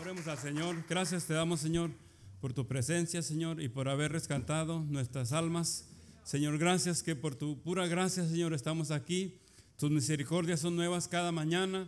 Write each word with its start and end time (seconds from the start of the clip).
Oremos 0.00 0.26
al 0.28 0.38
Señor. 0.38 0.82
Gracias 0.88 1.26
te 1.26 1.34
damos, 1.34 1.60
Señor, 1.60 1.90
por 2.40 2.54
tu 2.54 2.66
presencia, 2.66 3.20
Señor, 3.20 3.60
y 3.60 3.68
por 3.68 3.86
haber 3.86 4.12
rescatado 4.12 4.80
nuestras 4.80 5.32
almas. 5.32 5.84
Señor, 6.24 6.56
gracias 6.56 7.02
que 7.02 7.14
por 7.14 7.34
tu 7.34 7.60
pura 7.60 7.86
gracia, 7.86 8.26
Señor, 8.26 8.54
estamos 8.54 8.92
aquí. 8.92 9.38
Tus 9.76 9.90
misericordias 9.90 10.60
son 10.60 10.74
nuevas 10.74 11.06
cada 11.06 11.32
mañana. 11.32 11.86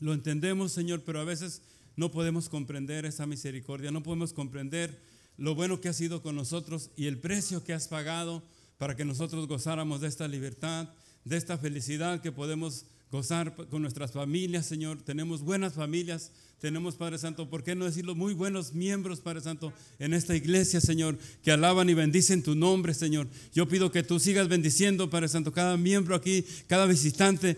Lo 0.00 0.12
entendemos, 0.12 0.72
Señor, 0.72 1.02
pero 1.06 1.18
a 1.18 1.24
veces 1.24 1.62
no 1.96 2.10
podemos 2.10 2.50
comprender 2.50 3.06
esa 3.06 3.24
misericordia, 3.24 3.90
no 3.90 4.02
podemos 4.02 4.34
comprender 4.34 5.00
lo 5.38 5.54
bueno 5.54 5.80
que 5.80 5.88
has 5.88 5.96
sido 5.96 6.20
con 6.20 6.36
nosotros 6.36 6.90
y 6.94 7.06
el 7.06 7.18
precio 7.18 7.64
que 7.64 7.72
has 7.72 7.88
pagado 7.88 8.42
para 8.76 8.96
que 8.96 9.06
nosotros 9.06 9.48
gozáramos 9.48 10.02
de 10.02 10.08
esta 10.08 10.28
libertad, 10.28 10.90
de 11.24 11.38
esta 11.38 11.56
felicidad 11.56 12.20
que 12.20 12.32
podemos 12.32 12.84
gozar 13.10 13.54
con 13.70 13.82
nuestras 13.82 14.12
familias, 14.12 14.66
Señor. 14.66 14.98
Tenemos 15.02 15.42
buenas 15.42 15.74
familias, 15.74 16.32
tenemos, 16.60 16.96
Padre 16.96 17.18
Santo, 17.18 17.48
¿por 17.48 17.62
qué 17.62 17.74
no 17.74 17.84
decirlo? 17.84 18.14
Muy 18.14 18.34
buenos 18.34 18.72
miembros, 18.72 19.20
Padre 19.20 19.40
Santo, 19.40 19.72
en 19.98 20.14
esta 20.14 20.34
iglesia, 20.34 20.80
Señor, 20.80 21.18
que 21.42 21.52
alaban 21.52 21.90
y 21.90 21.94
bendicen 21.94 22.42
tu 22.42 22.54
nombre, 22.54 22.94
Señor. 22.94 23.28
Yo 23.54 23.68
pido 23.68 23.92
que 23.92 24.02
tú 24.02 24.18
sigas 24.18 24.48
bendiciendo, 24.48 25.10
Padre 25.10 25.28
Santo, 25.28 25.52
cada 25.52 25.76
miembro 25.76 26.14
aquí, 26.14 26.44
cada 26.66 26.86
visitante, 26.86 27.56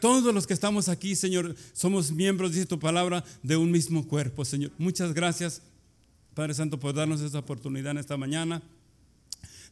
todos 0.00 0.32
los 0.32 0.46
que 0.46 0.54
estamos 0.54 0.88
aquí, 0.88 1.16
Señor, 1.16 1.54
somos 1.72 2.12
miembros, 2.12 2.52
dice 2.52 2.66
tu 2.66 2.78
palabra, 2.78 3.24
de 3.42 3.56
un 3.56 3.70
mismo 3.70 4.06
cuerpo, 4.06 4.44
Señor. 4.44 4.70
Muchas 4.78 5.14
gracias, 5.14 5.60
Padre 6.34 6.54
Santo, 6.54 6.78
por 6.78 6.94
darnos 6.94 7.20
esta 7.20 7.40
oportunidad 7.40 7.90
en 7.90 7.98
esta 7.98 8.16
mañana 8.16 8.62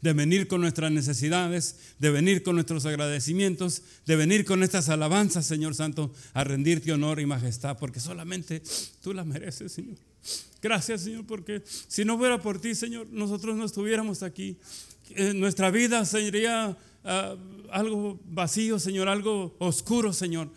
de 0.02 0.12
venir 0.12 0.48
con 0.48 0.60
nuestras 0.60 0.92
necesidades, 0.92 1.76
de 1.98 2.10
venir 2.10 2.42
con 2.42 2.56
nuestros 2.56 2.84
agradecimientos, 2.84 3.82
de 4.04 4.16
venir 4.16 4.44
con 4.44 4.62
estas 4.62 4.88
alabanzas, 4.88 5.46
Señor 5.46 5.74
Santo, 5.74 6.12
a 6.34 6.44
rendirte 6.44 6.92
honor 6.92 7.20
y 7.20 7.26
majestad, 7.26 7.78
porque 7.78 8.00
solamente 8.00 8.62
tú 9.00 9.14
la 9.14 9.24
mereces, 9.24 9.72
Señor. 9.72 9.96
Gracias, 10.60 11.02
Señor, 11.02 11.24
porque 11.24 11.62
si 11.88 12.04
no 12.04 12.18
fuera 12.18 12.42
por 12.42 12.60
ti, 12.60 12.74
Señor, 12.74 13.08
nosotros 13.10 13.56
no 13.56 13.64
estuviéramos 13.64 14.22
aquí. 14.22 14.58
Eh, 15.10 15.34
nuestra 15.34 15.70
vida 15.70 16.04
sería 16.04 16.76
ah, 17.04 17.36
algo 17.70 18.20
vacío, 18.24 18.78
Señor, 18.78 19.08
algo 19.08 19.54
oscuro, 19.58 20.12
Señor. 20.12 20.50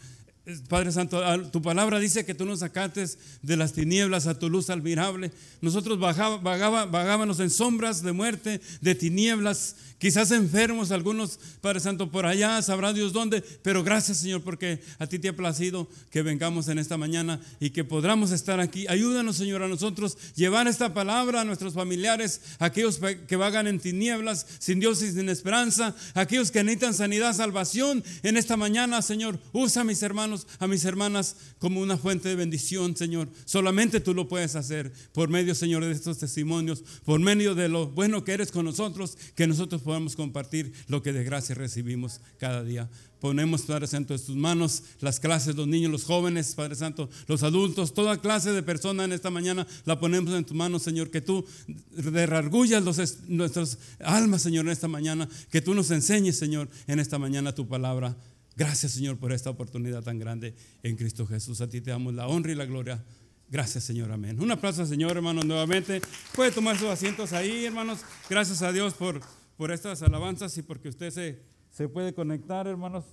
Padre 0.70 0.92
Santo, 0.92 1.22
tu 1.50 1.62
palabra 1.62 2.00
dice 2.00 2.24
que 2.24 2.36
tú 2.36 2.46
nos 2.46 2.60
sacates 2.60 3.18
de 3.42 3.58
las 3.58 3.74
tinieblas 3.74 4.28
a 4.28 4.38
tu 4.38 4.48
luz 4.48 4.70
admirable. 4.70 5.32
Nosotros 5.60 5.98
vagábamos 6.00 7.40
en 7.40 7.50
sombras 7.50 8.04
de 8.04 8.12
muerte, 8.12 8.62
de 8.80 8.94
tinieblas, 8.94 9.76
quizás 9.98 10.32
enfermos 10.32 10.92
algunos, 10.92 11.40
Padre 11.62 11.80
Santo, 11.80 12.12
por 12.12 12.26
allá, 12.26 12.62
sabrá 12.62 12.94
Dios 12.94 13.14
dónde, 13.14 13.42
pero 13.62 13.84
gracias 13.84 14.20
Señor 14.20 14.42
porque 14.44 14.82
a 15.00 15.08
ti 15.08 15.20
te 15.20 15.30
ha 15.30 15.36
placido 15.36 15.88
que 16.12 16.22
vengamos 16.22 16.68
en 16.68 16.80
esta 16.80 16.98
mañana 16.98 17.40
y 17.60 17.72
que 17.72 17.84
podamos 17.84 18.32
estar 18.32 18.60
aquí. 18.60 18.86
Ayúdanos 18.88 19.38
Señor 19.38 19.64
a 19.64 19.68
nosotros 19.68 20.18
llevar 20.36 20.68
esta 20.68 20.94
palabra 20.94 21.42
a 21.42 21.46
nuestros 21.46 21.74
familiares, 21.74 22.42
aquellos 22.60 23.00
que 23.28 23.36
vagan 23.36 23.68
en 23.68 23.80
tinieblas, 23.80 24.46
sin 24.60 24.80
Dios 24.80 25.02
y 25.02 25.12
sin 25.12 25.30
esperanza, 25.30 25.96
aquellos 26.14 26.52
que 26.52 26.64
necesitan 26.64 26.94
sanidad, 26.94 27.34
salvación 27.34 28.04
en 28.24 28.38
esta 28.38 28.58
mañana, 28.58 29.02
Señor. 29.02 29.40
Usa 29.54 29.82
a 29.82 29.86
mis 29.86 30.02
hermanos, 30.04 30.48
a 30.60 30.68
mis 30.68 30.86
hermanas 30.86 31.36
como 31.60 31.82
una 31.82 31.98
fuente 31.98 32.30
de 32.30 32.36
bendición, 32.36 32.96
Señor. 32.96 33.30
Solamente 33.46 34.00
tú 34.00 34.14
lo 34.14 34.28
puedes 34.28 34.56
hacer 34.56 34.92
por 35.14 35.30
medio, 35.30 35.56
Señor, 35.56 35.84
de 35.86 35.92
estos 35.92 36.18
testimonios, 36.18 36.84
por 37.04 37.20
medio 37.20 37.56
de 37.56 37.70
lo 37.70 37.88
bueno 37.88 38.24
que 38.24 38.34
eres 38.34 38.52
con 38.52 38.66
nosotros, 38.66 39.18
que 39.36 39.48
nosotros 39.48 39.82
podamos 39.86 40.16
compartir 40.16 40.74
lo 40.88 41.02
que 41.04 41.14
de 41.14 41.24
gracia 41.24 41.54
recibimos 41.54 42.20
cada 42.40 42.64
día. 42.64 42.90
Ponemos, 43.22 43.62
Padre 43.62 43.88
Santo, 43.88 44.16
en 44.16 44.26
tus 44.26 44.36
manos 44.36 44.84
las 45.00 45.20
clases, 45.20 45.56
los 45.56 45.68
niños, 45.68 45.92
los 45.92 46.04
jóvenes, 46.04 46.56
Padre 46.56 46.76
Santo, 46.76 47.10
los 47.28 47.44
adultos, 47.44 47.94
toda 47.94 48.20
clase 48.20 48.52
de 48.52 48.64
persona 48.64 49.06
en 49.06 49.14
esta 49.14 49.30
mañana 49.30 49.66
la 49.86 50.00
ponemos 50.00 50.34
en 50.34 50.44
tus 50.44 50.58
manos, 50.58 50.82
Señor, 50.82 51.12
que 51.12 51.22
tú 51.22 51.46
derrargullas 51.92 52.84
nuestras 53.28 53.78
almas, 54.00 54.42
Señor, 54.42 54.66
en 54.66 54.72
esta 54.72 54.88
mañana, 54.88 55.30
que 55.52 55.62
tú 55.62 55.76
nos 55.76 55.92
enseñes, 55.92 56.38
Señor, 56.38 56.68
en 56.88 57.00
esta 57.00 57.18
mañana 57.20 57.54
tu 57.54 57.68
palabra. 57.68 58.18
Gracias, 58.58 58.94
Señor, 58.94 59.18
por 59.18 59.32
esta 59.32 59.52
oportunidad 59.52 60.02
tan 60.02 60.18
grande 60.18 60.56
en 60.82 60.96
Cristo 60.96 61.28
Jesús. 61.28 61.62
A 61.62 61.70
ti 61.70 61.82
te 61.82 61.92
damos 61.92 62.14
la 62.14 62.28
honra 62.28 62.52
y 62.52 62.56
la 62.56 62.66
gloria. 62.66 63.04
Gracias, 63.50 63.84
Señor. 63.84 64.12
Amén. 64.12 64.40
Un 64.42 64.52
aplauso, 64.52 64.86
Señor, 64.86 65.16
hermanos, 65.16 65.46
nuevamente. 65.46 66.02
Puede 66.34 66.52
tomar 66.52 66.78
sus 66.80 66.88
asientos 66.88 67.32
ahí, 67.34 67.66
hermanos. 67.66 68.00
Gracias 68.30 68.62
a 68.62 68.72
Dios 68.72 68.94
por 68.96 69.22
por 69.58 69.72
estas 69.72 70.02
alabanzas 70.02 70.58
y 70.58 70.62
porque 70.62 70.90
usted 70.90 71.12
se, 71.12 71.42
se 71.72 71.88
puede 71.88 72.14
conectar, 72.14 72.68
hermanos, 72.68 73.06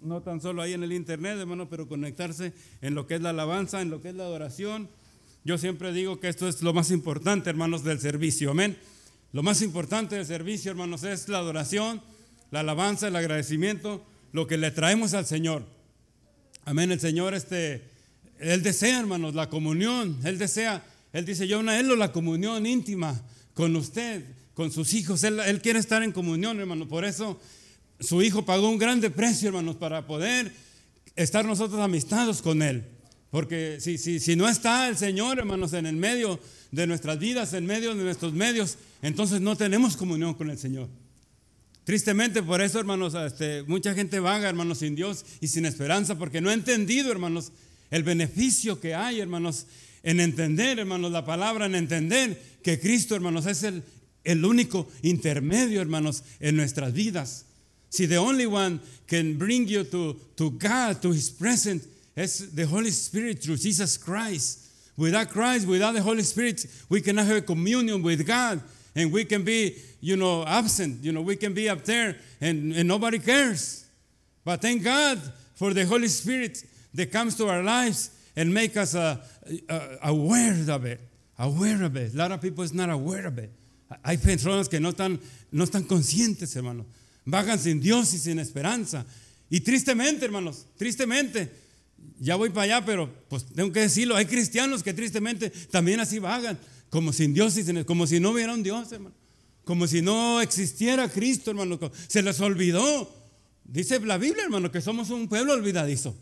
no 0.00 0.22
tan 0.22 0.40
solo 0.40 0.62
ahí 0.62 0.74
en 0.74 0.82
el 0.82 0.92
internet, 0.92 1.38
hermanos, 1.38 1.68
pero 1.70 1.88
conectarse 1.88 2.52
en 2.82 2.94
lo 2.94 3.06
que 3.06 3.14
es 3.14 3.22
la 3.22 3.30
alabanza, 3.30 3.80
en 3.80 3.90
lo 3.90 4.00
que 4.00 4.10
es 4.10 4.14
la 4.14 4.24
adoración. 4.24 4.88
Yo 5.44 5.58
siempre 5.58 5.92
digo 5.92 6.20
que 6.20 6.28
esto 6.28 6.48
es 6.48 6.62
lo 6.62 6.72
más 6.72 6.90
importante, 6.90 7.50
hermanos, 7.50 7.84
del 7.84 8.00
servicio. 8.00 8.50
Amén. 8.50 8.78
Lo 9.32 9.42
más 9.42 9.62
importante 9.62 10.16
del 10.16 10.26
servicio, 10.26 10.70
hermanos, 10.70 11.02
es 11.04 11.28
la 11.28 11.38
adoración, 11.38 12.02
la 12.50 12.60
alabanza, 12.60 13.08
el 13.08 13.16
agradecimiento, 13.16 14.04
lo 14.32 14.46
que 14.46 14.58
le 14.58 14.70
traemos 14.70 15.14
al 15.14 15.26
Señor. 15.26 15.64
Amén. 16.64 16.92
El 16.92 17.00
Señor, 17.00 17.34
este, 17.34 17.82
Él 18.38 18.62
desea, 18.62 19.00
hermanos, 19.00 19.34
la 19.34 19.48
comunión. 19.48 20.18
Él 20.24 20.38
desea, 20.38 20.84
Él 21.12 21.24
dice, 21.24 21.48
yo 21.48 21.60
Él 21.60 21.98
la 21.98 22.12
comunión 22.12 22.64
íntima 22.66 23.20
con 23.54 23.74
usted 23.76 24.24
con 24.54 24.70
sus 24.70 24.94
hijos. 24.94 25.22
Él, 25.24 25.60
quiere 25.62 25.78
estar 25.78 26.02
en 26.02 26.12
comunión, 26.12 26.58
hermano. 26.58 26.88
Por 26.88 27.04
eso 27.04 27.38
su 28.00 28.22
hijo 28.22 28.44
pagó 28.44 28.68
un 28.68 28.78
grande 28.78 29.10
precio, 29.10 29.48
hermanos, 29.48 29.76
para 29.76 30.06
poder 30.06 30.52
estar 31.16 31.44
nosotros 31.44 31.80
amistados 31.80 32.40
con 32.40 32.62
Él. 32.62 32.84
Porque 33.30 33.78
si, 33.80 33.98
si, 33.98 34.20
si 34.20 34.36
no 34.36 34.48
está 34.48 34.88
el 34.88 34.96
Señor, 34.96 35.38
hermanos, 35.38 35.72
en 35.72 35.86
el 35.86 35.96
medio 35.96 36.38
de 36.70 36.86
nuestras 36.86 37.18
vidas, 37.18 37.52
en 37.52 37.66
medio 37.66 37.94
de 37.94 38.02
nuestros 38.02 38.32
medios, 38.32 38.78
entonces 39.02 39.40
no 39.40 39.56
tenemos 39.56 39.96
comunión 39.96 40.34
con 40.34 40.50
el 40.50 40.58
Señor. 40.58 40.88
Tristemente 41.84 42.42
por 42.42 42.62
eso, 42.62 42.78
hermanos, 42.78 43.14
este, 43.14 43.62
mucha 43.64 43.92
gente 43.92 44.18
vaga, 44.18 44.48
hermanos, 44.48 44.78
sin 44.78 44.94
Dios 44.94 45.24
y 45.40 45.48
sin 45.48 45.66
esperanza, 45.66 46.16
porque 46.16 46.40
no 46.40 46.48
ha 46.48 46.54
entendido, 46.54 47.12
hermanos, 47.12 47.52
el 47.90 48.02
beneficio 48.02 48.80
que 48.80 48.94
hay, 48.94 49.20
hermanos, 49.20 49.66
en 50.02 50.20
entender, 50.20 50.78
hermanos, 50.78 51.12
la 51.12 51.24
palabra, 51.24 51.66
en 51.66 51.74
entender 51.74 52.40
que 52.62 52.80
Cristo, 52.80 53.14
hermanos, 53.14 53.46
es 53.46 53.62
el, 53.64 53.82
el 54.24 54.44
único 54.44 54.86
intermedio, 55.02 55.80
hermanos, 55.80 56.22
en 56.40 56.56
nuestras 56.56 56.92
vidas. 56.92 57.44
Si 57.90 58.06
the 58.06 58.16
only 58.16 58.46
one 58.46 58.80
can 59.06 59.38
bring 59.38 59.68
you 59.68 59.84
to, 59.84 60.16
to 60.36 60.50
God, 60.50 61.00
to 61.02 61.12
His 61.12 61.30
presence, 61.30 61.86
is 62.16 62.54
the 62.54 62.66
Holy 62.66 62.90
Spirit 62.90 63.42
through 63.42 63.56
Jesus 63.56 63.96
Christ. 63.96 64.60
Without 64.96 65.28
Christ, 65.30 65.66
without 65.66 65.92
the 65.92 66.02
Holy 66.02 66.22
Spirit, 66.22 66.64
we 66.88 67.00
cannot 67.00 67.26
have 67.26 67.46
communion 67.46 68.02
with 68.02 68.26
God. 68.26 68.60
And 68.96 69.12
we 69.12 69.24
can 69.24 69.42
be, 69.42 69.76
you 70.00 70.16
know, 70.16 70.44
absent. 70.44 71.02
You 71.02 71.12
know, 71.12 71.20
we 71.20 71.36
can 71.36 71.52
be 71.52 71.68
up 71.68 71.84
there 71.84 72.16
and, 72.40 72.72
and 72.72 72.86
nobody 72.86 73.18
cares. 73.18 73.84
But 74.44 74.60
thank 74.60 74.84
God 74.84 75.20
for 75.54 75.74
the 75.74 75.84
Holy 75.84 76.08
Spirit 76.08 76.62
that 76.94 77.10
comes 77.10 77.36
to 77.36 77.48
our 77.48 77.62
lives 77.62 78.10
and 78.36 78.54
make 78.54 78.76
us 78.76 78.94
uh, 78.94 79.16
uh, 79.68 79.80
aware 80.02 80.56
of 80.68 80.84
it. 80.84 81.00
Aware 81.38 81.82
of 81.82 81.96
it. 81.96 82.14
A 82.14 82.16
lot 82.16 82.30
of 82.30 82.40
people 82.40 82.62
is 82.62 82.72
not 82.72 82.88
aware 82.88 83.26
of 83.26 83.38
it. 83.38 83.50
Hay 84.02 84.18
personas 84.18 84.68
que 84.68 84.80
no 84.80 84.90
están, 84.90 85.20
no 85.50 85.64
están 85.64 85.84
conscientes, 85.84 86.54
hermanos. 86.56 86.86
Vagan 87.24 87.58
sin 87.58 87.80
Dios 87.80 88.12
y 88.14 88.18
sin 88.18 88.38
esperanza. 88.38 89.06
Y 89.50 89.60
tristemente, 89.60 90.24
hermanos, 90.24 90.66
tristemente, 90.76 91.50
ya 92.18 92.36
voy 92.36 92.50
para 92.50 92.62
allá, 92.62 92.84
pero 92.84 93.12
pues 93.28 93.44
tengo 93.46 93.72
que 93.72 93.80
decirlo, 93.80 94.16
hay 94.16 94.26
cristianos 94.26 94.82
que 94.82 94.92
tristemente 94.92 95.50
también 95.70 96.00
así 96.00 96.18
vagan, 96.18 96.58
como 96.90 97.12
sin 97.12 97.34
Dios 97.34 97.56
y 97.56 97.62
sin, 97.62 97.84
como 97.84 98.06
si 98.06 98.20
no 98.20 98.30
hubiera 98.30 98.54
un 98.54 98.62
Dios, 98.62 98.90
hermano. 98.92 99.14
Como 99.64 99.86
si 99.86 100.02
no 100.02 100.42
existiera 100.42 101.08
Cristo, 101.08 101.50
hermano. 101.50 101.78
Se 102.06 102.22
les 102.22 102.38
olvidó. 102.40 103.10
Dice 103.64 103.98
la 104.00 104.18
Biblia, 104.18 104.44
hermano, 104.44 104.70
que 104.70 104.82
somos 104.82 105.08
un 105.08 105.26
pueblo 105.26 105.54
olvidadizo. 105.54 106.14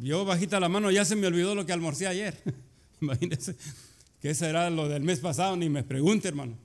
Yo 0.00 0.24
bajita 0.24 0.58
la 0.58 0.68
mano, 0.68 0.90
ya 0.90 1.04
se 1.04 1.14
me 1.14 1.28
olvidó 1.28 1.54
lo 1.54 1.64
que 1.64 1.72
almorcé 1.72 2.08
ayer. 2.08 2.42
Imagínense 3.00 3.54
que 4.22 4.30
ese 4.30 4.48
era 4.48 4.70
lo 4.70 4.88
del 4.88 5.02
mes 5.02 5.18
pasado, 5.18 5.56
ni 5.56 5.68
me 5.68 5.82
pregunte, 5.82 6.28
hermano. 6.28 6.56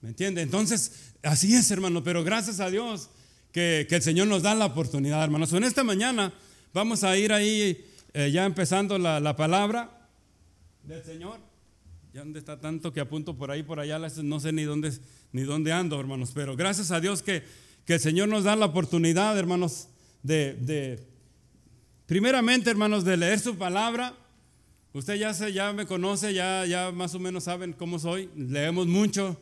¿Me 0.00 0.10
entiende? 0.10 0.40
Entonces, 0.40 1.12
así 1.24 1.52
es, 1.52 1.68
hermano, 1.72 2.04
pero 2.04 2.22
gracias 2.22 2.60
a 2.60 2.70
Dios 2.70 3.10
que, 3.50 3.88
el 3.90 4.02
Señor 4.02 4.28
nos 4.28 4.44
da 4.44 4.54
la 4.54 4.66
oportunidad, 4.66 5.22
hermanos. 5.24 5.52
En 5.52 5.64
esta 5.64 5.82
mañana 5.82 6.32
vamos 6.72 7.02
a 7.02 7.16
ir 7.16 7.32
ahí 7.32 7.84
eh, 8.14 8.30
ya 8.30 8.44
empezando 8.44 8.98
la, 8.98 9.36
palabra 9.36 10.08
del 10.84 11.02
Señor. 11.02 11.40
Ya 12.14 12.20
donde 12.20 12.38
está 12.38 12.60
tanto 12.60 12.92
que 12.92 13.00
apunto 13.00 13.36
por 13.36 13.50
ahí, 13.50 13.64
por 13.64 13.80
allá, 13.80 13.98
no 13.98 14.38
sé 14.38 14.52
ni 14.52 14.62
dónde, 14.62 14.92
ni 15.32 15.42
dónde 15.42 15.72
ando, 15.72 15.98
hermanos, 15.98 16.30
pero 16.32 16.54
gracias 16.54 16.92
a 16.92 17.00
Dios 17.00 17.22
que, 17.22 17.42
que 17.84 17.94
el 17.94 18.00
Señor 18.00 18.28
nos 18.28 18.44
da 18.44 18.54
la 18.54 18.66
oportunidad, 18.66 19.36
hermanos, 19.36 19.88
de, 20.22 20.54
de, 20.54 21.04
primeramente, 22.06 22.70
hermanos, 22.70 23.04
de 23.04 23.16
leer 23.16 23.40
su 23.40 23.56
palabra 23.56 24.14
Usted 24.94 25.14
ya, 25.14 25.32
se, 25.32 25.52
ya 25.52 25.72
me 25.72 25.86
conoce, 25.86 26.34
ya, 26.34 26.66
ya 26.66 26.92
más 26.92 27.14
o 27.14 27.18
menos 27.18 27.44
saben 27.44 27.72
cómo 27.72 27.98
soy. 27.98 28.28
Leemos 28.36 28.86
mucho. 28.86 29.38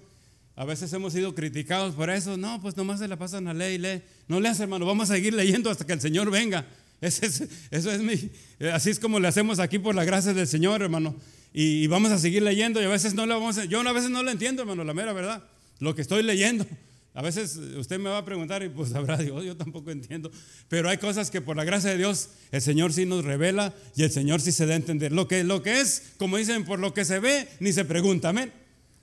A 0.54 0.64
veces 0.64 0.92
hemos 0.92 1.12
sido 1.12 1.34
criticados 1.34 1.94
por 1.94 2.10
eso. 2.10 2.36
No, 2.36 2.60
pues 2.60 2.76
nomás 2.76 3.00
se 3.00 3.08
la 3.08 3.16
pasan 3.16 3.48
a 3.48 3.54
leer 3.54 3.72
y 3.72 3.78
lee. 3.78 4.02
No 4.28 4.40
leas, 4.40 4.60
hermano. 4.60 4.86
Vamos 4.86 5.10
a 5.10 5.14
seguir 5.14 5.34
leyendo 5.34 5.70
hasta 5.70 5.86
que 5.86 5.92
el 5.92 6.00
Señor 6.00 6.30
venga. 6.30 6.66
eso 7.00 7.90
es 7.90 8.02
mi, 8.02 8.30
así 8.70 8.90
es 8.90 9.00
como 9.00 9.18
le 9.20 9.28
hacemos 9.28 9.58
aquí 9.58 9.78
por 9.78 9.94
la 9.94 10.04
gracia 10.04 10.34
del 10.34 10.46
Señor, 10.46 10.82
hermano. 10.82 11.16
Y, 11.52 11.86
vamos 11.86 12.12
a 12.12 12.18
seguir 12.18 12.42
leyendo 12.42 12.80
y 12.80 12.84
a 12.84 12.88
veces 12.88 13.14
no 13.14 13.26
le 13.26 13.34
vamos 13.34 13.58
a, 13.58 13.64
yo 13.64 13.80
a 13.80 13.92
veces 13.92 14.10
no 14.10 14.22
lo 14.22 14.30
entiendo, 14.30 14.62
hermano, 14.62 14.84
la 14.84 14.94
mera 14.94 15.12
verdad, 15.12 15.42
lo 15.80 15.94
que 15.94 16.02
estoy 16.02 16.22
leyendo. 16.22 16.66
A 17.12 17.22
veces 17.22 17.56
usted 17.56 17.98
me 17.98 18.08
va 18.08 18.18
a 18.18 18.24
preguntar 18.24 18.62
y 18.62 18.68
pues 18.68 18.94
habrá, 18.94 19.16
digo, 19.16 19.42
yo 19.42 19.56
tampoco 19.56 19.90
entiendo. 19.90 20.30
Pero 20.68 20.88
hay 20.88 20.98
cosas 20.98 21.30
que 21.30 21.40
por 21.40 21.56
la 21.56 21.64
gracia 21.64 21.90
de 21.90 21.98
Dios 21.98 22.30
el 22.52 22.62
Señor 22.62 22.92
sí 22.92 23.06
nos 23.06 23.24
revela 23.24 23.74
y 23.96 24.04
el 24.04 24.10
Señor 24.10 24.40
sí 24.40 24.52
se 24.52 24.66
da 24.66 24.74
a 24.74 24.76
entender. 24.76 25.12
Lo 25.12 25.26
que, 25.26 25.44
lo 25.44 25.62
que 25.62 25.80
es, 25.80 26.12
como 26.18 26.36
dicen, 26.36 26.64
por 26.64 26.78
lo 26.78 26.94
que 26.94 27.04
se 27.04 27.18
ve, 27.18 27.48
ni 27.58 27.72
se 27.72 27.84
pregunta. 27.84 28.28
Amén. 28.28 28.52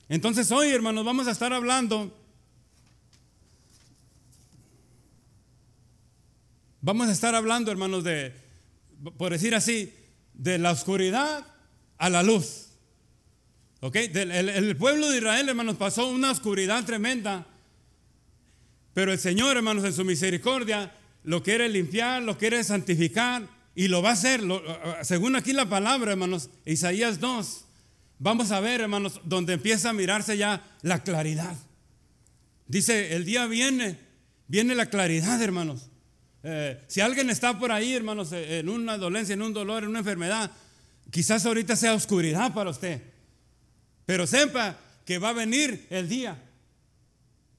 Entonces 0.09 0.51
hoy, 0.51 0.69
hermanos, 0.69 1.03
vamos 1.03 1.27
a 1.27 1.31
estar 1.31 1.51
hablando. 1.51 2.13
Vamos 6.79 7.09
a 7.09 7.11
estar 7.11 7.35
hablando, 7.35 7.69
hermanos, 7.69 8.05
de, 8.05 8.33
por 9.17 9.33
decir 9.33 9.53
así, 9.53 9.93
de 10.33 10.57
la 10.57 10.71
oscuridad 10.71 11.45
a 11.97 12.09
la 12.09 12.23
luz. 12.23 12.67
¿Ok? 13.81 13.95
el, 13.95 14.77
pueblo 14.77 15.09
de 15.09 15.17
Israel, 15.17 15.49
hermanos, 15.49 15.75
pasó 15.75 16.07
una 16.07 16.31
oscuridad 16.31 16.85
tremenda. 16.85 17.45
Pero 18.97 19.11
el 19.11 19.19
Señor, 19.19 19.55
hermanos, 19.55 19.83
en 19.83 19.93
su 19.93 20.03
misericordia, 20.03 20.91
lo 21.23 21.43
quiere 21.43 21.69
limpiar, 21.69 22.23
lo 22.23 22.35
quiere 22.35 22.63
santificar 22.63 23.47
y 23.75 23.89
lo 23.89 24.01
va 24.01 24.09
a 24.09 24.13
hacer. 24.13 24.41
según 25.03 25.35
aquí 25.35 25.53
la 25.53 25.69
palabra, 25.69 26.13
hermanos, 26.13 26.49
Isaías 26.65 27.19
2, 27.19 27.65
vamos 28.17 28.49
a 28.49 28.59
ver, 28.59 28.81
hermanos, 28.81 29.21
donde 29.23 29.53
empieza 29.53 29.91
a 29.91 29.93
mirarse 29.93 30.35
ya 30.35 30.65
la 30.81 31.03
claridad. 31.03 31.55
Dice, 32.65 33.15
el 33.15 33.23
día 33.23 33.45
viene, 33.45 33.99
viene 34.47 34.73
la 34.73 34.87
claridad, 34.87 35.39
hermanos. 35.43 35.91
Eh, 36.41 36.81
si 36.87 36.99
alguien 36.99 37.29
está 37.29 37.59
por 37.59 37.71
ahí, 37.71 37.93
hermanos, 37.93 38.31
en 38.31 38.67
una 38.67 38.97
dolencia, 38.97 39.33
en 39.33 39.43
un 39.43 39.53
dolor, 39.53 39.83
en 39.83 39.89
una 39.89 39.99
enfermedad, 39.99 40.49
Quizás 41.11 41.45
ahorita 41.45 41.75
sea 41.75 41.93
oscuridad 41.93 42.51
para 42.51 42.71
usted, 42.71 43.01
pero 44.07 44.25
sepa 44.25 44.77
que 45.05 45.19
va 45.19 45.29
a 45.29 45.33
venir 45.33 45.85
el 45.91 46.09
día. 46.09 46.43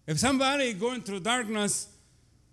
If 0.08 0.18
somebody 0.18 0.72
going 0.72 1.02
through 1.02 1.20
darkness 1.20 1.86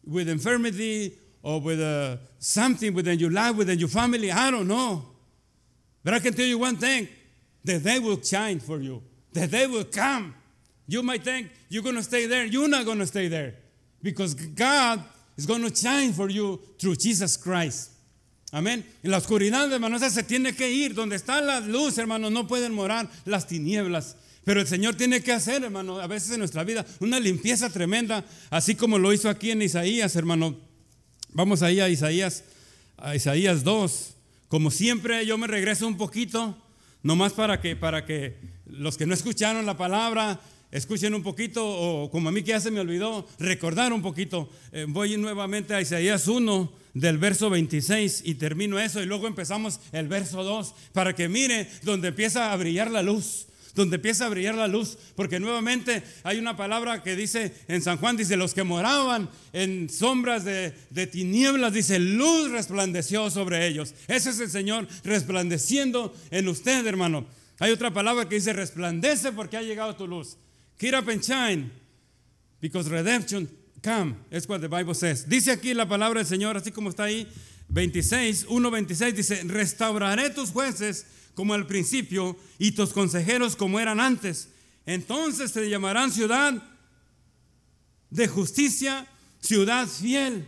with 0.05 0.27
infirmity 0.27 1.17
or 1.41 1.61
with 1.61 1.79
uh, 1.79 2.17
something 2.37 2.93
within 2.93 3.17
your 3.17 3.31
life, 3.31 3.55
within 3.55 3.79
your 3.79 3.87
family, 3.87 4.29
I 4.29 4.51
don't 4.51 4.67
know. 4.67 5.05
But 6.03 6.15
I 6.15 6.19
can 6.19 6.33
tell 6.33 6.45
you 6.45 6.59
one 6.59 6.75
thing 6.75 7.07
the 7.63 7.79
day 7.79 7.97
will 7.99 8.21
shine 8.21 8.59
for 8.59 8.81
you, 8.81 9.01
the 9.31 9.47
day 9.47 9.67
will 9.67 9.85
come. 9.85 10.35
You 10.85 11.01
might 11.01 11.23
think 11.23 11.49
you're 11.69 11.81
going 11.81 11.95
to 11.95 12.03
stay 12.03 12.25
there. 12.25 12.45
You're 12.45 12.67
not 12.67 12.83
going 12.83 12.99
to 12.99 13.07
stay 13.07 13.29
there 13.29 13.53
because 14.03 14.33
God 14.33 15.01
is 15.37 15.45
going 15.45 15.67
to 15.67 15.73
shine 15.73 16.11
for 16.11 16.29
you 16.29 16.59
through 16.77 16.97
Jesus 16.97 17.37
Christ. 17.37 17.91
Amén. 18.51 18.83
En 19.01 19.11
la 19.11 19.17
oscuridad, 19.17 19.71
hermanos, 19.71 20.01
se 20.01 20.23
tiene 20.23 20.53
que 20.53 20.69
ir. 20.69 20.93
Donde 20.93 21.15
está 21.15 21.41
la 21.41 21.59
luz, 21.61 21.97
hermanos, 21.97 22.31
no 22.31 22.43
pueden 22.43 22.73
morar 22.73 23.09
las 23.25 23.47
tinieblas. 23.47 24.15
Pero 24.45 24.61
el 24.61 24.67
Señor 24.67 24.95
tiene 24.95 25.21
que 25.21 25.33
hacer, 25.33 25.63
hermano, 25.63 25.99
a 25.99 26.05
veces 26.05 26.31
en 26.31 26.39
nuestra 26.39 26.63
vida, 26.63 26.85
una 26.99 27.19
limpieza 27.19 27.69
tremenda, 27.71 28.23
así 28.51 28.75
como 28.75 28.99
lo 28.99 29.11
hizo 29.11 29.27
aquí 29.27 29.49
en 29.49 29.63
Isaías, 29.63 30.15
hermano. 30.15 30.55
Vamos 31.33 31.63
ahí 31.63 31.79
a 31.79 31.89
Isaías, 31.89 32.43
a 32.95 33.15
Isaías 33.15 33.63
2. 33.63 34.13
Como 34.47 34.69
siempre, 34.69 35.25
yo 35.25 35.39
me 35.39 35.47
regreso 35.47 35.87
un 35.87 35.97
poquito, 35.97 36.55
nomás 37.01 37.33
para 37.33 37.59
que, 37.59 37.75
para 37.75 38.05
que 38.05 38.37
los 38.67 38.97
que 38.97 39.07
no 39.07 39.15
escucharon 39.15 39.65
la 39.65 39.77
palabra, 39.77 40.39
escuchen 40.69 41.15
un 41.15 41.23
poquito, 41.23 41.67
o 41.67 42.11
como 42.11 42.29
a 42.29 42.31
mí 42.31 42.43
que 42.43 42.49
ya 42.49 42.59
se 42.59 42.69
me 42.69 42.79
olvidó, 42.79 43.27
recordar 43.39 43.93
un 43.93 44.03
poquito. 44.03 44.47
Eh, 44.71 44.85
voy 44.87 45.17
nuevamente 45.17 45.73
a 45.73 45.81
Isaías 45.81 46.27
1 46.27 46.71
del 46.93 47.17
verso 47.17 47.49
26 47.49 48.21
y 48.25 48.35
termino 48.35 48.79
eso 48.79 49.01
y 49.01 49.07
luego 49.07 49.25
empezamos 49.25 49.79
el 49.91 50.07
verso 50.07 50.43
2 50.43 50.75
para 50.93 51.15
que 51.15 51.29
mire 51.29 51.67
donde 51.81 52.09
empieza 52.09 52.53
a 52.53 52.55
brillar 52.57 52.91
la 52.91 53.01
luz 53.01 53.47
donde 53.75 53.97
empieza 53.97 54.25
a 54.25 54.29
brillar 54.29 54.55
la 54.55 54.67
luz, 54.67 54.97
porque 55.15 55.39
nuevamente 55.39 56.01
hay 56.23 56.39
una 56.39 56.57
palabra 56.57 57.03
que 57.03 57.15
dice 57.15 57.53
en 57.67 57.81
San 57.81 57.97
Juan, 57.97 58.17
dice, 58.17 58.37
los 58.37 58.53
que 58.53 58.63
moraban 58.63 59.29
en 59.53 59.89
sombras 59.89 60.43
de, 60.45 60.71
tinieblas, 61.11 61.73
dice, 61.73 61.99
luz 61.99 62.49
resplandeció 62.49 63.29
sobre 63.29 63.67
ellos. 63.67 63.93
Ese 64.07 64.31
es 64.31 64.39
el 64.39 64.49
Señor 64.49 64.87
resplandeciendo 65.03 66.15
en 66.31 66.47
usted, 66.47 66.87
hermano. 66.87 67.27
Hay 67.59 67.71
otra 67.71 67.93
palabra 67.93 68.27
que 68.27 68.35
dice, 68.35 68.53
resplandece 68.53 69.31
porque 69.31 69.57
ha 69.57 69.61
llegado 69.61 69.95
tu 69.95 70.07
luz. 70.07 70.37
Get 70.79 70.93
up 70.93 71.09
and 71.09 71.21
shine, 71.21 71.71
because 72.59 72.89
redemption 72.89 73.49
Come, 73.85 74.15
es 74.31 74.49
what 74.49 74.61
the 74.61 74.67
Bible 74.67 74.95
says. 74.95 75.29
Dice 75.29 75.51
aquí 75.51 75.75
la 75.75 75.87
palabra 75.87 76.19
del 76.19 76.25
Señor, 76.25 76.57
así 76.57 76.71
como 76.71 76.89
está 76.89 77.03
ahí, 77.03 77.27
26, 77.69 78.47
1.26, 78.47 79.11
dice, 79.13 79.43
restauraré 79.43 80.31
tus 80.31 80.49
jueces 80.49 81.05
como 81.35 81.53
al 81.53 81.67
principio 81.67 82.35
y 82.57 82.71
tus 82.71 82.91
consejeros 82.91 83.55
como 83.55 83.79
eran 83.79 83.99
antes. 83.99 84.49
Entonces 84.85 85.51
te 85.51 85.69
llamarán 85.69 86.11
ciudad 86.11 86.61
de 88.09 88.27
justicia, 88.27 89.07
ciudad 89.41 89.87
fiel. 89.87 90.47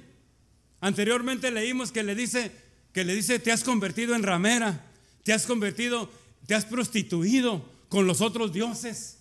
Anteriormente 0.79 1.51
leímos 1.51 1.91
que 1.91 2.03
le 2.03 2.15
dice, 2.15 2.51
que 2.93 3.03
le 3.03 3.13
dice, 3.13 3.39
te 3.39 3.51
has 3.51 3.63
convertido 3.63 4.15
en 4.15 4.23
ramera, 4.23 4.85
te 5.23 5.33
has 5.33 5.45
convertido, 5.45 6.09
te 6.45 6.55
has 6.55 6.65
prostituido 6.65 7.69
con 7.89 8.07
los 8.07 8.21
otros 8.21 8.53
dioses. 8.53 9.17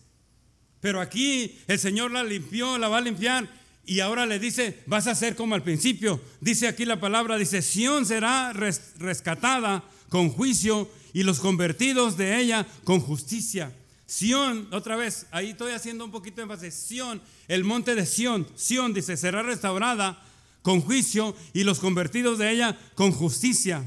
Pero 0.81 1.01
aquí 1.01 1.59
el 1.67 1.79
Señor 1.79 2.13
la 2.13 2.23
limpió, 2.23 2.79
la 2.79 2.89
va 2.89 2.99
a 2.99 3.03
limpiar 3.03 3.49
y 3.85 4.01
ahora 4.01 4.27
le 4.27 4.39
dice, 4.39 4.83
vas 4.87 5.07
a 5.07 5.15
ser 5.15 5.37
como 5.37 5.55
al 5.55 5.63
principio. 5.63 6.21
Dice 6.41 6.69
aquí 6.69 6.85
la 6.85 7.01
palabra, 7.01 7.39
dice, 7.39 7.63
Sión 7.63 8.05
será 8.05 8.53
rescatada 8.53 9.85
con 10.09 10.29
juicio 10.29 10.91
y 11.17 11.23
los 11.23 11.41
convertidos 11.41 12.19
de 12.19 12.39
ella 12.39 12.67
con 12.85 13.01
justicia. 13.01 13.73
Sión, 14.05 14.69
otra 14.71 14.97
vez, 14.97 15.25
ahí 15.31 15.53
estoy 15.53 15.73
haciendo 15.73 16.05
un 16.05 16.11
poquito 16.11 16.37
de 16.37 16.43
énfasis. 16.43 16.75
Sión, 16.75 17.23
el 17.49 17.65
monte 17.65 17.95
de 17.95 18.05
Sión. 18.05 18.47
Sión 18.55 18.93
dice, 18.93 19.17
será 19.17 19.43
restaurada 19.43 20.23
con 20.61 20.83
juicio 20.83 21.35
y 21.55 21.65
los 21.65 21.79
convertidos 21.79 22.37
de 22.37 22.51
ella 22.51 22.79
con 22.95 23.13
justicia. 23.13 23.83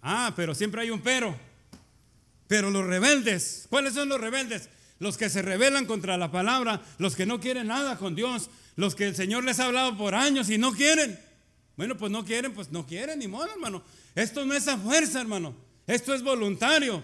Ah, 0.00 0.32
pero 0.34 0.54
siempre 0.54 0.80
hay 0.80 0.88
un 0.88 1.02
pero. 1.02 1.38
Pero 2.48 2.70
los 2.70 2.86
rebeldes, 2.86 3.66
¿cuáles 3.68 3.92
son 3.92 4.08
los 4.08 4.18
rebeldes? 4.18 4.70
Los 5.00 5.18
que 5.18 5.28
se 5.28 5.42
rebelan 5.42 5.84
contra 5.84 6.16
la 6.16 6.32
palabra, 6.32 6.80
los 6.96 7.14
que 7.14 7.26
no 7.26 7.40
quieren 7.40 7.66
nada 7.66 7.98
con 7.98 8.14
Dios, 8.14 8.48
los 8.76 8.94
que 8.94 9.06
el 9.06 9.14
Señor 9.14 9.44
les 9.44 9.60
ha 9.60 9.66
hablado 9.66 9.98
por 9.98 10.14
años 10.14 10.48
y 10.48 10.56
no 10.56 10.72
quieren. 10.72 11.20
Bueno, 11.76 11.98
pues 11.98 12.10
no 12.10 12.24
quieren, 12.24 12.54
pues 12.54 12.72
no 12.72 12.86
quieren, 12.86 13.18
ni 13.18 13.28
modo, 13.28 13.52
hermano. 13.52 13.82
Esto 14.14 14.46
no 14.46 14.54
es 14.54 14.66
a 14.66 14.78
fuerza, 14.78 15.20
hermano. 15.20 15.70
Esto 15.86 16.14
es 16.14 16.22
voluntario. 16.22 17.02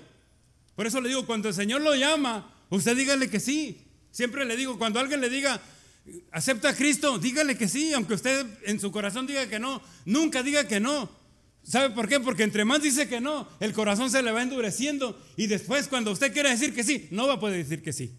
Por 0.75 0.87
eso 0.87 1.01
le 1.01 1.09
digo, 1.09 1.27
cuando 1.27 1.49
el 1.49 1.55
Señor 1.55 1.81
lo 1.81 1.95
llama, 1.95 2.55
usted 2.71 2.97
dígale 2.97 3.29
que 3.29 3.41
sí. 3.41 3.85
Siempre 4.11 4.45
le 4.45 4.57
digo, 4.57 4.79
cuando 4.79 5.01
alguien 5.01 5.21
le 5.21 5.29
diga, 5.29 5.61
acepta 6.33 6.71
a 6.71 6.75
Cristo, 6.75 7.19
dígale 7.19 7.57
que 7.57 7.69
sí, 7.69 7.93
aunque 7.93 8.15
usted 8.15 8.47
en 8.65 8.81
su 8.81 8.91
corazón 8.91 9.27
diga 9.27 9.49
que 9.49 9.59
no, 9.59 9.83
nunca 10.05 10.43
diga 10.43 10.67
que 10.67 10.81
no. 10.81 11.11
¿Sabe 11.63 11.91
por 11.91 12.09
qué? 12.09 12.19
Porque 12.21 12.45
entre 12.45 12.65
más 12.65 12.83
dice 12.83 13.09
que 13.09 13.21
no, 13.21 13.47
el 13.61 13.73
corazón 13.73 14.11
se 14.11 14.23
le 14.23 14.33
va 14.33 14.43
endureciendo 14.43 15.21
y 15.37 15.49
después 15.49 15.87
cuando 15.89 16.13
usted 16.13 16.33
quiere 16.33 16.51
decir 16.51 16.75
que 16.75 16.83
sí, 16.83 17.09
no 17.11 17.27
va 17.27 17.35
a 17.35 17.41
poder 17.41 17.63
decir 17.63 17.83
que 17.83 17.93
sí. 17.93 18.17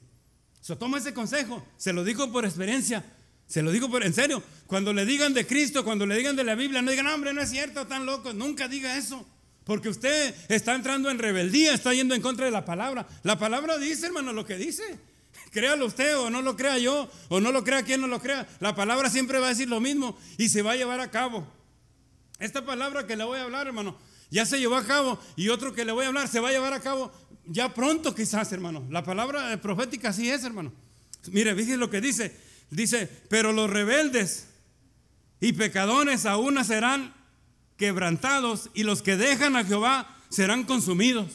So, 0.61 0.77
toma 0.77 0.99
ese 0.99 1.13
consejo, 1.13 1.65
se 1.77 1.93
lo 1.93 2.03
digo 2.03 2.31
por 2.31 2.45
experiencia. 2.45 3.03
Se 3.47 3.63
lo 3.63 3.71
digo 3.71 3.89
por, 3.89 4.05
en 4.05 4.13
serio. 4.13 4.43
Cuando 4.67 4.93
le 4.93 5.05
digan 5.05 5.33
de 5.33 5.47
Cristo, 5.47 5.83
cuando 5.83 6.05
le 6.05 6.15
digan 6.15 6.35
de 6.35 6.43
la 6.43 6.53
Biblia, 6.53 6.83
no 6.83 6.91
digan, 6.91 7.07
hombre, 7.07 7.33
no 7.33 7.41
es 7.41 7.49
cierto, 7.49 7.87
tan 7.87 8.05
loco. 8.05 8.31
Nunca 8.31 8.67
diga 8.67 8.95
eso. 8.95 9.27
Porque 9.69 9.87
usted 9.87 10.33
está 10.47 10.73
entrando 10.73 11.11
en 11.11 11.19
rebeldía, 11.19 11.75
está 11.75 11.93
yendo 11.93 12.15
en 12.15 12.23
contra 12.23 12.45
de 12.45 12.49
la 12.49 12.65
palabra. 12.65 13.07
La 13.21 13.37
palabra 13.37 13.77
dice, 13.77 14.07
hermano, 14.07 14.33
lo 14.33 14.43
que 14.43 14.55
dice. 14.55 14.97
Créalo 15.51 15.85
usted 15.85 16.17
o 16.17 16.31
no 16.31 16.41
lo 16.41 16.55
crea 16.55 16.79
yo, 16.79 17.07
o 17.27 17.39
no 17.39 17.51
lo 17.51 17.63
crea 17.63 17.83
quien 17.83 18.01
no 18.01 18.07
lo 18.07 18.19
crea. 18.19 18.47
La 18.61 18.73
palabra 18.73 19.11
siempre 19.11 19.37
va 19.37 19.45
a 19.45 19.49
decir 19.49 19.69
lo 19.69 19.79
mismo 19.79 20.17
y 20.39 20.49
se 20.49 20.63
va 20.63 20.71
a 20.71 20.75
llevar 20.75 21.01
a 21.01 21.11
cabo. 21.11 21.47
Esta 22.39 22.65
palabra 22.65 23.05
que 23.05 23.15
le 23.15 23.23
voy 23.23 23.37
a 23.37 23.43
hablar, 23.43 23.67
hermano, 23.67 23.95
ya 24.31 24.43
se 24.43 24.57
llevó 24.57 24.75
a 24.75 24.87
cabo 24.87 25.19
y 25.35 25.49
otro 25.49 25.71
que 25.71 25.85
le 25.85 25.91
voy 25.91 26.05
a 26.05 26.07
hablar 26.07 26.27
se 26.29 26.39
va 26.39 26.49
a 26.49 26.51
llevar 26.51 26.73
a 26.73 26.79
cabo 26.79 27.11
ya 27.45 27.71
pronto 27.71 28.15
quizás, 28.15 28.51
hermano. 28.51 28.87
La 28.89 29.03
palabra 29.03 29.55
profética 29.61 30.09
así 30.09 30.31
es, 30.31 30.43
hermano. 30.45 30.73
Mire, 31.31 31.53
fíjese 31.53 31.77
lo 31.77 31.91
que 31.91 32.01
dice. 32.01 32.35
Dice, 32.71 33.07
pero 33.29 33.53
los 33.53 33.69
rebeldes 33.69 34.47
y 35.39 35.53
pecadores 35.53 36.25
aún 36.25 36.65
serán 36.65 37.18
quebrantados 37.79 38.69
y 38.75 38.83
los 38.83 39.01
que 39.01 39.17
dejan 39.17 39.55
a 39.55 39.63
Jehová 39.63 40.15
serán 40.29 40.65
consumidos. 40.65 41.31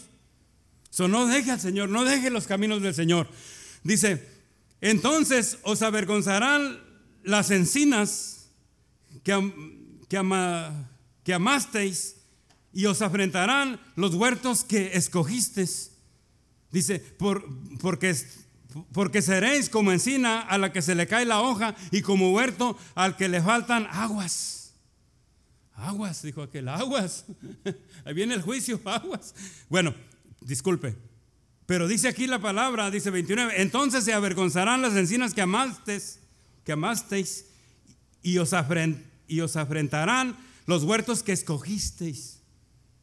So, 0.90 1.08
no 1.08 1.26
deje 1.26 1.50
al 1.50 1.60
Señor, 1.60 1.88
no 1.88 2.04
deje 2.04 2.30
los 2.30 2.46
caminos 2.46 2.82
del 2.82 2.94
Señor. 2.94 3.28
Dice, 3.82 4.28
entonces 4.80 5.58
os 5.62 5.82
avergonzarán 5.82 6.78
las 7.24 7.50
encinas 7.50 8.50
que, 9.24 9.52
que, 10.08 11.34
amasteis 11.34 12.16
y 12.72 12.86
os 12.86 13.02
afrentarán 13.02 13.80
los 13.96 14.14
huertos 14.14 14.62
que 14.62 14.96
escogisteis. 14.96 15.92
Dice, 16.70 17.00
por, 17.00 17.44
porque 17.80 18.14
porque 18.92 19.22
seréis 19.22 19.68
como 19.68 19.92
encina 19.92 20.40
a 20.40 20.58
la 20.58 20.72
que 20.72 20.82
se 20.82 20.96
le 20.96 21.06
cae 21.06 21.24
la 21.24 21.40
hoja 21.40 21.76
y 21.92 22.02
como 22.02 22.32
huerto 22.32 22.76
al 22.96 23.16
que 23.16 23.28
le 23.28 23.40
faltan 23.40 23.86
aguas. 23.90 24.63
Aguas, 25.74 26.22
dijo 26.22 26.42
aquel, 26.42 26.68
aguas. 26.68 27.24
Ahí 28.04 28.14
viene 28.14 28.34
el 28.34 28.42
juicio, 28.42 28.80
aguas. 28.84 29.34
Bueno, 29.68 29.94
disculpe. 30.40 30.96
Pero 31.66 31.88
dice 31.88 32.08
aquí 32.08 32.26
la 32.26 32.40
palabra, 32.40 32.90
dice 32.90 33.10
29, 33.10 33.54
entonces 33.56 34.04
se 34.04 34.12
avergonzarán 34.12 34.82
las 34.82 34.94
encinas 34.94 35.32
que 35.32 35.40
amasteis, 35.40 36.20
que 36.62 36.72
amasteis 36.72 37.46
y 38.22 38.36
os, 38.38 38.52
y 39.26 39.40
os 39.40 39.56
afrentarán 39.56 40.36
los 40.66 40.84
huertos 40.84 41.22
que 41.22 41.32
escogisteis. 41.32 42.40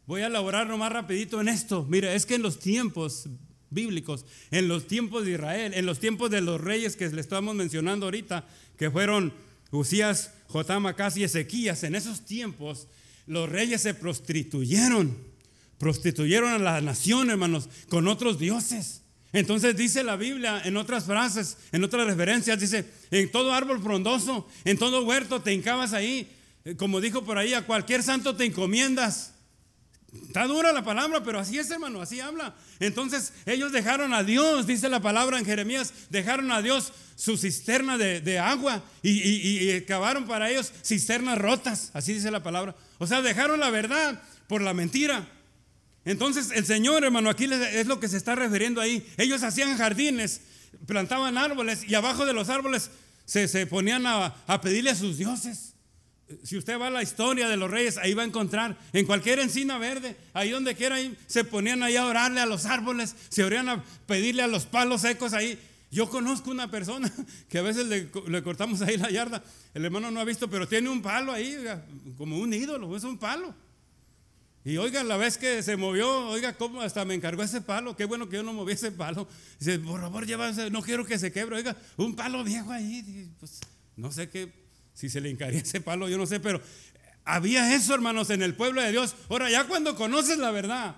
Voy 0.05 0.21
a 0.21 0.27
elaborar 0.27 0.67
nomás 0.67 0.91
rapidito 0.91 1.41
en 1.41 1.47
esto. 1.47 1.85
Mire, 1.89 2.15
es 2.15 2.25
que 2.25 2.35
en 2.35 2.43
los 2.43 2.59
tiempos 2.59 3.29
bíblicos, 3.71 4.25
en 4.51 4.67
los 4.67 4.85
tiempos 4.85 5.25
de 5.25 5.31
Israel, 5.31 5.73
en 5.73 5.85
los 5.85 5.99
tiempos 5.99 6.29
de 6.29 6.41
los 6.41 6.61
reyes 6.61 6.95
que 6.95 7.09
le 7.09 7.21
estamos 7.21 7.55
mencionando 7.55 8.05
ahorita, 8.05 8.45
que 8.77 8.91
fueron 8.91 9.33
Usías, 9.71 10.33
Jotam, 10.51 10.86
Acaz 10.86 11.15
y 11.17 11.24
Ezequías, 11.24 11.84
en 11.84 11.96
esos 11.96 12.25
tiempos 12.25 12.88
los 13.25 13.50
reyes 13.50 13.81
se 13.81 13.93
prostituyeron, 13.93 15.17
prostituyeron 15.77 16.51
a 16.51 16.60
la 16.60 16.81
nación, 16.81 17.29
hermanos, 17.29 17.70
con 17.89 18.08
otros 18.08 18.38
dioses. 18.38 19.01
Entonces 19.34 19.77
dice 19.77 20.03
la 20.03 20.17
Biblia 20.17 20.62
en 20.65 20.75
otras 20.75 21.05
frases, 21.05 21.58
en 21.72 21.84
otras 21.86 22.05
referencias, 22.05 22.60
dice, 22.60 22.86
en 23.12 23.31
todo 23.31 23.53
árbol 23.53 23.81
frondoso, 23.81 24.48
en 24.65 24.77
todo 24.77 25.05
huerto 25.05 25.41
te 25.41 25.53
hincabas 25.53 25.93
ahí, 25.93 26.29
eh, 26.65 26.75
como 26.75 27.00
dijo 27.00 27.24
por 27.24 27.38
ahí, 27.38 27.53
a 27.53 27.65
cualquier 27.65 28.03
santo 28.03 28.36
te 28.36 28.43
encomiendas. 28.43 29.34
Está 30.13 30.45
dura 30.45 30.73
la 30.73 30.83
palabra, 30.83 31.23
pero 31.23 31.39
así 31.39 31.57
es, 31.57 31.71
hermano, 31.71 32.01
así 32.01 32.19
habla. 32.19 32.53
Entonces 32.79 33.31
ellos 33.45 33.71
dejaron 33.71 34.13
a 34.13 34.23
Dios, 34.23 34.67
dice 34.67 34.89
la 34.89 34.99
palabra 34.99 35.39
en 35.39 35.45
Jeremías, 35.45 35.93
dejaron 36.09 36.51
a 36.51 36.61
Dios 36.61 36.91
su 37.15 37.37
cisterna 37.37 37.97
de, 37.97 38.39
agua 38.39 38.83
y, 39.01 39.79
cavaron 39.81 40.25
para 40.25 40.49
ellos 40.49 40.73
cisternas 40.83 41.37
rotas, 41.37 41.91
así 41.93 42.13
dice 42.13 42.29
la 42.29 42.43
palabra. 42.43 42.75
O 42.97 43.07
sea, 43.07 43.21
dejaron 43.21 43.59
la 43.61 43.69
verdad 43.69 44.21
por 44.47 44.61
la 44.61 44.73
mentira. 44.73 45.27
Entonces 46.03 46.51
el 46.51 46.65
Señor, 46.65 47.05
hermano, 47.05 47.29
aquí 47.29 47.45
es 47.45 47.87
lo 47.87 47.99
que 48.01 48.09
se 48.09 48.17
está 48.17 48.35
refiriendo 48.35 48.81
ahí. 48.81 49.05
Ellos 49.17 49.43
hacían 49.43 49.77
jardines, 49.77 50.41
plantaban 50.87 51.37
árboles 51.37 51.85
y 51.87 51.95
abajo 51.95 52.25
de 52.25 52.33
los 52.33 52.49
árboles 52.49 52.89
se, 53.23 53.65
ponían 53.65 54.05
a 54.05 54.61
pedirle 54.61 54.89
a 54.89 54.95
sus 54.95 55.17
dioses 55.17 55.70
si 56.43 56.57
usted 56.57 56.79
va 56.79 56.88
a 56.88 56.89
la 56.91 57.03
historia 57.03 57.47
de 57.47 57.57
los 57.57 57.69
reyes, 57.69 57.97
ahí 57.97 58.13
va 58.13 58.23
a 58.23 58.25
encontrar 58.25 58.77
en 58.93 59.05
cualquier 59.05 59.39
encina 59.39 59.77
verde, 59.77 60.15
ahí 60.33 60.51
donde 60.51 60.75
quiera, 60.75 60.97
se 61.27 61.43
ponían 61.43 61.83
ahí 61.83 61.95
a 61.95 62.05
orarle 62.05 62.41
a 62.41 62.45
los 62.45 62.65
árboles, 62.65 63.15
se 63.29 63.43
orían 63.43 63.69
a 63.69 63.83
pedirle 64.05 64.43
a 64.43 64.47
los 64.47 64.65
palos 64.65 65.01
secos 65.01 65.33
ahí. 65.33 65.59
Yo 65.91 66.09
conozco 66.09 66.51
una 66.51 66.71
persona 66.71 67.11
que 67.50 67.57
a 67.57 67.61
veces 67.61 67.88
le, 67.88 68.09
cortamos 68.43 68.81
ahí 68.81 68.97
la 68.97 69.11
yarda, 69.11 69.43
el 69.73 69.85
hermano 69.85 70.11
no 70.11 70.19
ha 70.19 70.23
visto, 70.23 70.50
pero 70.50 70.67
tiene 70.67 70.89
un 70.89 71.01
palo 71.01 71.33
ahí, 71.33 71.57
como 72.17 72.38
un 72.38 72.53
ídolo, 72.53 72.95
es 72.95 73.03
un 73.03 73.17
palo. 73.17 73.53
Y 74.63 74.77
oiga, 74.77 75.03
la 75.03 75.17
vez 75.17 75.38
que 75.38 75.63
se 75.63 75.75
movió, 75.75 76.27
oiga, 76.27 76.53
cómo 76.53 76.81
hasta 76.81 77.03
me 77.03 77.15
encargó 77.15 77.41
ese 77.41 77.61
palo, 77.61 77.95
qué 77.95 78.05
bueno 78.05 78.29
que 78.29 78.38
yo 78.38 78.43
no 78.43 78.53
moví 78.53 78.73
ese 78.73 78.91
palo. 78.91 79.27
Dice, 79.59 79.79
por 79.79 80.00
favor, 80.00 80.25
llévase, 80.25 80.69
no 80.69 80.81
quiero 80.81 81.05
que 81.05 81.17
se 81.17 81.31
quebre, 81.31 81.55
oiga, 81.55 81.75
un 81.97 82.15
palo 82.15 82.43
viejo 82.43 82.71
ahí, 82.71 83.29
pues 83.39 83.59
no 83.95 84.11
sé 84.11 84.29
qué 84.29 84.60
si 84.93 85.10
se 85.10 85.21
le 85.21 85.29
encaría 85.29 85.62
ese 85.62 85.81
palo, 85.81 86.10
yo 86.10 86.17
no 86.17 86.25
sé, 86.25 86.39
pero 86.39 86.62
había 87.24 87.75
eso, 87.75 87.93
hermanos, 87.93 88.29
en 88.29 88.41
el 88.41 88.55
pueblo 88.55 88.81
de 88.81 88.91
Dios. 88.91 89.15
Ahora, 89.29 89.50
ya 89.50 89.65
cuando 89.65 89.95
conoces 89.95 90.38
la 90.38 90.51
verdad, 90.51 90.95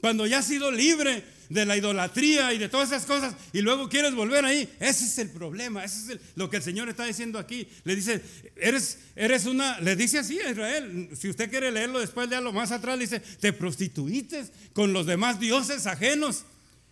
cuando 0.00 0.26
ya 0.26 0.38
has 0.38 0.46
sido 0.46 0.70
libre 0.70 1.24
de 1.48 1.66
la 1.66 1.76
idolatría 1.76 2.52
y 2.54 2.58
de 2.58 2.68
todas 2.68 2.88
esas 2.88 3.04
cosas, 3.04 3.34
y 3.52 3.60
luego 3.60 3.88
quieres 3.88 4.14
volver 4.14 4.44
ahí, 4.44 4.68
ese 4.80 5.04
es 5.04 5.18
el 5.18 5.30
problema, 5.30 5.84
ese 5.84 6.14
es 6.14 6.20
lo 6.34 6.48
que 6.48 6.56
el 6.56 6.62
Señor 6.62 6.88
está 6.88 7.04
diciendo 7.04 7.38
aquí. 7.38 7.68
Le 7.84 7.94
dice, 7.94 8.22
eres, 8.56 8.98
eres 9.14 9.44
una, 9.46 9.78
le 9.80 9.94
dice 9.94 10.18
así 10.18 10.40
a 10.40 10.50
Israel, 10.50 11.10
si 11.14 11.28
usted 11.28 11.50
quiere 11.50 11.70
leerlo 11.70 12.00
después, 12.00 12.28
lo 12.30 12.52
más 12.52 12.72
atrás, 12.72 12.98
dice, 12.98 13.20
te 13.20 13.52
prostituiste 13.52 14.44
con 14.72 14.92
los 14.92 15.06
demás 15.06 15.38
dioses 15.38 15.86
ajenos. 15.86 16.44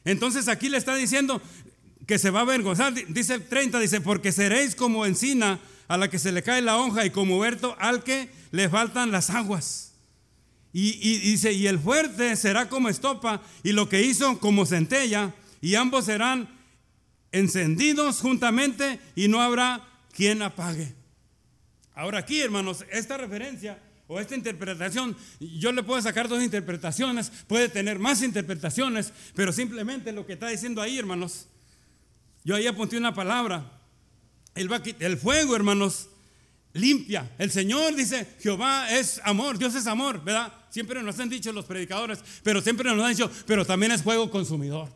Entonces 0.05 0.49
aquí 0.49 0.69
le 0.69 0.77
está 0.77 0.95
diciendo 0.95 1.43
que 2.07 2.19
se 2.19 2.31
va 2.31 2.41
a 2.41 2.43
avergonzar, 2.43 2.93
dice 3.09 3.35
el 3.35 3.45
30, 3.47 3.81
dice, 3.81 4.01
porque 4.01 4.33
seréis 4.33 4.75
como 4.75 5.07
encina 5.07 5.59
a 5.91 5.97
la 5.97 6.09
que 6.09 6.21
se 6.21 6.31
le 6.31 6.45
cae 6.45 6.63
la 6.63 6.77
hoja 6.79 7.05
y 7.05 7.11
como 7.11 7.39
huerto 7.39 7.75
al 7.81 8.05
que 8.05 8.31
le 8.53 8.69
faltan 8.69 9.11
las 9.11 9.29
aguas. 9.29 9.95
Y, 10.73 11.19
dice, 11.19 11.53
y 11.53 11.67
el 11.67 11.81
fuerte 11.81 12.37
será 12.37 12.69
como 12.69 12.89
estopa 12.89 13.43
y 13.65 13.73
lo 13.73 13.89
que 13.89 14.01
hizo 14.01 14.39
como 14.39 14.67
centella 14.67 15.35
y 15.61 15.75
ambos 15.75 16.05
serán 16.05 16.49
encendidos 17.33 18.21
juntamente 18.21 19.01
y 19.17 19.27
no 19.27 19.41
habrá 19.41 19.85
quien 20.13 20.43
apague. 20.43 20.95
Ahora 21.93 22.21
aquí, 22.21 22.41
hermanos, 22.41 22.85
esta 22.93 23.17
referencia 23.17 23.77
o 24.07 24.21
esta 24.21 24.37
interpretación, 24.37 25.17
yo 25.41 25.73
le 25.73 25.83
puedo 25.83 26.01
sacar 26.01 26.29
dos 26.29 26.41
interpretaciones, 26.41 27.33
puede 27.49 27.69
tener 27.69 27.99
más 27.99 28.23
interpretaciones, 28.23 29.13
pero 29.35 29.53
simplemente 29.53 30.13
lo 30.13 30.25
que 30.25 30.35
está 30.35 30.51
diciendo 30.51 30.83
ahí, 30.83 31.01
hermanos, 31.01 31.49
yo 32.45 32.55
ahí 32.55 32.69
apunté 32.69 32.97
una 32.97 33.13
palabra, 33.13 33.80
el, 34.61 35.19
fuego, 35.19 35.57
hermanos, 35.57 36.09
limpia. 36.73 37.31
El 37.39 37.51
Señor 37.51 37.95
dice, 37.95 38.27
Jehová 38.41 38.91
es 38.91 39.21
amor, 39.25 39.59
Dios 39.59 39.75
es 39.75 39.87
amor, 39.87 40.23
¿verdad? 40.23 40.53
Siempre 40.71 41.03
nos 41.03 41.19
han 41.19 41.29
dicho 41.29 41.53
los 41.53 41.65
predicadores, 41.65 42.21
pero 42.43 42.61
siempre 42.61 42.95
nos 42.95 43.05
han 43.05 43.13
dicho, 43.13 43.31
pero 43.47 43.65
también 43.65 43.93
es 43.93 44.03
fuego 44.03 44.31
consumidor. 44.31 44.89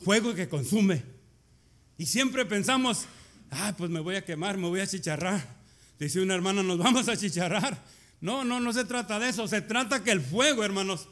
Fuego 0.00 0.34
que 0.34 0.48
consume. 0.48 1.02
Y 1.98 2.06
siempre 2.06 2.44
pensamos, 2.46 3.06
ah, 3.50 3.74
pues 3.76 3.90
me 3.90 4.00
voy 4.00 4.16
a 4.16 4.24
quemar, 4.24 4.56
me 4.56 4.68
voy 4.68 4.80
a 4.80 4.86
chicharrar. 4.86 5.58
Dice 5.98 6.20
una 6.20 6.34
hermana, 6.34 6.62
nos 6.62 6.78
vamos 6.78 7.08
a 7.08 7.16
chicharrar. 7.16 7.82
No, 8.20 8.44
no, 8.44 8.60
no 8.60 8.72
se 8.72 8.84
trata 8.84 9.18
de 9.18 9.28
eso. 9.28 9.48
Se 9.48 9.60
trata 9.60 10.02
que 10.02 10.12
el 10.12 10.20
fuego, 10.20 10.64
hermanos, 10.64 11.08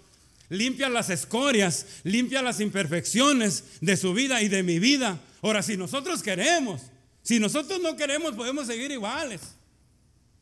limpia 0.49 0.89
las 0.89 1.11
escorias, 1.11 1.87
limpia 2.05 2.43
las 2.43 2.61
imperfecciones 2.61 3.65
de 3.81 3.97
su 3.97 4.15
vida 4.15 4.43
y 4.43 4.49
de 4.49 4.63
mi 4.63 4.79
vida. 4.79 5.21
Ahora, 5.43 5.63
si 5.63 5.77
nosotros 5.77 6.23
queremos, 6.23 6.83
si 7.27 7.41
nosotros 7.41 7.81
no 7.81 7.97
queremos, 7.97 8.37
podemos 8.37 8.69
seguir 8.69 8.93
iguales. 8.93 9.41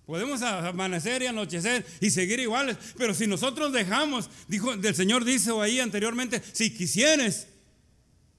Podemos 0.04 0.42
amanecer 0.42 1.22
y 1.22 1.26
anochecer 1.26 1.82
y 1.98 2.10
seguir 2.10 2.40
iguales. 2.40 2.76
Pero 2.98 3.14
si 3.14 3.26
nosotros 3.26 3.72
dejamos, 3.72 4.28
dijo, 4.48 4.70
el 4.70 4.94
Señor 4.94 5.24
dice 5.24 5.50
ahí 5.58 5.80
anteriormente, 5.80 6.42
si 6.52 6.74
quisieres 6.76 7.46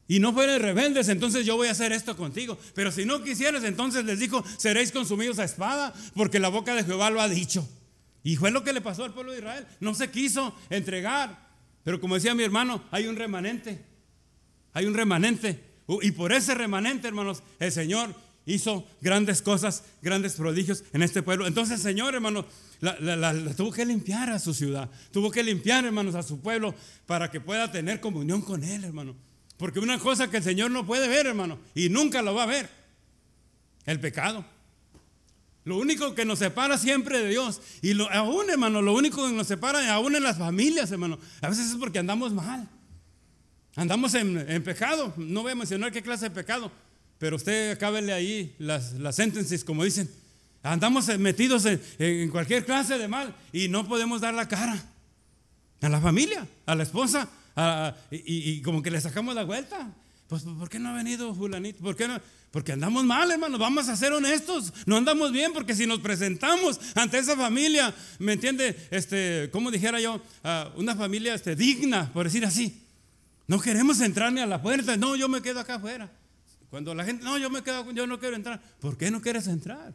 y 0.07 0.19
no 0.19 0.31
fueres 0.31 0.61
rebeldes, 0.61 1.09
entonces 1.09 1.43
yo 1.43 1.55
voy 1.55 1.69
a 1.69 1.71
hacer 1.71 1.91
esto 1.91 2.15
contigo. 2.15 2.55
Pero 2.75 2.91
si 2.91 3.03
no 3.03 3.23
quisieres, 3.23 3.63
entonces 3.63 4.05
les 4.05 4.19
dijo, 4.19 4.45
seréis 4.59 4.91
consumidos 4.91 5.39
a 5.39 5.43
espada, 5.43 5.91
porque 6.13 6.37
la 6.37 6.49
boca 6.49 6.75
de 6.75 6.83
Jehová 6.83 7.09
lo 7.09 7.21
ha 7.21 7.27
dicho. 7.27 7.67
Y 8.21 8.35
fue 8.35 8.51
lo 8.51 8.63
que 8.63 8.73
le 8.73 8.81
pasó 8.81 9.05
al 9.05 9.13
pueblo 9.15 9.31
de 9.31 9.39
Israel. 9.39 9.65
No 9.79 9.95
se 9.95 10.11
quiso 10.11 10.55
entregar. 10.69 11.49
Pero 11.83 11.99
como 11.99 12.13
decía 12.13 12.35
mi 12.35 12.43
hermano, 12.43 12.83
hay 12.91 13.07
un 13.07 13.15
remanente. 13.15 13.83
Hay 14.71 14.85
un 14.85 14.93
remanente. 14.93 15.63
Y 16.03 16.11
por 16.11 16.31
ese 16.31 16.53
remanente, 16.53 17.07
hermanos, 17.07 17.41
el 17.57 17.71
Señor 17.71 18.24
hizo 18.45 18.87
grandes 19.01 19.41
cosas, 19.41 19.83
grandes 20.01 20.33
prodigios 20.33 20.83
en 20.93 21.01
este 21.01 21.23
pueblo. 21.23 21.47
Entonces, 21.47 21.81
Señor, 21.81 22.13
hermano, 22.13 22.45
tuvo 23.57 23.71
que 23.71 23.85
limpiar 23.85 24.29
a 24.29 24.39
su 24.39 24.53
ciudad, 24.53 24.89
tuvo 25.11 25.31
que 25.31 25.43
limpiar, 25.43 25.85
hermanos, 25.85 26.15
a 26.15 26.23
su 26.23 26.39
pueblo 26.39 26.75
para 27.05 27.31
que 27.31 27.41
pueda 27.41 27.71
tener 27.71 27.99
comunión 27.99 28.41
con 28.41 28.63
Él, 28.63 28.83
hermano. 28.83 29.15
Porque 29.57 29.79
una 29.79 29.99
cosa 29.99 30.29
que 30.29 30.37
el 30.37 30.43
Señor 30.43 30.71
no 30.71 30.85
puede 30.85 31.07
ver, 31.07 31.27
hermano, 31.27 31.57
y 31.73 31.89
nunca 31.89 32.21
lo 32.21 32.33
va 32.33 32.43
a 32.43 32.47
ver, 32.47 32.69
el 33.85 33.99
pecado. 33.99 34.45
Lo 35.63 35.77
único 35.77 36.13
que 36.13 36.25
nos 36.25 36.39
separa 36.39 36.77
siempre 36.77 37.19
de 37.19 37.29
Dios, 37.29 37.61
y 37.81 37.93
lo, 37.93 38.11
aún, 38.11 38.49
hermano, 38.49 38.81
lo 38.81 38.93
único 38.93 39.25
que 39.27 39.33
nos 39.33 39.47
separa, 39.47 39.91
aún 39.93 40.15
en 40.15 40.21
las 40.21 40.37
familias, 40.37 40.91
hermano, 40.91 41.17
a 41.41 41.49
veces 41.49 41.71
es 41.71 41.75
porque 41.75 41.97
andamos 41.97 42.33
mal. 42.33 42.69
Andamos 43.75 44.13
en, 44.13 44.37
en 44.49 44.63
pecado. 44.63 45.13
No 45.17 45.41
voy 45.41 45.51
a 45.51 45.55
mencionar 45.55 45.91
qué 45.91 46.01
clase 46.01 46.25
de 46.25 46.35
pecado, 46.35 46.71
pero 47.17 47.35
usted 47.35 47.71
acábele 47.71 48.13
ahí 48.13 48.55
las, 48.59 48.93
las 48.93 49.15
sentencias, 49.15 49.63
como 49.63 49.83
dicen. 49.83 50.09
Andamos 50.65 51.07
metidos 51.19 51.63
en, 51.99 52.29
cualquier 52.29 52.65
clase 52.65 52.97
de 52.97 53.07
mal 53.07 53.35
y 53.53 53.67
no 53.67 53.87
podemos 53.87 54.21
dar 54.21 54.33
la 54.33 54.47
cara 54.47 54.83
a 55.81 55.89
la 55.89 56.01
familia, 56.01 56.47
a 56.65 56.73
la 56.73 56.81
esposa, 56.81 57.29
y, 58.09 58.61
como 58.61 58.81
que 58.81 58.89
le 58.89 58.99
sacamos 58.99 59.35
la 59.35 59.43
vuelta. 59.43 59.93
Pues, 60.27 60.41
¿por 60.41 60.67
qué 60.67 60.79
no 60.79 60.89
ha 60.89 60.93
venido 60.93 61.35
Julanito? 61.35 61.83
¿Por 61.83 61.95
qué 61.95 62.07
no? 62.07 62.19
Porque 62.49 62.71
andamos 62.71 63.05
mal, 63.05 63.29
hermano. 63.31 63.59
Vamos 63.59 63.89
a 63.89 63.95
ser 63.95 64.11
honestos. 64.11 64.73
No 64.87 64.97
andamos 64.97 65.31
bien, 65.31 65.53
porque 65.53 65.75
si 65.75 65.85
nos 65.85 65.99
presentamos 65.99 66.79
ante 66.95 67.19
esa 67.19 67.35
familia, 67.35 67.93
¿me 68.17 68.33
entiende? 68.33 68.75
Este, 68.89 69.49
como 69.51 69.69
dijera 69.69 69.99
yo, 70.01 70.19
una 70.77 70.95
familia 70.95 71.35
este, 71.35 71.55
digna, 71.55 72.11
por 72.11 72.25
decir 72.25 72.43
así. 72.43 72.81
No 73.45 73.59
queremos 73.59 74.01
entrar 74.01 74.33
ni 74.33 74.41
a 74.41 74.47
la 74.47 74.61
puerta. 74.63 74.97
No, 74.97 75.15
yo 75.15 75.29
me 75.29 75.43
quedo 75.43 75.59
acá 75.59 75.75
afuera. 75.75 76.09
Cuando 76.69 76.93
la 76.93 77.05
gente, 77.05 77.23
no, 77.23 77.37
yo 77.37 77.49
me 77.49 77.63
quedo, 77.63 77.91
yo 77.91 78.07
no 78.07 78.19
quiero 78.19 78.35
entrar. 78.35 78.61
¿Por 78.79 78.97
qué 78.97 79.11
no 79.11 79.21
quieres 79.21 79.47
entrar? 79.47 79.93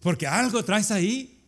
Porque 0.00 0.26
algo 0.26 0.64
traes 0.64 0.90
ahí. 0.90 1.38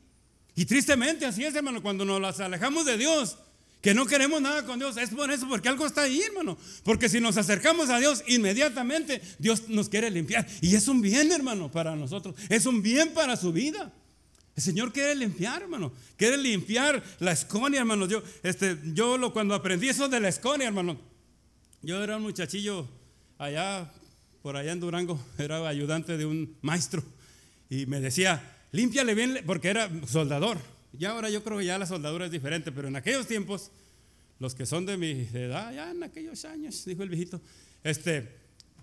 Y 0.54 0.66
tristemente 0.66 1.24
así 1.24 1.44
es, 1.44 1.54
hermano, 1.54 1.82
cuando 1.82 2.04
nos 2.04 2.40
alejamos 2.40 2.84
de 2.84 2.98
Dios, 2.98 3.38
que 3.80 3.94
no 3.94 4.06
queremos 4.06 4.40
nada 4.40 4.64
con 4.64 4.78
Dios, 4.78 4.96
es 4.96 5.10
por 5.10 5.30
eso, 5.30 5.48
porque 5.48 5.68
algo 5.68 5.84
está 5.86 6.02
ahí, 6.02 6.20
hermano. 6.22 6.56
Porque 6.84 7.08
si 7.08 7.20
nos 7.20 7.36
acercamos 7.36 7.90
a 7.90 7.98
Dios, 7.98 8.22
inmediatamente 8.28 9.20
Dios 9.38 9.68
nos 9.68 9.88
quiere 9.88 10.10
limpiar. 10.10 10.46
Y 10.60 10.76
es 10.76 10.86
un 10.86 11.00
bien, 11.00 11.32
hermano, 11.32 11.70
para 11.70 11.96
nosotros. 11.96 12.36
Es 12.48 12.66
un 12.66 12.82
bien 12.82 13.12
para 13.12 13.36
su 13.36 13.52
vida. 13.52 13.92
El 14.54 14.62
Señor 14.62 14.92
quiere 14.92 15.14
limpiar, 15.14 15.62
hermano. 15.62 15.92
Quiere 16.16 16.36
limpiar 16.36 17.02
la 17.18 17.32
esconia, 17.32 17.80
hermano. 17.80 18.06
Yo, 18.06 18.22
este, 18.42 18.78
yo 18.92 19.16
lo, 19.16 19.32
cuando 19.32 19.54
aprendí 19.54 19.88
eso 19.88 20.08
de 20.08 20.20
la 20.20 20.28
esconia, 20.28 20.68
hermano, 20.68 21.00
yo 21.80 22.02
era 22.04 22.18
un 22.18 22.22
muchachillo 22.22 22.86
allá, 23.38 23.90
por 24.42 24.56
allá 24.56 24.72
en 24.72 24.80
Durango, 24.80 25.24
era 25.38 25.66
ayudante 25.68 26.16
de 26.16 26.26
un 26.26 26.56
maestro. 26.62 27.02
Y 27.70 27.86
me 27.86 28.00
decía, 28.00 28.42
límpiale 28.72 29.14
bien, 29.14 29.40
porque 29.46 29.68
era 29.68 29.88
soldador. 30.06 30.58
Y 30.98 31.04
ahora 31.04 31.30
yo 31.30 31.42
creo 31.42 31.58
que 31.58 31.64
ya 31.64 31.78
la 31.78 31.86
soldadura 31.86 32.26
es 32.26 32.32
diferente, 32.32 32.72
pero 32.72 32.88
en 32.88 32.96
aquellos 32.96 33.26
tiempos, 33.26 33.70
los 34.40 34.54
que 34.54 34.66
son 34.66 34.84
de 34.84 34.96
mi 34.96 35.28
edad, 35.32 35.72
ya 35.72 35.92
en 35.92 36.02
aquellos 36.02 36.44
años, 36.44 36.84
dijo 36.84 37.02
el 37.02 37.08
viejito, 37.08 37.40
este, 37.84 38.28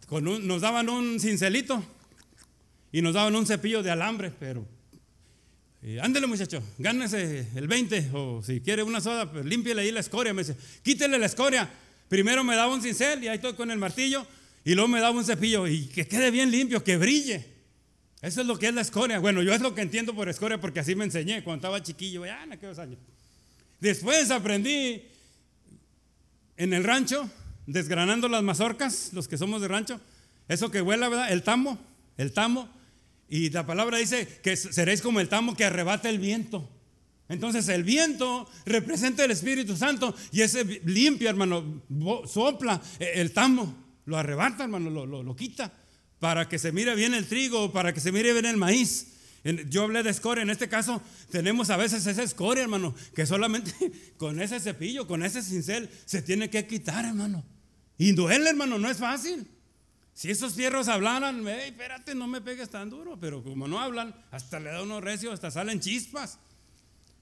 con 0.08 0.24
nos 0.24 0.62
daban 0.62 0.90
un 0.90 1.20
cincelito 1.20 1.84
y 2.92 3.02
nos 3.02 3.14
daban 3.14 3.36
un 3.36 3.46
cepillo 3.46 3.84
de 3.84 3.92
alambre, 3.92 4.32
pero 4.32 4.66
eh, 5.84 6.00
ándele 6.02 6.26
muchacho, 6.26 6.64
gánese 6.78 7.48
el 7.56 7.68
20 7.68 8.10
o 8.14 8.42
si 8.42 8.62
quiere 8.62 8.82
una 8.82 9.02
soda, 9.02 9.32
pues 9.32 9.46
ahí 9.46 9.92
la 9.92 10.00
escoria. 10.00 10.34
Me 10.34 10.44
dice, 10.44 10.58
quítele 10.82 11.20
la 11.20 11.26
escoria. 11.26 11.70
Primero 12.08 12.44
me 12.44 12.56
daba 12.56 12.74
un 12.74 12.82
cincel 12.82 13.24
y 13.24 13.28
ahí 13.28 13.36
estoy 13.36 13.54
con 13.54 13.70
el 13.70 13.78
martillo 13.78 14.26
y 14.70 14.76
luego 14.76 14.88
me 14.88 15.02
daba 15.02 15.18
un 15.18 15.26
cepillo 15.26 15.66
y 15.66 15.88
que 15.88 16.08
quede 16.08 16.30
bien 16.30 16.52
limpio, 16.52 16.84
que 16.84 16.96
brille. 16.96 17.44
Eso 18.22 18.42
es 18.42 18.46
lo 18.46 18.60
que 18.60 18.68
es 18.68 18.74
la 18.76 18.82
escoria. 18.82 19.18
Bueno, 19.18 19.42
yo 19.42 19.52
es 19.52 19.62
lo 19.62 19.74
que 19.74 19.82
entiendo 19.82 20.14
por 20.14 20.30
escoria 20.30 20.62
porque 20.62 20.80
así 20.80 20.94
me 20.94 21.06
enseñé 21.06 21.44
cuando 21.44 21.58
estaba 21.66 21.82
chiquillo, 21.82 22.24
ya 22.24 22.44
en 22.44 22.52
aquellos 22.52 22.78
años. 22.78 23.00
Después 23.80 24.30
aprendí 24.30 25.02
en 26.56 26.74
el 26.74 26.84
rancho, 26.84 27.28
desgranando 27.66 28.30
las 28.30 28.44
mazorcas, 28.44 29.10
los 29.12 29.28
que 29.28 29.40
somos 29.40 29.60
de 29.60 29.70
rancho, 29.70 30.00
eso 30.48 30.70
que 30.70 30.84
huele, 30.84 31.10
¿verdad? 31.10 31.32
El 31.32 31.42
tamo, 31.42 31.80
el 32.16 32.32
tamo. 32.32 32.70
Y 33.28 33.50
la 33.50 33.66
palabra 33.66 33.98
dice 33.98 34.28
que 34.44 34.56
seréis 34.56 35.02
como 35.02 35.20
el 35.20 35.30
tamo 35.30 35.56
que 35.56 35.66
arrebata 35.66 36.12
el 36.12 36.20
viento. 36.20 36.70
Entonces 37.28 37.68
el 37.70 37.84
viento 37.84 38.48
representa 38.68 39.26
el 39.26 39.32
Espíritu 39.32 39.76
Santo 39.76 40.14
y 40.32 40.42
ese 40.42 40.64
limpia, 40.86 41.32
hermano, 41.32 41.82
sopla 42.28 42.80
e, 43.00 43.20
el 43.20 43.32
tamo, 43.34 43.89
lo 44.10 44.18
arrebata, 44.18 44.64
hermano, 44.64 44.90
lo, 44.90 45.06
lo, 45.06 45.24
lo 45.24 45.36
quita 45.36 45.72
para 46.20 46.48
que 46.48 46.60
se 46.60 46.72
mire 46.72 46.96
bien 46.96 47.14
el 47.14 47.26
trigo, 47.28 47.72
para 47.72 47.94
que 47.94 48.00
se 48.00 48.12
mire 48.12 48.34
bien 48.34 48.46
el 48.46 48.58
maíz. 48.58 49.16
Yo 49.70 49.84
hablé 49.84 50.04
de 50.04 50.10
escoria, 50.10 50.42
en 50.42 50.50
este 50.50 50.68
caso 50.68 51.02
tenemos 51.32 51.70
a 51.70 51.78
veces 51.78 52.06
esa 52.06 52.22
escoria, 52.22 52.64
hermano, 52.64 52.94
que 53.16 53.26
solamente 53.26 53.74
con 54.18 54.42
ese 54.42 54.60
cepillo, 54.60 55.08
con 55.08 55.24
ese 55.24 55.42
cincel, 55.42 55.90
se 56.06 56.22
tiene 56.22 56.50
que 56.50 56.68
quitar, 56.68 57.06
hermano. 57.06 57.44
Y 57.98 58.14
hermano, 58.20 58.78
no 58.78 58.90
es 58.90 58.98
fácil. 58.98 59.48
Si 60.14 60.30
esos 60.30 60.56
fierros 60.56 60.90
hablaran, 60.90 61.46
hey, 61.48 61.70
espérate, 61.70 62.14
no 62.14 62.28
me 62.28 62.42
pegues 62.42 62.70
tan 62.70 62.90
duro, 62.90 63.18
pero 63.20 63.42
como 63.42 63.68
no 63.70 63.80
hablan, 63.80 64.14
hasta 64.32 64.60
le 64.60 64.70
da 64.70 64.84
uno 64.84 65.00
recio, 65.00 65.32
hasta 65.32 65.50
salen 65.50 65.80
chispas. 65.80 66.38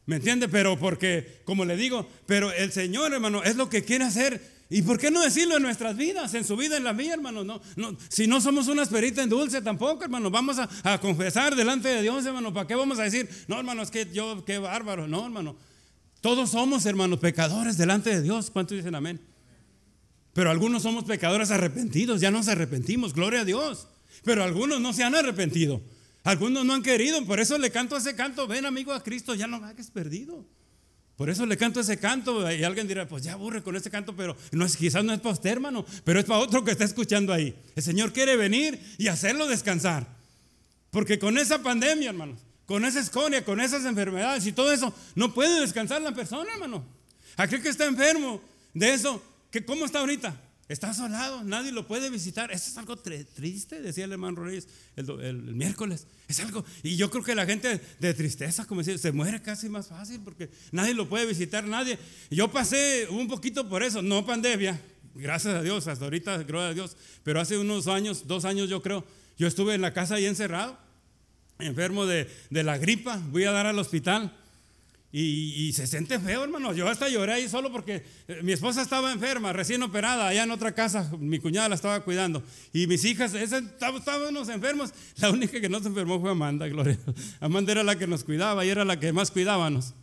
¿Me 0.08 0.15
entiende? 0.15 0.48
Pero 0.48 0.79
porque, 0.79 1.41
como 1.46 1.65
le 1.65 1.75
digo, 1.75 2.10
pero 2.25 2.51
el 2.51 2.72
Señor, 2.72 3.13
hermano, 3.13 3.44
es 3.44 3.56
lo 3.56 3.70
que 3.70 3.84
quiere 3.84 4.06
hacer 4.06 4.56
¿Y 4.69 4.81
por 4.81 5.00
qué 5.00 5.09
no 5.09 5.21
decirlo 5.21 5.55
en 5.55 5.63
nuestras 5.63 5.95
vidas, 5.95 6.33
en 6.33 6.43
su 6.43 6.57
vida, 6.57 6.75
en 6.75 6.83
la 6.83 6.91
mía, 6.91 7.13
hermano? 7.13 7.43
No, 7.43 7.62
no, 7.77 7.97
si 8.09 8.27
no 8.27 8.41
somos 8.41 8.67
una 8.67 8.83
esperita 8.83 9.24
en 9.24 9.29
dulce 9.29 9.62
tampoco, 9.62 10.03
hermano, 10.03 10.29
vamos 10.29 10.57
a, 10.59 11.00
confesar 11.00 11.55
delante 11.55 11.88
de 11.88 12.01
Dios, 12.01 12.25
hermano. 12.25 12.53
¿Para 12.53 12.67
qué 12.67 12.75
vamos 12.75 13.00
a 13.00 13.03
decir, 13.03 13.29
no, 13.47 13.57
hermano, 13.57 13.81
es 13.81 13.91
que 13.91 14.12
yo, 14.12 14.43
qué 14.43 14.57
bárbaro? 14.57 15.07
No, 15.07 15.25
hermano. 15.25 15.55
Todos 16.19 16.51
somos, 16.51 16.86
hermanos, 16.86 17.19
pecadores 17.19 17.77
delante 17.77 18.09
de 18.09 18.21
Dios. 18.21 18.51
¿Cuántos 18.51 18.75
dicen 18.75 18.95
amén? 18.95 19.21
Pero 20.33 20.51
algunos 20.51 20.83
somos 20.83 21.05
pecadores 21.05 21.50
arrepentidos, 21.50 22.19
ya 22.19 22.29
nos 22.29 22.50
arrepentimos, 22.50 23.13
gloria 23.13 23.41
a 23.41 23.45
Dios. 23.45 23.88
Pero 24.24 24.43
algunos 24.43 24.81
no 24.81 24.91
se 24.91 25.03
han 25.03 25.15
arrepentido. 25.15 25.81
Algunos 26.24 26.65
no 26.65 26.74
han 26.74 26.83
querido, 26.83 27.24
por 27.25 27.39
eso 27.39 27.57
le 27.57 27.71
canto 27.71 27.95
ese 27.95 28.15
canto, 28.15 28.47
ven 28.47 28.65
amigo 28.65 28.91
a 28.91 29.01
Cristo, 29.01 29.33
ya 29.33 29.47
no 29.47 29.57
hagas 29.57 29.89
perdido. 29.91 30.45
Por 31.17 31.31
eso 31.31 31.47
le 31.47 31.57
canto 31.57 31.79
ese 31.79 31.97
canto 31.97 32.50
y 32.51 32.63
alguien 32.63 32.88
dirá, 32.88 33.07
pues 33.07 33.24
ya 33.24 33.33
aburre 33.33 33.63
con 33.63 33.75
ese 33.75 33.89
canto, 33.89 34.15
pero 34.15 34.38
no 34.51 34.65
es, 34.65 34.77
quizás 34.77 35.03
no 35.03 35.12
es 35.13 35.19
para 35.19 35.33
usted, 35.33 35.50
hermano, 35.50 35.83
pero 36.03 36.19
es 36.19 36.25
para 36.25 36.39
otro 36.39 36.63
que 36.63 36.69
está 36.69 36.83
escuchando 36.83 37.33
ahí. 37.33 37.55
El 37.75 37.81
Señor 37.81 38.13
quiere 38.13 38.35
venir 38.35 38.79
y 39.00 39.07
hacerlo 39.07 39.48
descansar. 39.48 40.05
Porque 40.92 41.18
con 41.18 41.39
esa 41.39 41.63
pandemia, 41.63 42.09
hermanos, 42.09 42.39
con 42.68 42.85
esa 42.85 43.00
escoria, 43.00 43.44
con 43.44 43.59
esas 43.59 43.83
enfermedades 43.85 44.46
y 44.46 44.51
todo 44.51 44.72
eso, 44.72 44.94
no 45.15 45.33
puede 45.33 45.59
descansar 45.59 46.03
la 46.03 46.13
persona, 46.13 46.53
hermano. 46.53 46.85
Aquel 47.35 47.63
que 47.63 47.70
está 47.70 47.85
enfermo 47.85 48.39
de 48.75 48.94
eso, 48.94 49.20
que 49.50 49.65
¿cómo 49.65 49.85
está 49.85 50.00
ahorita? 50.00 50.39
Está 50.70 50.90
asolado, 50.90 51.44
nadie 51.46 51.72
lo 51.72 51.88
puede 51.88 52.10
visitar. 52.10 52.51
Eso 52.51 52.70
es 52.70 52.77
algo 52.77 52.98
triste, 52.98 53.82
decía 53.82 54.03
el 54.03 54.12
hermano 54.12 54.44
Reyes 54.44 54.68
el, 54.98 55.38
miércoles. 55.53 56.08
Es 56.27 56.42
algo, 56.42 56.66
y 56.84 56.98
yo 56.98 57.10
creo 57.10 57.24
que 57.24 57.36
la 57.36 57.46
gente 57.46 57.80
de 58.00 58.14
tristeza, 58.14 58.66
como 58.66 58.82
decía, 58.82 58.98
se 58.98 59.14
muere 59.14 59.42
casi 59.42 59.70
más 59.70 59.88
fácil 59.88 60.20
porque 60.25 60.50
nadie 60.74 60.94
lo 60.94 61.08
puede 61.08 61.25
visitar, 61.25 61.64
nadie. 61.64 61.98
Yo 62.30 62.51
pasé 62.51 63.08
un 63.10 63.30
poquito 63.30 63.70
por 63.70 63.82
eso, 63.82 64.01
no 64.01 64.25
pandemia, 64.25 64.77
gracias 65.16 65.56
a 65.56 65.62
Dios, 65.62 65.88
hasta 65.88 66.03
ahorita, 66.03 66.44
gracias 66.44 66.72
a 66.72 66.74
Dios, 66.74 66.98
pero 67.24 67.40
hace 67.40 67.58
unos 67.58 67.88
años, 67.88 68.27
dos 68.27 68.44
años 68.44 68.70
yo 68.70 68.82
creo, 68.82 69.06
yo 69.38 69.48
estuve 69.48 69.74
en 69.74 69.82
la 69.82 69.94
casa 69.94 70.16
ahí 70.16 70.25
encerrado, 70.25 70.77
enfermo 71.60 72.06
de, 72.06 72.30
de 72.50 72.64
la 72.64 72.77
gripa, 72.77 73.22
voy 73.32 73.46
a 73.46 73.51
dar 73.51 73.68
al 73.68 73.80
hospital. 73.80 74.36
Y, 75.09 75.72
se 75.74 75.87
siente 75.87 76.20
feo, 76.20 76.43
hermano. 76.43 76.74
Yo 76.74 76.87
hasta 76.87 77.07
lloré 77.07 77.33
ahí 77.33 77.50
solo 77.50 77.72
porque 77.72 78.03
eh, 78.27 78.41
mi 78.43 78.51
esposa 78.51 78.81
estaba 78.81 79.11
enferma, 79.11 79.53
recién 79.53 79.81
operada, 79.81 80.27
allá 80.27 80.43
en 80.43 80.51
otra 80.51 80.74
casa. 80.74 81.09
Mi 81.17 81.39
cuñada 81.39 81.70
la 81.70 81.75
estaba 81.75 82.03
cuidando. 82.03 82.43
Y 82.74 82.87
mis 82.87 83.05
hijas, 83.05 83.33
estábamos 83.33 84.50
enfermos. 84.50 84.93
La 85.17 85.31
única 85.31 85.61
que 85.61 85.70
no 85.70 85.79
se 85.79 85.87
enfermó 85.87 86.20
fue 86.20 86.31
Amanda, 86.31 86.67
Gloria. 86.67 87.00
Amanda 87.39 87.72
era 87.72 87.83
la 87.83 87.98
que 87.98 88.05
nos 88.05 88.24
cuidaba 88.24 88.65
y 88.65 88.70
era 88.70 88.83
la 88.83 89.00
que 89.00 89.13
más 89.13 89.31
cuidábamos. 89.31 89.93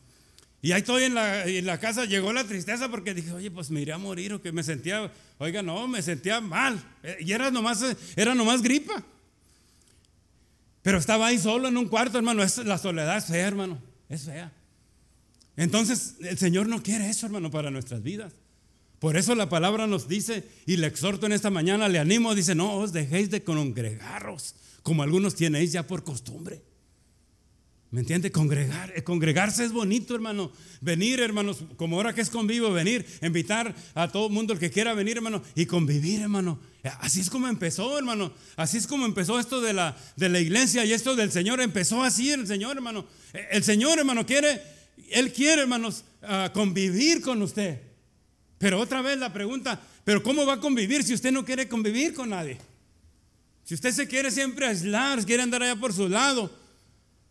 Y 0.63 0.73
ahí 0.73 0.81
estoy 0.81 1.03
en 1.03 1.15
la, 1.15 1.45
en 1.45 1.67
la 1.67 1.79
casa, 1.79 2.07
llegó 2.07 2.33
la 2.33 2.45
tristeza 2.45 2.89
porque 2.89 3.13
dije, 3.13 3.31
oye, 3.33 3.51
pues 3.51 3.71
me 3.71 3.83
iré 3.83 3.93
a 3.93 3.99
morir 3.99 4.33
o 4.33 4.41
que 4.41 4.51
me 4.51 4.63
sentía, 4.63 5.13
oiga, 5.37 5.63
no, 5.63 5.87
me 5.87 6.01
sentía 6.01 6.41
mal. 6.41 6.83
Eh, 7.03 7.19
y 7.21 7.33
era 7.33 7.51
nomás, 7.51 7.85
era 8.17 8.35
nomás 8.35 8.63
gripa. 8.63 9.05
Pero 10.81 10.97
estaba 10.97 11.27
ahí 11.27 11.39
solo 11.39 11.69
en 11.69 11.77
un 11.77 11.89
cuarto, 11.89 12.17
hermano. 12.17 12.43
la 12.65 12.79
soledad 12.79 13.19
es 13.19 13.27
fea, 13.27 13.47
hermano. 13.47 13.79
Es 14.09 14.25
fea. 14.25 14.51
Entonces, 15.57 16.17
el 16.21 16.39
Señor 16.39 16.69
no 16.69 16.83
quiere 16.83 17.09
eso, 17.09 17.27
hermano, 17.27 17.51
para 17.51 17.71
nuestras 17.71 18.03
vidas. 18.03 18.33
Por 18.99 19.17
eso 19.17 19.35
la 19.35 19.49
palabra 19.49 19.87
nos 19.87 20.09
dice, 20.09 20.49
y 20.67 20.77
le 20.77 20.87
exhorto 20.87 21.27
en 21.27 21.33
esta 21.33 21.51
mañana, 21.51 21.89
le 21.89 21.99
animo, 21.99 22.35
dice, 22.35 22.55
no 22.55 22.75
os 22.77 22.93
dejéis 22.93 23.31
de 23.31 23.43
congregaros, 23.43 24.55
como 24.83 25.03
algunos 25.03 25.35
tenéis 25.35 25.73
ya 25.73 25.87
por 25.87 26.05
costumbre. 26.05 26.63
¿Me 27.95 28.01
entiende? 28.01 28.33
Congregar, 28.33 28.93
eh, 28.97 29.05
congregarse 29.05 29.65
es 29.65 29.71
bonito, 29.71 30.17
hermano. 30.17 30.51
Venir, 30.81 31.21
hermanos, 31.21 31.59
como 31.77 31.95
ahora 31.95 32.13
que 32.13 32.23
es 32.23 32.29
convivo, 32.29 32.73
venir, 32.73 33.07
invitar 33.23 33.73
a 33.95 34.09
todo 34.09 34.27
el 34.27 34.33
mundo 34.33 34.53
el 34.53 34.59
que 34.59 34.69
quiera 34.69 34.95
venir, 34.95 35.19
hermano, 35.19 35.45
y 35.55 35.67
convivir, 35.67 36.23
hermano. 36.23 36.59
Así 36.99 37.21
es 37.21 37.31
como 37.31 37.47
empezó, 37.47 37.97
hermano. 37.97 38.33
Así 38.57 38.79
es 38.79 38.89
como 38.89 39.07
empezó 39.07 39.39
esto 39.39 39.61
de 39.61 39.75
la, 39.75 39.97
de 40.17 40.29
la 40.29 40.41
iglesia 40.41 40.85
y 40.85 40.93
esto 40.93 41.15
del 41.15 41.31
Señor. 41.31 41.61
Empezó 41.61 42.03
así 42.03 42.33
el 42.33 42.49
Señor, 42.49 42.75
hermano. 42.77 43.07
El 43.53 43.63
Señor, 43.63 43.97
hermano, 43.97 44.27
quiere 44.27 44.61
él 45.11 45.33
quiere, 45.33 45.63
hermanos, 45.63 46.05
ah, 46.23 46.51
convivir 46.53 47.21
con 47.21 47.41
usted. 47.43 47.81
Pero 48.59 48.81
otra 48.81 49.03
vez 49.03 49.19
la 49.19 49.33
pregunta, 49.33 49.81
¿pero 50.05 50.23
cómo 50.23 50.47
va 50.47 50.55
a 50.55 50.61
convivir 50.61 51.03
si 51.03 51.15
usted 51.15 51.33
no 51.33 51.45
quiere 51.45 51.69
convivir 51.69 52.15
con 52.15 52.31
nadie? 52.31 52.59
Si 53.65 53.75
usted 53.75 53.93
se 53.93 54.07
quiere 54.07 54.31
siempre 54.31 54.67
aislar, 54.67 55.25
quiere 55.25 55.43
andar 55.43 55.63
allá 55.63 55.77
por 55.77 55.93
su 55.93 56.09
lado, 56.09 56.51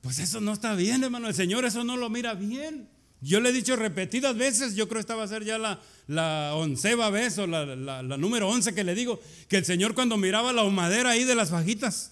pues 0.01 0.19
eso 0.19 0.41
no 0.41 0.53
está 0.53 0.75
bien, 0.75 1.03
hermano. 1.03 1.27
El 1.27 1.35
Señor 1.35 1.65
eso 1.65 1.83
no 1.83 1.95
lo 1.95 2.09
mira 2.09 2.33
bien. 2.33 2.89
Yo 3.21 3.39
le 3.39 3.49
he 3.49 3.53
dicho 3.53 3.77
repetidas 3.77 4.35
veces, 4.35 4.75
yo 4.75 4.89
creo 4.89 4.97
que 4.97 5.01
esta 5.01 5.15
va 5.15 5.23
a 5.23 5.27
ser 5.27 5.45
ya 5.45 5.57
la, 5.57 6.55
onceva 6.55 7.09
vez 7.09 7.37
o 7.37 7.47
la, 7.47 7.65
la, 7.65 8.17
número 8.17 8.49
once 8.49 8.75
que 8.75 8.83
le 8.83 8.95
digo, 8.95 9.21
que 9.47 9.55
el 9.55 9.63
Señor 9.63 9.95
cuando 9.95 10.17
miraba 10.17 10.51
la 10.51 10.63
humadera 10.63 11.11
ahí 11.11 11.23
de 11.23 11.33
las 11.33 11.49
fajitas, 11.49 12.11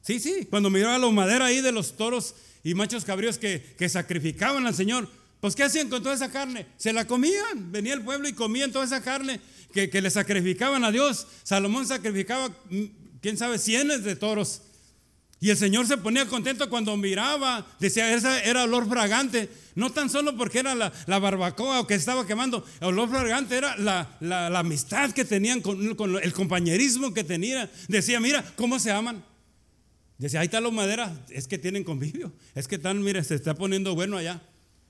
sí, 0.00 0.18
sí, 0.20 0.46
cuando 0.48 0.70
miraba 0.70 0.96
la 0.96 1.06
humadera 1.06 1.44
ahí 1.44 1.60
de 1.60 1.70
los 1.70 1.98
toros 1.98 2.34
y 2.68 2.74
machos 2.74 3.06
cabríos 3.06 3.38
que, 3.38 3.88
sacrificaban 3.88 4.66
al 4.66 4.74
Señor, 4.74 5.08
pues 5.40 5.56
¿qué 5.56 5.62
hacían 5.62 5.88
con 5.88 6.02
toda 6.02 6.14
esa 6.14 6.30
carne? 6.30 6.66
Se 6.76 6.92
la 6.92 7.06
comían. 7.06 7.72
Venía 7.72 7.94
el 7.94 8.02
pueblo 8.02 8.28
y 8.28 8.34
comían 8.34 8.72
toda 8.72 8.84
esa 8.84 9.02
carne 9.02 9.40
que, 9.72 9.88
le 9.88 10.10
sacrificaban 10.10 10.84
a 10.84 10.92
Dios. 10.92 11.26
Salomón 11.44 11.86
sacrificaba, 11.86 12.50
mm, 12.68 12.84
quién 13.22 13.38
sabe, 13.38 13.58
cienes 13.58 14.04
de 14.04 14.16
toros. 14.16 14.60
Y 15.40 15.48
el 15.48 15.56
Señor 15.56 15.86
se 15.86 15.96
ponía 15.96 16.26
contento 16.26 16.68
cuando 16.68 16.94
miraba, 16.98 17.66
decía, 17.80 18.12
esa 18.12 18.38
era 18.42 18.64
olor 18.64 18.86
fragante. 18.86 19.48
No 19.74 19.88
tan 19.90 20.10
solo 20.10 20.36
porque 20.36 20.58
era 20.58 20.74
la, 20.74 20.92
barbacoa 21.06 21.80
o 21.80 21.86
que 21.86 21.94
estaba 21.94 22.26
quemando, 22.26 22.66
el 22.82 22.88
olor 22.88 23.08
fragante 23.08 23.56
era 23.56 23.78
la, 23.78 24.58
amistad 24.58 25.12
que 25.12 25.24
tenían 25.24 25.62
con, 25.62 25.94
con, 25.94 26.22
el 26.22 26.34
compañerismo 26.34 27.14
que 27.14 27.24
tenían. 27.24 27.70
Decía, 27.88 28.20
mira, 28.20 28.44
¿cómo 28.56 28.78
se 28.78 28.92
aman? 28.92 29.24
Decía, 30.18 30.40
ahí 30.40 30.46
está 30.46 30.60
la 30.60 30.70
madera, 30.70 31.16
es 31.30 31.46
que 31.46 31.58
tienen 31.58 31.84
convivio, 31.84 32.32
es 32.56 32.66
que 32.66 32.74
están, 32.74 33.00
mire, 33.02 33.22
se 33.22 33.36
está 33.36 33.54
poniendo 33.54 33.94
bueno 33.94 34.16
allá. 34.16 34.42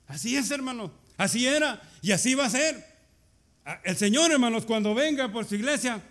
Así 0.07 0.35
es, 0.35 0.51
hermano, 0.51 0.91
así 1.19 1.47
era 1.47 1.83
y 2.01 2.13
así 2.13 2.35
va 2.35 2.47
a 2.47 2.51
ser. 2.51 2.83
Ah, 3.67 3.79
el 3.85 3.97
Señor, 3.99 4.33
hermanos, 4.33 4.65
cuando 4.65 4.95
venga 4.95 5.31
por 5.31 5.45
su 5.45 5.55
iglesia, 5.55 6.03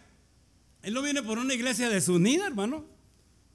Él 0.83 0.93
no 0.93 1.01
viene 1.01 1.23
por 1.23 1.39
una 1.39 1.55
iglesia 1.55 1.89
desunida, 1.89 2.45
hermano. 2.45 2.85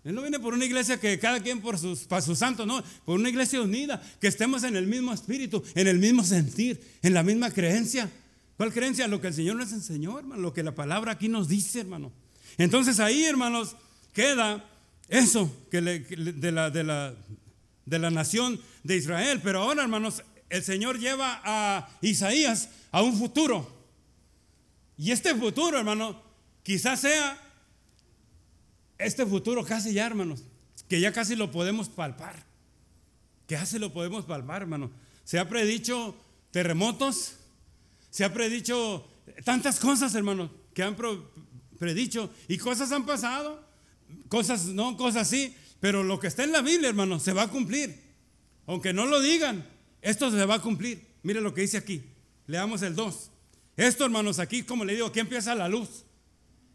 Él 0.03 0.16
no 0.16 0.22
viene 0.22 0.40
por 0.40 0.53
una 0.53 0.64
iglesia 0.64 0.98
que 0.98 1.16
cada 1.20 1.38
quien 1.38 1.61
por 1.61 1.79
sus, 1.79 2.01
para 2.01 2.20
su 2.20 2.35
santo, 2.35 2.66
no, 2.66 2.83
por 3.05 3.20
una 3.20 3.29
iglesia 3.29 3.62
unida, 3.62 4.03
que 4.20 4.27
estemos 4.27 4.64
en 4.64 4.75
el 4.75 4.88
mismo 4.88 5.12
espíritu, 5.12 5.62
en 5.77 5.87
el 5.87 6.01
mismo 6.01 6.25
sentir, 6.25 6.81
en 7.03 7.14
la 7.14 7.22
misma 7.22 7.53
creencia. 7.53 8.11
¿Cuál 8.57 8.72
creencia? 8.72 9.07
Lo 9.07 9.20
que 9.20 9.29
el 9.29 9.35
Señor 9.35 9.55
nos 9.55 9.72
enseñó, 9.72 10.18
hermano, 10.18 10.42
lo 10.42 10.53
que 10.53 10.64
la 10.64 10.75
palabra 10.75 11.12
aquí 11.12 11.29
nos 11.29 11.46
dice, 11.46 11.81
hermano. 11.81 12.11
Entonces 12.59 12.98
ahí, 12.98 13.22
hermanos, 13.22 13.77
queda 14.12 14.68
eso 15.09 15.51
que 15.71 15.81
de, 15.81 16.53
la, 16.53 16.71
de, 16.71 16.85
la, 16.85 17.15
de 17.85 17.99
la 17.99 18.11
nación 18.11 18.61
de 18.83 18.97
Israel. 18.97 19.41
Pero 19.43 19.62
ahora, 19.62 19.83
hermanos, 19.83 20.23
el 20.49 20.62
Señor 20.62 20.99
lleva 20.99 21.41
a 21.45 21.88
Isaías 22.01 22.69
a 22.91 23.03
un 23.03 23.17
futuro. 23.17 23.69
Y 24.97 25.11
este 25.11 25.35
futuro, 25.35 25.79
hermano, 25.79 26.23
quizás 26.62 27.01
sea 27.01 27.38
este 28.99 29.27
futuro 29.27 29.65
casi 29.65 29.93
ya, 29.93 30.07
hermanos, 30.07 30.45
que 30.88 31.01
ya 31.01 31.12
casi 31.12 31.35
lo 31.35 31.51
podemos 31.51 31.88
palpar. 31.88 32.45
Que 33.47 33.57
casi 33.57 33.79
lo 33.79 33.93
podemos 33.93 34.25
palpar, 34.25 34.62
hermano. 34.62 34.91
Se 35.25 35.38
ha 35.38 35.49
predicho 35.49 36.15
terremotos, 36.51 37.37
se 38.11 38.25
ha 38.25 38.33
predicho 38.33 39.09
tantas 39.45 39.81
cosas, 39.81 40.15
hermano, 40.15 40.51
que 40.75 40.83
han 40.83 40.97
predicho 41.79 42.31
y 42.49 42.59
cosas 42.59 42.93
han 42.93 43.07
pasado, 43.07 43.67
cosas 44.29 44.66
no, 44.66 44.96
cosas 44.96 45.29
sí, 45.29 45.55
pero 45.81 46.03
lo 46.03 46.20
que 46.20 46.29
está 46.29 46.44
en 46.44 46.53
la 46.53 46.62
Biblia, 46.62 46.88
hermano, 46.88 47.18
se 47.18 47.33
va 47.33 47.42
a 47.42 47.48
cumplir. 47.48 48.01
Aunque 48.66 48.92
no 48.92 49.07
lo 49.07 49.20
digan, 49.20 49.66
esto 50.01 50.31
se 50.31 50.44
va 50.44 50.57
a 50.57 50.62
cumplir. 50.62 51.05
Mire 51.22 51.40
lo 51.40 51.55
que 51.55 51.62
dice 51.62 51.77
aquí. 51.77 52.03
Leamos 52.46 52.83
el 52.83 52.94
2. 52.94 53.31
Esto, 53.77 54.05
hermanos, 54.05 54.38
aquí, 54.38 54.62
como 54.62 54.85
le 54.85 54.94
digo, 54.94 55.07
aquí 55.07 55.20
empieza 55.20 55.55
la 55.55 55.68
luz. 55.68 56.05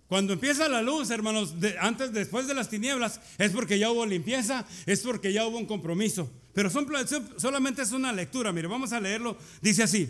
Cuando 0.07 0.33
empieza 0.33 0.69
la 0.69 0.81
luz, 0.81 1.09
hermanos, 1.09 1.53
antes, 1.79 2.13
después 2.13 2.47
de 2.47 2.53
las 2.53 2.69
tinieblas, 2.69 3.19
es 3.37 3.51
porque 3.51 3.77
ya 3.77 3.91
hubo 3.91 4.05
limpieza, 4.05 4.65
es 4.85 5.01
porque 5.01 5.33
ya 5.33 5.45
hubo 5.45 5.57
un 5.57 5.65
compromiso. 5.65 6.29
Pero 6.53 6.69
solamente 6.69 7.81
es 7.81 7.91
una 7.91 8.11
lectura. 8.13 8.51
Mire, 8.53 8.67
vamos 8.67 8.93
a 8.93 8.99
leerlo. 8.99 9.37
Dice 9.61 9.83
así: 9.83 10.09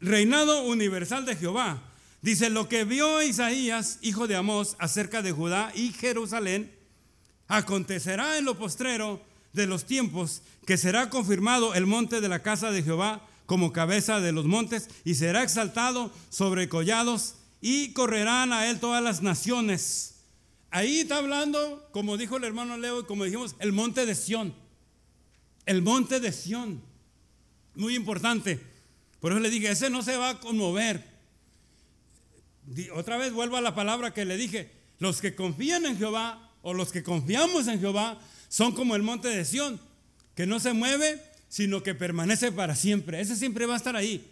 Reinado 0.00 0.64
universal 0.64 1.24
de 1.24 1.34
Jehová. 1.34 1.82
Dice 2.20 2.50
lo 2.50 2.68
que 2.68 2.84
vio 2.84 3.22
Isaías, 3.22 3.98
hijo 4.02 4.26
de 4.26 4.36
Amós, 4.36 4.76
acerca 4.78 5.22
de 5.22 5.32
Judá 5.32 5.72
y 5.74 5.92
Jerusalén, 5.92 6.72
acontecerá 7.46 8.38
en 8.38 8.44
lo 8.44 8.58
postrero 8.58 9.22
de 9.52 9.66
los 9.66 9.84
tiempos 9.84 10.42
que 10.66 10.76
será 10.76 11.10
confirmado 11.10 11.74
el 11.74 11.86
monte 11.86 12.20
de 12.20 12.28
la 12.28 12.42
casa 12.42 12.70
de 12.70 12.82
Jehová 12.82 13.26
como 13.46 13.72
cabeza 13.72 14.20
de 14.20 14.32
los 14.32 14.44
montes 14.44 14.88
y 15.04 15.14
será 15.14 15.42
exaltado 15.42 16.12
sobre 16.28 16.68
collados 16.68 17.36
y 17.60 17.92
correrán 17.92 18.52
a 18.52 18.68
él 18.68 18.78
todas 18.78 19.02
las 19.02 19.22
naciones. 19.22 20.16
Ahí 20.70 21.00
está 21.00 21.16
hablando, 21.16 21.88
como 21.92 22.16
dijo 22.16 22.36
el 22.36 22.44
hermano 22.44 22.76
Leo 22.76 23.06
como 23.06 23.24
dijimos, 23.24 23.56
el 23.58 23.72
monte 23.72 24.04
de 24.04 24.14
Sión. 24.14 24.54
El 25.64 25.82
monte 25.82 26.20
de 26.20 26.32
Sión. 26.32 26.82
Muy 27.74 27.94
importante. 27.94 28.60
Por 29.20 29.32
eso 29.32 29.40
le 29.40 29.50
dije, 29.50 29.70
ese 29.70 29.88
no 29.88 30.02
se 30.02 30.16
va 30.16 30.30
a 30.30 30.40
conmover. 30.40 31.17
Otra 32.94 33.16
vez 33.16 33.32
vuelvo 33.32 33.56
a 33.56 33.60
la 33.60 33.74
palabra 33.74 34.12
que 34.12 34.24
le 34.24 34.36
dije. 34.36 34.70
Los 34.98 35.20
que 35.20 35.34
confían 35.34 35.86
en 35.86 35.96
Jehová 35.96 36.52
o 36.62 36.74
los 36.74 36.92
que 36.92 37.02
confiamos 37.02 37.68
en 37.68 37.80
Jehová 37.80 38.18
son 38.48 38.72
como 38.72 38.96
el 38.96 39.02
monte 39.02 39.28
de 39.28 39.44
Sión, 39.44 39.80
que 40.34 40.46
no 40.46 40.58
se 40.60 40.72
mueve, 40.72 41.22
sino 41.48 41.82
que 41.82 41.94
permanece 41.94 42.52
para 42.52 42.74
siempre. 42.74 43.20
Ese 43.20 43.36
siempre 43.36 43.66
va 43.66 43.74
a 43.74 43.76
estar 43.78 43.96
ahí. 43.96 44.26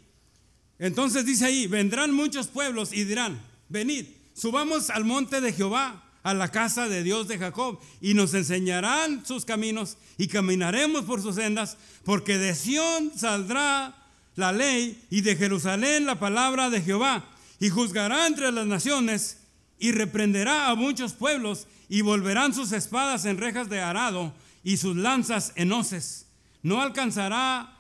Entonces 0.79 1.25
dice 1.25 1.47
ahí, 1.47 1.67
vendrán 1.67 2.13
muchos 2.13 2.49
pueblos 2.49 2.93
y 2.93 3.05
dirán, 3.05 3.41
venid, 3.69 4.07
subamos 4.35 4.91
al 4.91 5.05
monte 5.05 5.41
de 5.41 5.53
Jehová, 5.53 6.03
a 6.23 6.35
la 6.35 6.51
casa 6.51 6.89
de 6.89 7.03
Dios 7.03 7.29
de 7.29 7.39
Jacob, 7.39 7.79
y 8.01 8.15
nos 8.15 8.35
enseñarán 8.35 9.25
sus 9.25 9.45
caminos 9.45 9.97
y 10.19 10.27
caminaremos 10.27 11.05
por 11.05 11.23
sus 11.23 11.37
sendas, 11.37 11.77
porque 12.05 12.37
de 12.37 12.55
Sión 12.55 13.13
saldrá 13.17 13.95
la 14.35 14.53
ley 14.53 15.03
y 15.09 15.23
de 15.23 15.37
Jerusalén 15.37 16.05
la 16.05 16.19
palabra 16.19 16.69
de 16.69 16.83
Jehová, 16.83 17.25
y 17.61 17.69
juzgará 17.69 18.27
entre 18.27 18.53
las 18.53 18.67
naciones 18.67 19.39
y 19.79 19.93
reprenderá 19.93 20.69
a 20.69 20.75
muchos 20.75 21.13
pueblos 21.13 21.67
y 21.89 22.01
volverán 22.01 22.55
sus 22.55 22.73
espadas 22.73 23.25
en 23.25 23.39
rejas 23.39 23.69
de 23.69 23.81
arado 23.81 24.35
y 24.63 24.77
sus 24.77 24.97
lanzas 24.97 25.53
en 25.57 25.73
hoces. 25.73 26.27
No 26.63 26.83
alcanzará 26.83 27.77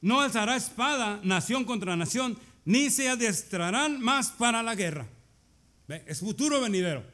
no 0.00 0.20
alzará 0.20 0.56
espada 0.56 1.20
nación 1.22 1.64
contra 1.64 1.96
nación, 1.96 2.38
ni 2.64 2.90
se 2.90 3.08
adestrarán 3.08 4.00
más 4.00 4.30
para 4.30 4.62
la 4.62 4.74
guerra. 4.74 5.08
Es 6.06 6.20
futuro 6.20 6.60
venidero. 6.60 7.04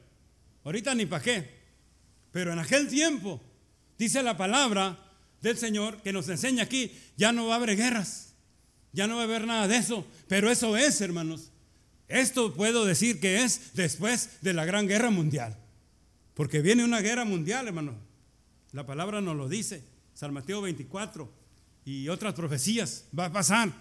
Ahorita 0.64 0.94
ni 0.94 1.07
para 1.07 1.22
qué. 1.22 1.62
Pero 2.33 2.53
en 2.53 2.59
aquel 2.59 2.88
tiempo, 2.88 3.40
dice 3.98 4.22
la 4.22 4.37
palabra 4.37 4.98
del 5.40 5.59
Señor 5.59 6.03
que 6.03 6.12
nos 6.12 6.29
enseña 6.29 6.64
aquí, 6.64 6.92
ya 7.16 7.33
no 7.33 7.46
va 7.46 7.55
a 7.55 7.57
haber 7.57 7.77
guerras. 7.77 8.35
Ya 8.92 9.07
no 9.07 9.16
va 9.16 9.22
a 9.22 9.25
haber 9.25 9.46
nada 9.46 9.68
de 9.68 9.77
eso. 9.77 10.07
Pero 10.29 10.51
eso 10.51 10.77
es, 10.77 11.01
hermanos. 11.01 11.52
Esto 12.12 12.53
puedo 12.53 12.85
decir 12.85 13.20
que 13.20 13.42
es 13.42 13.72
después 13.75 14.29
de 14.42 14.53
la 14.53 14.66
gran 14.66 14.87
guerra 14.87 15.11
mundial. 15.11 15.57
Porque 16.35 16.61
viene 16.61 16.85
una 16.85 17.01
guerra 17.01 17.25
mundial, 17.25 17.66
hermano. 17.66 17.94
La 18.72 18.85
palabra 18.85 19.22
nos 19.22 19.35
lo 19.35 19.48
dice. 19.48 19.83
San 20.12 20.35
Mateo 20.35 20.61
24 20.61 21.33
y 21.87 22.09
otras 22.09 22.35
profecías. 22.35 23.07
Va 23.18 23.27
a 23.27 23.33
pasar. 23.33 23.72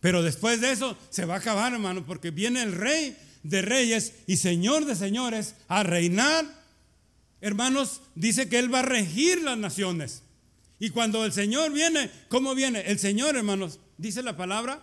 Pero 0.00 0.22
después 0.22 0.60
de 0.60 0.72
eso 0.72 0.98
se 1.10 1.24
va 1.24 1.34
a 1.34 1.38
acabar, 1.38 1.72
hermano, 1.72 2.04
porque 2.04 2.32
viene 2.32 2.62
el 2.62 2.72
rey 2.72 3.16
de 3.44 3.62
reyes 3.62 4.14
y 4.26 4.38
señor 4.38 4.84
de 4.84 4.96
señores 4.96 5.54
a 5.68 5.84
reinar. 5.84 6.44
Hermanos, 7.40 8.00
dice 8.16 8.48
que 8.48 8.58
él 8.58 8.74
va 8.74 8.80
a 8.80 8.82
regir 8.82 9.42
las 9.42 9.56
naciones. 9.56 10.22
Y 10.80 10.90
cuando 10.90 11.24
el 11.24 11.32
Señor 11.32 11.72
viene, 11.72 12.10
¿cómo 12.28 12.54
viene? 12.54 12.80
El 12.82 12.98
Señor, 12.98 13.36
hermanos, 13.36 13.78
dice 13.96 14.22
la 14.22 14.36
palabra, 14.36 14.80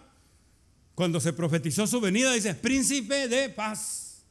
cuando 0.96 1.20
se 1.20 1.34
profetizó 1.34 1.86
su 1.86 2.00
venida, 2.00 2.34
dice, 2.34 2.56
príncipe 2.56 3.28
de 3.28 3.50
paz. 3.50 4.24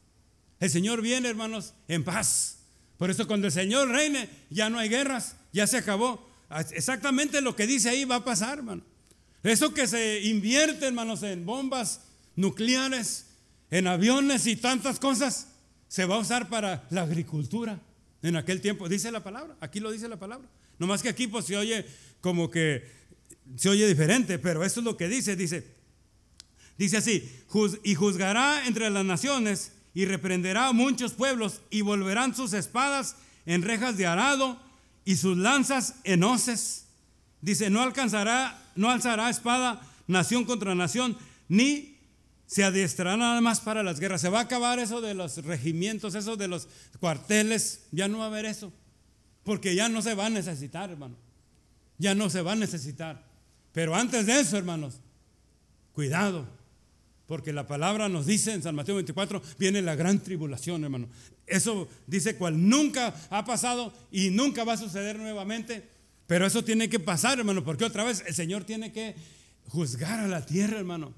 El 0.59 0.69
Señor 0.69 1.01
viene, 1.01 1.29
hermanos, 1.29 1.73
en 1.87 2.03
paz. 2.03 2.57
Por 2.97 3.11
eso 3.11 3.27
cuando 3.27 3.47
el 3.47 3.53
Señor 3.53 3.89
reine, 3.89 4.29
ya 4.49 4.69
no 4.69 4.79
hay 4.79 4.89
guerras, 4.89 5.35
ya 5.53 5.67
se 5.67 5.77
acabó. 5.77 6.27
Exactamente 6.71 7.41
lo 7.41 7.55
que 7.55 7.67
dice 7.67 7.89
ahí 7.89 8.05
va 8.05 8.15
a 8.15 8.25
pasar, 8.25 8.57
hermano. 8.57 8.81
Eso 9.43 9.73
que 9.73 9.87
se 9.87 10.21
invierte, 10.23 10.87
hermanos, 10.87 11.21
en 11.21 11.45
bombas 11.45 12.01
nucleares, 12.35 13.27
en 13.69 13.85
aviones 13.87 14.47
y 14.47 14.55
tantas 14.55 14.99
cosas, 14.99 15.49
se 15.87 16.05
va 16.05 16.15
a 16.15 16.19
usar 16.19 16.49
para 16.49 16.87
la 16.89 17.03
agricultura 17.03 17.79
en 18.23 18.35
aquel 18.37 18.59
tiempo. 18.59 18.89
Dice 18.89 19.11
la 19.11 19.23
palabra, 19.23 19.55
aquí 19.59 19.79
lo 19.79 19.91
dice 19.91 20.07
la 20.07 20.17
palabra. 20.17 20.47
No 20.79 20.87
más 20.87 21.03
que 21.03 21.09
aquí 21.09 21.27
pues 21.27 21.45
se 21.45 21.55
oye 21.57 21.85
como 22.21 22.49
que 22.49 22.89
se 23.55 23.69
oye 23.69 23.87
diferente, 23.87 24.39
pero 24.39 24.63
eso 24.63 24.79
es 24.79 24.83
lo 24.83 24.97
que 24.97 25.07
dice, 25.07 25.35
dice. 25.35 25.75
Dice 26.77 26.97
así, 26.97 27.31
y 27.83 27.95
juzgará 27.95 28.67
entre 28.67 28.89
las 28.89 29.05
naciones 29.05 29.71
y 29.93 30.05
reprenderá 30.05 30.67
a 30.67 30.73
muchos 30.73 31.13
pueblos 31.13 31.61
y 31.69 31.81
volverán 31.81 32.35
sus 32.35 32.53
espadas 32.53 33.15
en 33.45 33.61
rejas 33.61 33.97
de 33.97 34.05
arado 34.05 34.59
y 35.05 35.15
sus 35.15 35.37
lanzas 35.37 35.95
en 36.03 36.23
hoces. 36.23 36.85
Dice, 37.41 37.69
no 37.69 37.81
alcanzará, 37.81 38.61
no 38.75 38.89
alzará 38.89 39.29
espada 39.29 39.81
nación 40.07 40.45
contra 40.45 40.75
nación, 40.75 41.17
ni 41.47 41.97
se 42.47 42.63
adiestrará 42.63 43.17
nada 43.17 43.39
más 43.41 43.61
para 43.61 43.83
las 43.83 43.99
guerras. 43.99 44.21
Se 44.21 44.29
va 44.29 44.39
a 44.39 44.43
acabar 44.43 44.79
eso 44.79 45.01
de 45.01 45.13
los 45.13 45.37
regimientos, 45.45 46.15
eso 46.15 46.35
de 46.35 46.47
los 46.47 46.67
cuarteles, 46.99 47.85
ya 47.91 48.07
no 48.07 48.19
va 48.19 48.25
a 48.25 48.27
haber 48.27 48.45
eso, 48.45 48.73
porque 49.43 49.75
ya 49.75 49.89
no 49.89 50.01
se 50.01 50.13
va 50.13 50.27
a 50.27 50.29
necesitar, 50.29 50.89
hermano. 50.89 51.15
Ya 51.97 52.13
no 52.13 52.29
se 52.29 52.41
va 52.41 52.51
a 52.51 52.55
necesitar. 52.55 53.23
Pero 53.71 53.95
antes 53.95 54.25
de 54.25 54.39
eso, 54.39 54.57
hermanos, 54.57 54.99
cuidado, 55.93 56.47
porque 57.27 57.53
la 57.53 57.67
palabra 57.67 58.09
nos 58.09 58.25
dice 58.25 58.53
en 58.53 58.61
San 58.61 58.75
Mateo 58.75 58.95
24, 58.95 59.41
viene 59.57 59.81
la 59.81 59.95
gran 59.95 60.19
tribulación, 60.19 60.83
hermano. 60.83 61.07
Eso 61.47 61.87
dice 62.07 62.35
cual 62.35 62.69
nunca 62.69 63.13
ha 63.29 63.45
pasado 63.45 63.93
y 64.11 64.29
nunca 64.29 64.63
va 64.63 64.73
a 64.73 64.77
suceder 64.77 65.17
nuevamente. 65.17 65.83
Pero 66.27 66.45
eso 66.45 66.63
tiene 66.63 66.89
que 66.89 66.99
pasar, 66.99 67.39
hermano, 67.39 67.63
porque 67.63 67.85
otra 67.85 68.03
vez 68.03 68.23
el 68.25 68.33
Señor 68.33 68.63
tiene 68.63 68.91
que 68.91 69.15
juzgar 69.69 70.19
a 70.19 70.27
la 70.27 70.45
tierra, 70.45 70.77
hermano. 70.79 71.13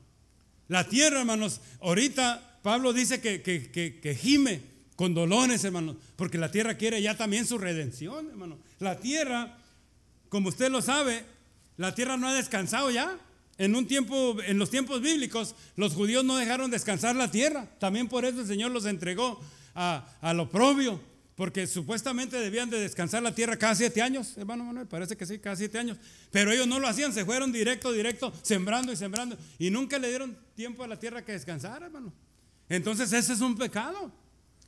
La 0.68 0.88
tierra, 0.88 1.20
hermanos, 1.22 1.62
ahorita 1.80 2.60
Pablo 2.62 2.92
dice 2.92 3.22
que, 3.22 3.42
que, 3.42 3.72
que, 3.72 4.16
gime 4.16 4.62
con 4.96 5.14
dolores, 5.14 5.64
hermano, 5.64 5.96
porque 6.16 6.38
la 6.38 6.52
tierra 6.52 6.76
quiere 6.76 7.02
ya 7.02 7.16
también 7.16 7.46
su 7.46 7.58
redención, 7.58 8.30
hermano. 8.30 8.58
La 8.80 9.00
tierra, 9.00 9.58
como 10.28 10.50
usted 10.50 10.70
lo 10.70 10.82
sabe, 10.82 11.24
la 11.78 11.96
tierra 11.96 12.18
no 12.18 12.28
ha 12.28 12.34
descansado 12.34 12.92
ya. 12.92 13.18
En 13.58 13.76
un 13.76 13.88
tiempo, 13.88 14.38
en 14.46 14.60
los 14.60 14.70
tiempos 14.70 15.02
bíblicos, 15.02 15.56
los 15.76 15.94
judíos 15.94 16.24
no 16.24 16.38
dejaron 16.38 16.70
descansar 16.70 17.16
la 17.16 17.32
tierra. 17.32 17.68
También 17.80 18.08
por 18.08 18.24
eso 18.26 18.42
el 18.42 18.48
Señor 18.48 18.72
los 18.72 18.86
entregó 18.86 19.40
a, 19.74 20.34
lo 20.34 20.50
propio, 20.50 21.00
porque 21.36 21.68
supuestamente 21.68 22.38
debían 22.38 22.70
de 22.70 22.80
descansar 22.80 23.22
la 23.22 23.34
tierra 23.34 23.58
cada 23.58 23.76
siete 23.76 24.02
años, 24.02 24.36
hermano 24.38 24.64
Manuel, 24.64 24.88
parece 24.88 25.16
que 25.16 25.26
sí, 25.26 25.38
cada 25.38 25.56
siete 25.56 25.78
años, 25.78 25.98
pero 26.32 26.52
ellos 26.52 26.66
no 26.66 26.80
lo 26.80 26.88
hacían, 26.88 27.14
se 27.14 27.26
fueron 27.26 27.52
directo, 27.52 27.92
directo, 27.92 28.34
sembrando 28.42 28.92
y 28.92 28.96
sembrando, 28.96 29.38
y 29.60 29.70
nunca 29.70 30.00
le 30.00 30.10
dieron 30.10 30.36
tiempo 30.56 30.84
a 30.84 30.88
la 30.88 31.00
tierra 31.00 31.24
que 31.24 31.34
descansara, 31.34 31.86
hermano. 31.86 32.12
Entonces 32.70 33.14
ese 33.14 33.34
es 33.34 33.42
un 33.42 33.56
pecado. 33.56 34.12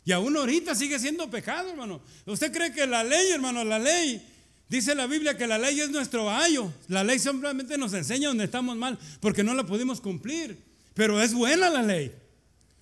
Y 0.06 0.12
aún 0.12 0.36
ahorita 0.38 0.76
sigue 0.76 0.98
siendo 0.98 1.30
pecado, 1.30 1.70
hermano. 1.70 2.02
¿Usted 2.26 2.52
cree 2.52 2.72
que 2.72 2.88
la 2.88 3.04
ley, 3.04 3.32
hermano, 3.32 3.64
la 3.64 3.78
ley, 3.78 4.26
dice 4.70 4.96
la 4.96 5.08
Biblia 5.08 5.38
que 5.38 5.48
la 5.48 5.58
ley 5.58 5.80
es 5.80 5.90
nuestro 5.90 6.30
ayo? 6.30 6.72
La 6.88 7.04
ley 7.04 7.20
simplemente 7.20 7.78
nos 7.78 7.94
enseña 7.94 8.30
donde 8.30 8.46
estamos 8.46 8.78
mal 8.78 8.98
porque 9.20 9.44
no 9.44 9.54
la 9.54 9.66
pudimos 9.66 10.00
cumplir. 10.00 10.58
Pero 10.94 11.22
es 11.22 11.34
buena 11.34 11.70
la 11.70 11.82
ley. 11.82 12.14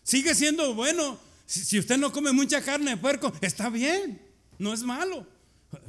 Sigue 0.03 0.35
siendo 0.35 0.73
bueno. 0.73 1.19
Si, 1.45 1.79
usted 1.79 1.97
no 1.97 2.11
come 2.11 2.31
mucha 2.31 2.61
carne 2.61 2.91
de 2.91 2.97
puerco, 2.97 3.31
está 3.41 3.69
bien. 3.69 4.21
No 4.59 4.73
es 4.73 4.83
malo. 4.83 5.25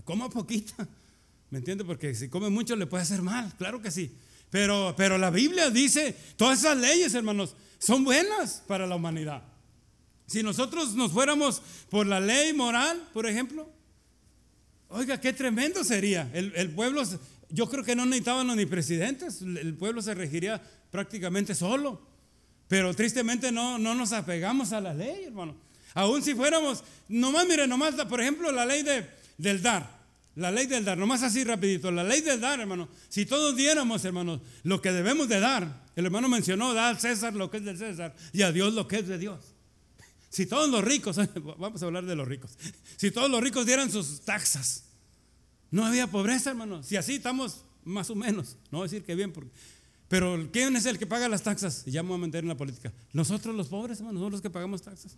Coma 0.04 0.30
poquita. 0.30 0.86
¿Me 1.50 1.58
entiende? 1.58 1.84
Porque 1.84 2.14
si 2.14 2.28
come 2.28 2.48
mucho 2.50 2.76
le 2.76 2.86
puede 2.86 3.02
hacer 3.02 3.22
mal. 3.22 3.52
Claro 3.56 3.80
que 3.80 3.90
sí. 3.90 4.12
Pero, 4.50 4.94
pero 4.96 5.18
la 5.18 5.30
Biblia 5.30 5.70
dice, 5.70 6.16
todas 6.36 6.60
esas 6.60 6.76
leyes, 6.76 7.14
hermanos, 7.14 7.54
son 7.78 8.04
buenas 8.04 8.62
para 8.66 8.86
la 8.86 8.96
humanidad. 8.96 9.42
Si 10.26 10.42
nosotros 10.42 10.94
nos 10.94 11.12
fuéramos 11.12 11.62
por 11.90 12.06
la 12.06 12.20
ley 12.20 12.52
moral, 12.52 13.02
por 13.12 13.26
ejemplo, 13.26 13.70
oiga, 14.88 15.20
qué 15.20 15.32
tremendo 15.32 15.84
sería. 15.84 16.30
El, 16.32 16.70
pueblo, 16.70 17.02
yo 17.50 17.68
creo 17.68 17.84
que 17.84 17.96
no 17.96 18.04
necesitábamos 18.04 18.56
ni 18.56 18.66
presidentes, 18.66 19.42
el 19.42 19.74
pueblo 19.74 20.02
se 20.02 20.14
regiría 20.14 20.62
prácticamente 20.90 21.54
solo. 21.54 22.06
Pero 22.68 22.94
tristemente 22.94 23.50
no, 23.50 23.78
no 23.78 23.94
nos 23.94 24.12
apegamos 24.12 24.72
a 24.72 24.80
la 24.80 24.92
ley, 24.92 25.24
hermano. 25.24 25.56
Aún 25.94 26.22
si 26.22 26.34
fuéramos, 26.34 26.84
nomás, 27.08 27.46
mire, 27.46 27.66
nomás, 27.66 27.94
por 28.04 28.20
ejemplo, 28.20 28.52
la 28.52 28.66
ley 28.66 28.82
de, 28.82 29.06
del 29.38 29.62
dar. 29.62 29.98
La 30.36 30.52
ley 30.52 30.66
del 30.66 30.84
dar, 30.84 30.96
nomás 30.96 31.22
así 31.22 31.42
rapidito. 31.42 31.90
La 31.90 32.04
ley 32.04 32.20
del 32.20 32.40
dar, 32.40 32.60
hermano. 32.60 32.88
Si 33.08 33.26
todos 33.26 33.56
diéramos, 33.56 34.04
hermano, 34.04 34.40
lo 34.62 34.80
que 34.82 34.92
debemos 34.92 35.28
de 35.28 35.40
dar. 35.40 35.82
El 35.96 36.04
hermano 36.04 36.28
mencionó, 36.28 36.74
da 36.74 36.90
al 36.90 37.00
César 37.00 37.34
lo 37.34 37.50
que 37.50 37.56
es 37.56 37.64
del 37.64 37.78
César 37.78 38.14
y 38.32 38.42
a 38.42 38.52
Dios 38.52 38.74
lo 38.74 38.86
que 38.86 38.98
es 38.98 39.08
de 39.08 39.18
Dios. 39.18 39.40
Si 40.30 40.46
todos 40.46 40.68
los 40.68 40.84
ricos, 40.84 41.16
vamos 41.58 41.82
a 41.82 41.86
hablar 41.86 42.04
de 42.04 42.14
los 42.14 42.28
ricos, 42.28 42.52
si 42.96 43.10
todos 43.10 43.30
los 43.30 43.42
ricos 43.42 43.66
dieran 43.66 43.90
sus 43.90 44.20
taxas, 44.20 44.84
no 45.70 45.84
había 45.84 46.06
pobreza, 46.06 46.50
hermano. 46.50 46.82
Si 46.82 46.96
así 46.96 47.16
estamos 47.16 47.62
más 47.84 48.10
o 48.10 48.14
menos, 48.14 48.56
no 48.70 48.78
voy 48.78 48.86
a 48.86 48.90
decir 48.90 49.04
que 49.04 49.14
bien, 49.14 49.32
pero 50.08 50.48
¿quién 50.52 50.74
es 50.76 50.86
el 50.86 50.98
que 50.98 51.06
paga 51.06 51.28
las 51.28 51.42
taxas? 51.42 51.82
Y 51.86 51.90
ya 51.90 52.02
me 52.02 52.10
voy 52.10 52.18
a 52.18 52.26
meter 52.26 52.42
en 52.42 52.48
la 52.48 52.56
política. 52.56 52.92
Nosotros 53.12 53.54
los 53.54 53.68
pobres, 53.68 53.98
hermano, 53.98 54.14
nosotros 54.14 54.32
los 54.32 54.42
que 54.42 54.50
pagamos 54.50 54.82
taxas. 54.82 55.14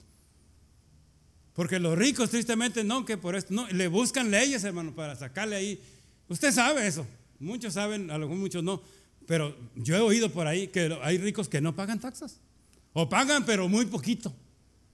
Porque 1.55 1.79
los 1.79 1.97
ricos, 1.97 2.31
tristemente, 2.31 2.83
no, 2.85 3.05
que 3.05 3.17
por 3.17 3.37
esto, 3.37 3.53
no, 3.55 3.69
le 3.69 3.89
buscan 3.89 4.31
leyes, 4.31 4.65
hermano, 4.65 4.95
para 4.95 5.15
sacarle 5.17 5.57
ahí. 5.57 5.81
Usted 6.29 6.53
sabe 6.53 6.87
eso. 6.87 7.07
Muchos 7.39 7.75
saben, 7.75 8.11
a 8.11 8.19
lo 8.19 8.27
mejor 8.27 8.41
muchos 8.41 8.65
no. 8.65 8.83
Pero 9.27 9.57
yo 9.77 9.97
he 9.97 10.01
oído 10.01 10.33
por 10.33 10.47
ahí 10.47 10.69
que 10.69 10.97
hay 11.03 11.19
ricos 11.19 11.49
que 11.49 11.61
no 11.61 11.75
pagan 11.75 12.01
taxas. 12.01 12.39
O 12.93 13.09
pagan, 13.09 13.45
pero 13.45 13.69
muy 13.69 13.87
poquito. 13.87 14.35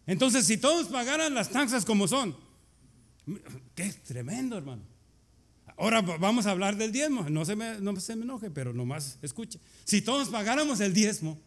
Entonces, 0.06 0.46
si 0.46 0.56
todos 0.56 0.86
pagaran 0.88 1.34
las 1.34 1.50
taxas 1.50 1.84
como 1.84 2.06
son, 2.06 2.36
qué 3.74 3.92
tremendo, 4.06 4.56
hermano. 4.56 4.82
Ahora 5.76 6.00
vamos 6.00 6.46
a 6.46 6.52
hablar 6.52 6.76
del 6.76 6.92
diezmo. 6.92 7.28
No 7.28 7.44
se 7.44 7.54
me, 7.56 7.80
no 7.80 7.98
se 8.00 8.16
me 8.16 8.22
enoje, 8.22 8.50
pero 8.50 8.72
nomás 8.72 9.18
escuche. 9.20 9.58
Si 9.84 10.00
todos 10.00 10.28
pagáramos 10.28 10.80
el 10.80 10.94
diezmo, 10.94 11.38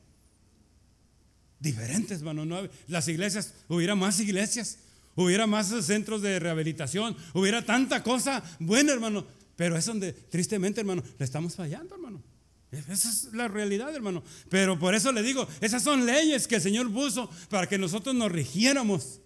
diferentes, 1.59 2.19
hermano. 2.19 2.45
No, 2.45 2.67
las 2.87 3.07
iglesias, 3.07 3.53
hubiera 3.67 3.95
más 3.95 4.19
iglesias, 4.19 4.79
hubiera 5.15 5.47
más 5.47 5.67
centros 5.85 6.21
de 6.21 6.39
rehabilitación, 6.39 7.15
hubiera 7.33 7.65
tanta 7.65 8.03
cosa 8.03 8.43
buena, 8.59 8.93
hermano. 8.93 9.25
Pero 9.55 9.75
es 9.77 9.85
donde, 9.85 10.13
tristemente, 10.13 10.81
hermano, 10.81 11.03
le 11.17 11.25
estamos 11.25 11.55
fallando, 11.55 11.95
hermano. 11.95 12.21
Esa 12.71 13.09
es 13.09 13.29
la 13.33 13.47
realidad, 13.47 13.93
hermano. 13.95 14.23
Pero 14.49 14.77
por 14.77 14.93
eso 14.93 15.11
le 15.11 15.23
digo, 15.23 15.47
esas 15.59 15.81
son 15.81 16.05
leyes 16.05 16.47
que 16.47 16.55
el 16.55 16.61
Señor 16.61 16.91
puso 16.91 17.29
para 17.49 17.67
que 17.67 17.77
nosotros 17.77 18.13
nos 18.15 18.31
rigiéramos. 18.31 19.21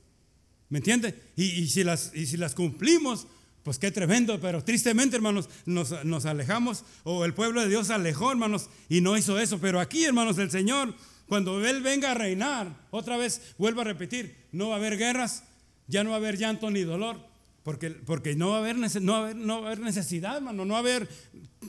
¿Me 0.69 0.79
entiende? 0.79 1.19
Y, 1.35 1.67
si, 1.67 1.83
las, 1.83 2.11
y 2.15 2.25
si 2.25 2.37
las 2.37 2.55
cumplimos, 2.55 3.27
pues 3.63 3.79
qué 3.79 3.91
tremendo. 3.91 4.39
Pero 4.39 4.63
tristemente, 4.63 5.17
hermanos, 5.17 5.49
nos, 5.65 6.05
nos 6.05 6.25
alejamos, 6.25 6.85
o 7.03 7.25
el 7.25 7.33
pueblo 7.33 7.61
de 7.61 7.69
Dios 7.69 7.87
se 7.87 7.93
alejó, 7.93 8.31
hermanos, 8.31 8.69
y 8.87 9.01
no 9.01 9.17
hizo 9.17 9.37
eso. 9.39 9.59
Pero 9.59 9.79
aquí, 9.79 10.05
hermanos, 10.05 10.37
el 10.37 10.49
Señor, 10.49 10.95
cuando 11.27 11.65
Él 11.65 11.81
venga 11.81 12.11
a 12.11 12.15
reinar, 12.15 12.87
otra 12.91 13.17
vez 13.17 13.41
vuelvo 13.57 13.81
a 13.81 13.85
repetir, 13.85 14.35
no 14.51 14.69
va 14.69 14.75
a 14.75 14.77
haber 14.77 14.97
guerras, 14.97 15.43
ya 15.87 16.03
no 16.03 16.11
va 16.11 16.15
a 16.15 16.19
haber 16.19 16.37
llanto 16.37 16.71
ni 16.71 16.81
dolor. 16.81 17.32
Porque, 17.63 17.91
porque 17.91 18.35
no, 18.35 18.49
va 18.49 18.57
a 18.57 18.59
haber, 18.59 18.75
no, 19.01 19.21
va 19.21 19.29
a 19.29 19.33
no 19.33 19.61
va 19.61 19.69
a 19.69 19.71
haber 19.71 19.79
necesidad, 19.79 20.37
hermano. 20.37 20.65
No 20.65 20.73
va 20.73 20.79
a 20.79 20.81
haber 20.81 21.07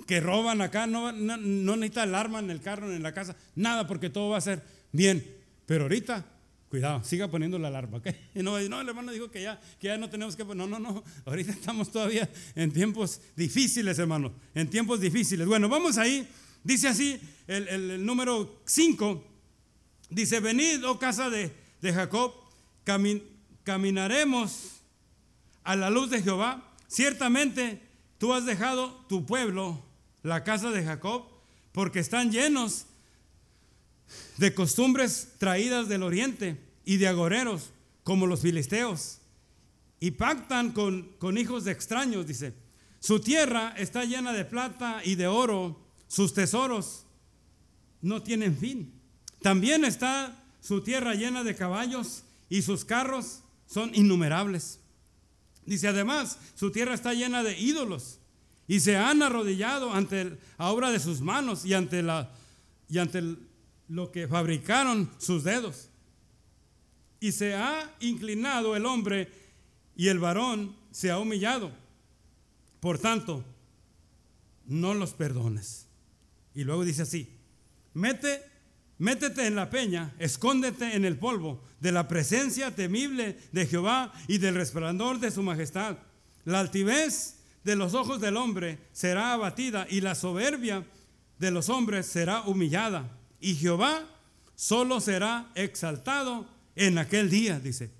que 0.06 0.18
roban 0.20 0.60
acá. 0.60 0.88
No, 0.88 1.12
no, 1.12 1.36
no 1.36 1.76
necesita 1.76 2.02
alarma 2.02 2.40
en 2.40 2.50
el 2.50 2.60
carro, 2.60 2.92
en 2.92 3.02
la 3.02 3.14
casa. 3.14 3.36
Nada, 3.54 3.86
porque 3.86 4.10
todo 4.10 4.30
va 4.30 4.38
a 4.38 4.40
ser 4.40 4.62
bien. 4.90 5.24
Pero 5.66 5.84
ahorita, 5.84 6.26
cuidado, 6.68 7.04
siga 7.04 7.30
poniendo 7.30 7.60
la 7.60 7.68
alarma. 7.68 7.98
¿okay? 7.98 8.14
No, 8.34 8.58
no, 8.68 8.80
el 8.80 8.88
hermano 8.88 9.12
dijo 9.12 9.30
que 9.30 9.42
ya, 9.42 9.60
que 9.78 9.86
ya 9.86 9.96
no 9.96 10.10
tenemos 10.10 10.34
que. 10.34 10.44
No, 10.44 10.66
no, 10.66 10.80
no. 10.80 11.04
Ahorita 11.26 11.52
estamos 11.52 11.92
todavía 11.92 12.28
en 12.56 12.72
tiempos 12.72 13.20
difíciles, 13.36 13.96
hermano. 14.00 14.32
En 14.52 14.68
tiempos 14.68 15.00
difíciles. 15.00 15.46
Bueno, 15.46 15.68
vamos 15.68 15.96
ahí. 15.96 16.26
Dice 16.64 16.88
así 16.88 17.20
el, 17.46 17.68
el, 17.68 18.04
número 18.04 18.62
5. 18.66 19.24
Dice: 20.10 20.40
Venid, 20.40 20.84
oh 20.84 20.98
casa 20.98 21.30
de, 21.30 21.52
de 21.80 21.92
Jacob, 21.92 22.34
caminaremos 23.62 24.73
a 25.64 25.76
la 25.76 25.90
luz 25.90 26.10
de 26.10 26.22
Jehová. 26.22 26.72
Ciertamente 26.86 27.82
tú 28.18 28.32
has 28.32 28.46
dejado 28.46 29.04
tu 29.08 29.26
pueblo, 29.26 29.82
la 30.22 30.44
casa 30.44 30.70
de 30.70 30.84
Jacob, 30.84 31.24
porque 31.72 31.98
están 31.98 32.30
llenos 32.30 32.86
de 34.36 34.54
costumbres 34.54 35.34
traídas 35.38 35.88
del 35.88 36.02
oriente 36.02 36.60
y 36.84 36.98
de 36.98 37.08
agoreros, 37.08 37.70
como 38.04 38.26
los 38.26 38.40
filisteos, 38.40 39.18
y 39.98 40.12
pactan 40.12 40.72
con, 40.72 41.14
con 41.18 41.38
hijos 41.38 41.64
de 41.64 41.72
extraños, 41.72 42.26
dice. 42.26 42.54
Su 43.00 43.20
tierra 43.20 43.74
está 43.76 44.04
llena 44.04 44.32
de 44.32 44.44
plata 44.44 45.02
y 45.04 45.14
de 45.14 45.26
oro, 45.26 45.78
sus 46.08 46.32
tesoros 46.32 47.04
no 48.00 48.22
tienen 48.22 48.56
fin. 48.56 48.92
También 49.42 49.84
está 49.84 50.42
su 50.60 50.82
tierra 50.82 51.14
llena 51.14 51.44
de 51.44 51.54
caballos 51.54 52.24
y 52.48 52.62
sus 52.62 52.84
carros 52.84 53.40
son 53.66 53.94
innumerables. 53.94 54.80
Dice 55.66 55.88
además, 55.88 56.38
su 56.54 56.70
tierra 56.70 56.94
está 56.94 57.14
llena 57.14 57.42
de 57.42 57.58
ídolos 57.58 58.18
y 58.66 58.80
se 58.80 58.96
han 58.96 59.22
arrodillado 59.22 59.92
ante 59.92 60.38
la 60.58 60.70
obra 60.70 60.90
de 60.90 61.00
sus 61.00 61.20
manos 61.20 61.64
y 61.64 61.74
ante, 61.74 62.02
la, 62.02 62.30
y 62.88 62.98
ante 62.98 63.22
lo 63.88 64.10
que 64.10 64.28
fabricaron 64.28 65.10
sus 65.18 65.44
dedos. 65.44 65.88
Y 67.20 67.32
se 67.32 67.54
ha 67.54 67.94
inclinado 68.00 68.76
el 68.76 68.86
hombre 68.86 69.30
y 69.96 70.08
el 70.08 70.18
varón 70.18 70.76
se 70.90 71.10
ha 71.10 71.18
humillado. 71.18 71.72
Por 72.80 72.98
tanto, 72.98 73.44
no 74.66 74.94
los 74.94 75.14
perdones. 75.14 75.86
Y 76.54 76.64
luego 76.64 76.84
dice 76.84 77.02
así, 77.02 77.28
mete 77.94 78.42
Métete 78.98 79.46
en 79.46 79.56
la 79.56 79.70
peña, 79.70 80.14
escóndete 80.18 80.94
en 80.94 81.04
el 81.04 81.18
polvo 81.18 81.60
de 81.80 81.92
la 81.92 82.06
presencia 82.06 82.74
temible 82.74 83.36
de 83.52 83.66
Jehová 83.66 84.12
y 84.28 84.38
del 84.38 84.54
resplandor 84.54 85.18
de 85.18 85.30
su 85.30 85.42
majestad. 85.42 85.98
La 86.44 86.60
altivez 86.60 87.36
de 87.64 87.74
los 87.76 87.94
ojos 87.94 88.20
del 88.20 88.36
hombre 88.36 88.78
será 88.92 89.32
abatida 89.32 89.86
y 89.90 90.00
la 90.00 90.14
soberbia 90.14 90.84
de 91.38 91.50
los 91.50 91.68
hombres 91.68 92.06
será 92.06 92.42
humillada. 92.42 93.10
Y 93.40 93.56
Jehová 93.56 94.04
solo 94.54 95.00
será 95.00 95.50
exaltado 95.54 96.46
en 96.76 96.98
aquel 96.98 97.30
día, 97.30 97.58
dice. 97.58 97.90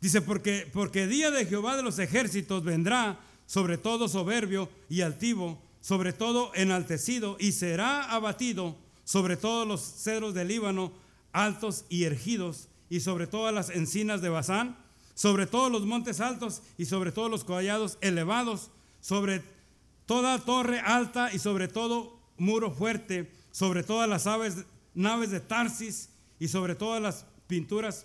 Dice, 0.00 0.20
porque, 0.20 0.68
porque 0.72 1.06
día 1.06 1.30
de 1.30 1.46
Jehová 1.46 1.76
de 1.76 1.82
los 1.82 1.98
ejércitos 1.98 2.62
vendrá 2.62 3.18
sobre 3.46 3.78
todo 3.78 4.08
soberbio 4.08 4.68
y 4.88 5.00
altivo, 5.00 5.60
sobre 5.80 6.12
todo 6.12 6.52
enaltecido, 6.54 7.36
y 7.40 7.52
será 7.52 8.04
abatido 8.12 8.76
sobre 9.08 9.38
todos 9.38 9.66
los 9.66 9.80
cedros 9.80 10.34
del 10.34 10.48
Líbano, 10.48 10.92
altos 11.32 11.86
y 11.88 12.04
ergidos, 12.04 12.68
y 12.90 13.00
sobre 13.00 13.26
todas 13.26 13.54
las 13.54 13.70
encinas 13.70 14.20
de 14.20 14.28
Bazán, 14.28 14.76
sobre 15.14 15.46
todos 15.46 15.72
los 15.72 15.86
montes 15.86 16.20
altos 16.20 16.60
y 16.76 16.84
sobre 16.84 17.10
todos 17.10 17.30
los 17.30 17.42
collados 17.42 17.96
elevados, 18.02 18.68
sobre 19.00 19.42
toda 20.04 20.38
torre 20.38 20.80
alta 20.80 21.32
y 21.32 21.38
sobre 21.38 21.68
todo 21.68 22.20
muro 22.36 22.70
fuerte, 22.70 23.32
sobre 23.50 23.82
todas 23.82 24.10
las 24.10 24.26
aves, 24.26 24.66
naves 24.92 25.30
de 25.30 25.40
Tarsis 25.40 26.10
y 26.38 26.48
sobre 26.48 26.74
todas 26.74 27.00
las 27.00 27.24
pinturas 27.46 28.04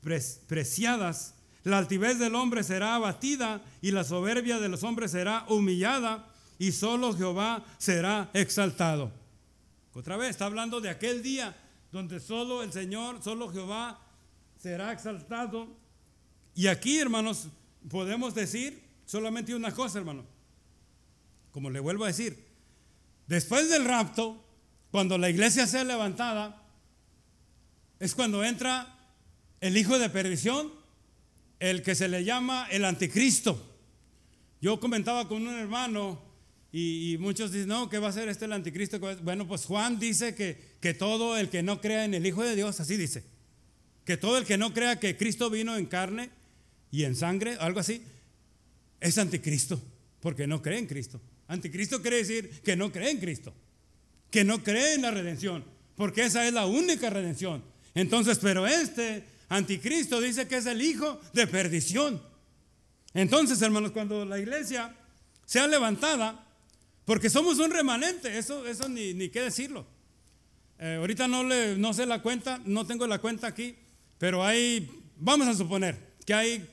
preciadas. 0.00 1.34
La 1.62 1.76
altivez 1.76 2.18
del 2.18 2.36
hombre 2.36 2.64
será 2.64 2.94
abatida 2.94 3.60
y 3.82 3.90
la 3.90 4.02
soberbia 4.02 4.60
de 4.60 4.70
los 4.70 4.82
hombres 4.82 5.10
será 5.10 5.44
humillada 5.50 6.26
y 6.58 6.72
solo 6.72 7.14
Jehová 7.14 7.62
será 7.76 8.30
exaltado. 8.32 9.20
Otra 9.94 10.16
vez, 10.16 10.30
está 10.30 10.46
hablando 10.46 10.80
de 10.80 10.88
aquel 10.88 11.22
día 11.22 11.54
donde 11.90 12.20
solo 12.20 12.62
el 12.62 12.72
Señor, 12.72 13.22
solo 13.22 13.52
Jehová 13.52 14.00
será 14.58 14.92
exaltado. 14.92 15.68
Y 16.54 16.66
aquí, 16.66 16.98
hermanos, 16.98 17.48
podemos 17.90 18.34
decir 18.34 18.82
solamente 19.04 19.54
una 19.54 19.72
cosa, 19.72 19.98
hermano. 19.98 20.24
Como 21.50 21.68
le 21.68 21.80
vuelvo 21.80 22.04
a 22.04 22.08
decir, 22.08 22.46
después 23.26 23.68
del 23.68 23.84
rapto, 23.84 24.42
cuando 24.90 25.18
la 25.18 25.28
iglesia 25.28 25.66
sea 25.66 25.84
levantada, 25.84 26.62
es 27.98 28.14
cuando 28.14 28.42
entra 28.42 28.98
el 29.60 29.76
hijo 29.76 29.98
de 29.98 30.08
perdición 30.08 30.72
el 31.60 31.82
que 31.82 31.94
se 31.94 32.08
le 32.08 32.24
llama 32.24 32.66
el 32.70 32.84
anticristo. 32.84 33.60
Yo 34.60 34.80
comentaba 34.80 35.28
con 35.28 35.46
un 35.46 35.54
hermano 35.54 36.20
y, 36.74 37.18
muchos 37.18 37.52
dicen, 37.52 37.68
no, 37.68 37.90
¿qué 37.90 37.98
va 37.98 38.08
a 38.08 38.12
ser 38.12 38.30
este 38.30 38.46
el 38.46 38.52
anticristo? 38.52 38.98
Bueno, 39.22 39.46
pues 39.46 39.66
Juan 39.66 39.98
dice 39.98 40.34
que, 40.34 40.58
que 40.80 40.94
todo 40.94 41.36
el 41.36 41.50
que 41.50 41.62
no 41.62 41.82
crea 41.82 42.06
en 42.06 42.14
el 42.14 42.26
Hijo 42.26 42.42
de 42.42 42.56
Dios, 42.56 42.80
así 42.80 42.96
dice, 42.96 43.24
que 44.06 44.16
todo 44.16 44.38
el 44.38 44.46
que 44.46 44.56
no 44.56 44.72
crea 44.72 44.98
que 44.98 45.16
Cristo 45.18 45.50
vino 45.50 45.76
en 45.76 45.84
carne 45.84 46.30
y 46.90 47.04
en 47.04 47.14
sangre, 47.14 47.56
algo 47.60 47.80
así, 47.80 48.02
es 49.00 49.18
anticristo, 49.18 49.82
porque 50.20 50.46
no 50.46 50.62
cree 50.62 50.78
en 50.78 50.86
Cristo. 50.86 51.20
Anticristo 51.46 52.00
quiere 52.00 52.16
decir 52.16 52.62
que 52.64 52.74
no 52.74 52.90
cree 52.90 53.10
en 53.10 53.18
Cristo, 53.18 53.52
que 54.30 54.42
no 54.42 54.64
cree 54.64 54.94
en 54.94 55.02
la 55.02 55.10
redención, 55.10 55.64
porque 55.94 56.24
esa 56.24 56.46
es 56.46 56.54
la 56.54 56.64
única 56.64 57.10
redención. 57.10 57.62
Entonces, 57.94 58.38
pero 58.38 58.66
este 58.66 59.24
anticristo 59.50 60.22
dice 60.22 60.48
que 60.48 60.56
es 60.56 60.64
el 60.64 60.80
hijo 60.80 61.20
de 61.34 61.46
perdición. 61.46 62.22
Entonces, 63.12 63.60
hermanos, 63.60 63.90
cuando 63.90 64.24
la 64.24 64.38
iglesia 64.38 64.96
sea 65.44 65.66
levantada, 65.66 66.46
porque 67.04 67.30
somos 67.30 67.58
un 67.58 67.70
remanente, 67.70 68.38
eso, 68.38 68.66
eso 68.66 68.88
ni, 68.88 69.28
qué 69.28 69.42
decirlo. 69.42 69.86
Eh, 70.78 70.96
ahorita 70.98 71.28
no, 71.28 71.44
le, 71.44 71.76
no 71.76 71.92
sé 71.92 72.06
la 72.06 72.22
cuenta, 72.22 72.60
no 72.64 72.86
tengo 72.86 73.06
la 73.06 73.18
cuenta 73.18 73.46
aquí, 73.46 73.76
pero 74.18 74.44
hay, 74.44 74.88
vamos 75.16 75.48
a 75.48 75.54
suponer 75.54 75.96
que 76.24 76.34
hay 76.34 76.68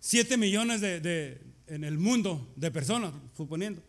7 0.00 0.36
millones 0.36 0.80
de, 0.80 1.40
en 1.66 1.84
el 1.84 1.98
mundo 1.98 2.52
de 2.56 2.70
personas, 2.70 3.12
suponiendo. 3.36 3.82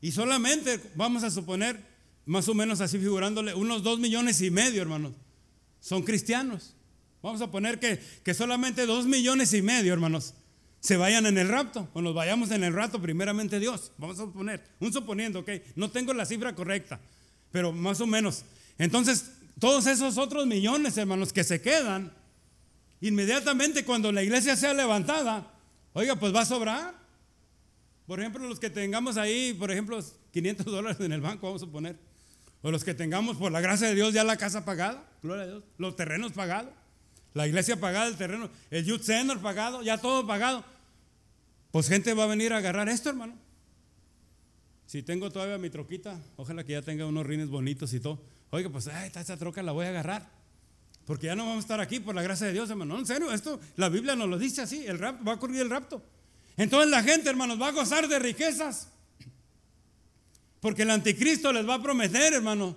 Y 0.00 0.12
solamente 0.12 0.80
vamos 0.94 1.22
a 1.24 1.30
suponer, 1.30 1.80
más 2.26 2.48
o 2.48 2.54
menos 2.54 2.80
así 2.80 2.98
figurándole, 2.98 3.54
unos 3.54 3.82
2 3.82 3.98
millones 3.98 4.40
y 4.42 4.50
medio, 4.50 4.82
hermanos, 4.82 5.12
son 5.80 6.02
cristianos. 6.02 6.74
Vamos 7.22 7.40
a 7.40 7.50
poner 7.50 7.78
que, 7.78 8.00
que 8.24 8.34
solamente 8.34 8.86
2 8.86 9.06
millones 9.06 9.52
y 9.54 9.62
medio, 9.62 9.92
hermanos, 9.92 10.34
se 10.82 10.96
vayan 10.96 11.26
en 11.26 11.38
el 11.38 11.48
rapto, 11.48 11.88
o 11.92 12.02
nos 12.02 12.12
vayamos 12.12 12.50
en 12.50 12.64
el 12.64 12.74
rapto, 12.74 13.00
primeramente 13.00 13.60
Dios. 13.60 13.92
Vamos 13.98 14.18
a 14.18 14.22
suponer, 14.22 14.60
un 14.80 14.92
suponiendo, 14.92 15.38
ok, 15.38 15.50
no 15.76 15.88
tengo 15.92 16.12
la 16.12 16.26
cifra 16.26 16.56
correcta, 16.56 16.98
pero 17.52 17.72
más 17.72 18.00
o 18.00 18.06
menos. 18.06 18.44
Entonces, 18.78 19.30
todos 19.60 19.86
esos 19.86 20.18
otros 20.18 20.44
millones, 20.44 20.96
hermanos, 20.96 21.32
que 21.32 21.44
se 21.44 21.62
quedan, 21.62 22.12
inmediatamente 23.00 23.84
cuando 23.84 24.10
la 24.10 24.24
iglesia 24.24 24.56
sea 24.56 24.74
levantada, 24.74 25.46
oiga, 25.92 26.16
pues 26.16 26.34
va 26.34 26.40
a 26.40 26.46
sobrar. 26.46 26.94
Por 28.08 28.18
ejemplo, 28.18 28.44
los 28.48 28.58
que 28.58 28.68
tengamos 28.68 29.16
ahí, 29.16 29.54
por 29.54 29.70
ejemplo, 29.70 30.04
500 30.32 30.66
dólares 30.66 30.98
en 30.98 31.12
el 31.12 31.20
banco, 31.20 31.46
vamos 31.46 31.62
a 31.62 31.66
poner. 31.66 31.96
O 32.60 32.72
los 32.72 32.82
que 32.82 32.92
tengamos, 32.92 33.36
por 33.36 33.52
la 33.52 33.60
gracia 33.60 33.86
de 33.86 33.94
Dios, 33.94 34.12
ya 34.14 34.24
la 34.24 34.36
casa 34.36 34.64
pagada, 34.64 35.08
gloria 35.22 35.44
a 35.44 35.46
Dios, 35.46 35.62
los 35.78 35.94
terrenos 35.94 36.32
pagados, 36.32 36.72
la 37.34 37.46
iglesia 37.46 37.78
pagada, 37.78 38.08
el 38.08 38.16
terreno, 38.16 38.50
el 38.70 38.84
youth 38.84 39.02
center 39.02 39.38
pagado, 39.38 39.82
ya 39.82 39.98
todo 39.98 40.26
pagado. 40.26 40.71
Pues 41.72 41.88
gente 41.88 42.14
va 42.14 42.24
a 42.24 42.26
venir 42.28 42.52
a 42.52 42.58
agarrar 42.58 42.88
esto, 42.88 43.08
hermano. 43.08 43.34
Si 44.86 45.02
tengo 45.02 45.30
todavía 45.30 45.56
mi 45.56 45.70
troquita, 45.70 46.20
ojalá 46.36 46.64
que 46.64 46.72
ya 46.72 46.82
tenga 46.82 47.06
unos 47.06 47.26
rines 47.26 47.48
bonitos 47.48 47.94
y 47.94 48.00
todo. 48.00 48.22
Oiga, 48.50 48.68
pues 48.68 48.86
esta 48.86 49.36
troca 49.38 49.62
la 49.62 49.72
voy 49.72 49.86
a 49.86 49.88
agarrar. 49.88 50.28
Porque 51.06 51.26
ya 51.26 51.34
no 51.34 51.44
vamos 51.44 51.56
a 51.56 51.60
estar 51.60 51.80
aquí 51.80 51.98
por 51.98 52.14
la 52.14 52.22
gracia 52.22 52.46
de 52.46 52.52
Dios, 52.52 52.68
hermano. 52.68 52.94
No, 52.94 53.00
en 53.00 53.06
serio, 53.06 53.32
esto, 53.32 53.58
la 53.76 53.88
Biblia 53.88 54.14
nos 54.14 54.28
lo 54.28 54.38
dice 54.38 54.60
así, 54.60 54.84
el 54.86 54.98
rap, 54.98 55.26
va 55.26 55.32
a 55.32 55.34
ocurrir 55.36 55.62
el 55.62 55.70
rapto. 55.70 56.02
Entonces 56.58 56.90
la 56.90 57.02
gente, 57.02 57.30
hermanos, 57.30 57.60
va 57.60 57.68
a 57.68 57.72
gozar 57.72 58.06
de 58.06 58.18
riquezas. 58.18 58.88
Porque 60.60 60.82
el 60.82 60.90
anticristo 60.90 61.52
les 61.54 61.66
va 61.66 61.76
a 61.76 61.82
prometer, 61.82 62.34
hermano. 62.34 62.76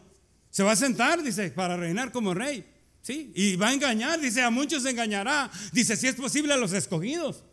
Se 0.50 0.64
va 0.64 0.72
a 0.72 0.76
sentar, 0.78 1.22
dice, 1.22 1.52
para 1.52 1.76
reinar 1.76 2.14
como 2.14 2.34
rey. 2.34 2.66
¿Sí? 3.02 3.34
Y 3.36 3.58
va 3.58 3.68
a 3.68 3.74
engañar, 3.74 4.22
dice, 4.22 4.42
a 4.42 4.50
muchos 4.50 4.86
engañará. 4.86 5.52
Dice, 5.74 5.98
si 5.98 6.08
es 6.08 6.16
posible 6.16 6.54
a 6.54 6.58
los 6.58 6.72
escogidos. 6.72 7.44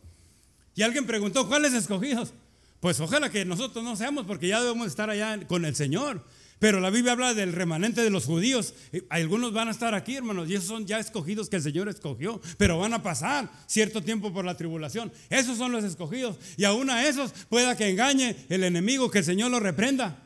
Y 0.75 0.83
alguien 0.83 1.07
preguntó, 1.07 1.49
¿cuáles 1.49 1.73
escogidos? 1.75 2.33
Pues 2.81 2.99
ojalá 3.01 3.31
que 3.31 3.45
nosotros 3.45 3.85
no 3.85 3.95
seamos, 3.97 4.27
porque 4.27 4.49
ya 4.49 4.61
debemos 4.61 4.89
estar 4.89 5.09
allá 5.11 5.39
con 5.47 5.65
el 5.65 5.77
Señor. 5.77 6.25
Pero 6.59 6.79
la 6.79 6.91
Biblia 6.91 7.13
habla 7.13 7.35
del 7.35 7.53
remanente 7.53 8.03
de 8.03 8.11
los 8.11 8.25
judíos. 8.25 8.75
Algunos 9.09 9.53
van 9.53 9.67
a 9.67 9.73
estar 9.73 9.95
aquí, 9.95 10.15
hermanos, 10.15 10.49
y 10.49 10.55
esos 10.55 10.69
son 10.69 10.87
ya 10.87 11.01
escogidos 11.01 11.49
que 11.49 11.57
el 11.57 11.63
Señor 11.63 11.89
escogió, 11.89 12.41
pero 12.57 12.79
van 12.79 12.93
a 12.93 13.03
pasar 13.03 13.51
cierto 13.67 14.01
tiempo 14.01 14.33
por 14.33 14.45
la 14.45 14.57
tribulación. 14.57 15.13
Esos 15.29 15.59
son 15.59 15.73
los 15.73 15.83
escogidos. 15.83 16.37
Y 16.57 16.63
aún 16.63 16.89
a 16.89 17.05
esos 17.07 17.33
pueda 17.49 17.77
que 17.77 17.89
engañe 17.89 18.37
el 18.49 18.63
enemigo, 18.63 19.11
que 19.11 19.19
el 19.19 19.25
Señor 19.25 19.51
lo 19.51 19.59
reprenda. 19.59 20.23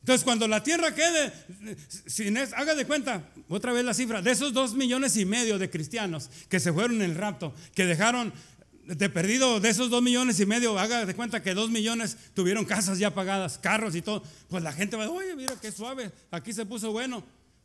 Entonces, 0.00 0.24
cuando 0.24 0.48
la 0.48 0.62
tierra 0.62 0.94
quede, 0.94 1.30
sin 2.06 2.38
haga 2.38 2.74
de 2.74 2.86
cuenta, 2.86 3.28
otra 3.50 3.74
vez 3.74 3.84
la 3.84 3.92
cifra, 3.92 4.22
de 4.22 4.30
esos 4.30 4.54
dos 4.54 4.72
millones 4.72 5.18
y 5.18 5.26
medio 5.26 5.58
de 5.58 5.68
cristianos 5.68 6.30
que 6.48 6.60
se 6.60 6.72
fueron 6.72 7.02
en 7.02 7.10
el 7.10 7.14
rapto, 7.14 7.54
que 7.74 7.84
dejaron 7.84 8.32
de 8.88 9.10
perdido 9.10 9.60
de 9.60 9.68
esos 9.68 9.90
dos 9.90 10.02
millones 10.02 10.40
y 10.40 10.46
medio, 10.46 10.78
haga 10.78 11.04
de 11.04 11.14
cuenta 11.14 11.42
que 11.42 11.52
dos 11.52 11.70
millones 11.70 12.16
tuvieron 12.32 12.64
casas 12.64 12.98
ya 12.98 13.12
pagadas, 13.12 13.58
carros 13.58 13.94
y 13.94 14.00
todo, 14.00 14.22
pues 14.48 14.62
la 14.62 14.72
gente 14.72 14.96
va, 14.96 15.10
oye, 15.10 15.36
mira 15.36 15.54
qué 15.60 15.70
suave, 15.70 16.10
aquí 16.30 16.54
se 16.54 16.64
puso 16.64 16.90
bueno. 16.90 17.22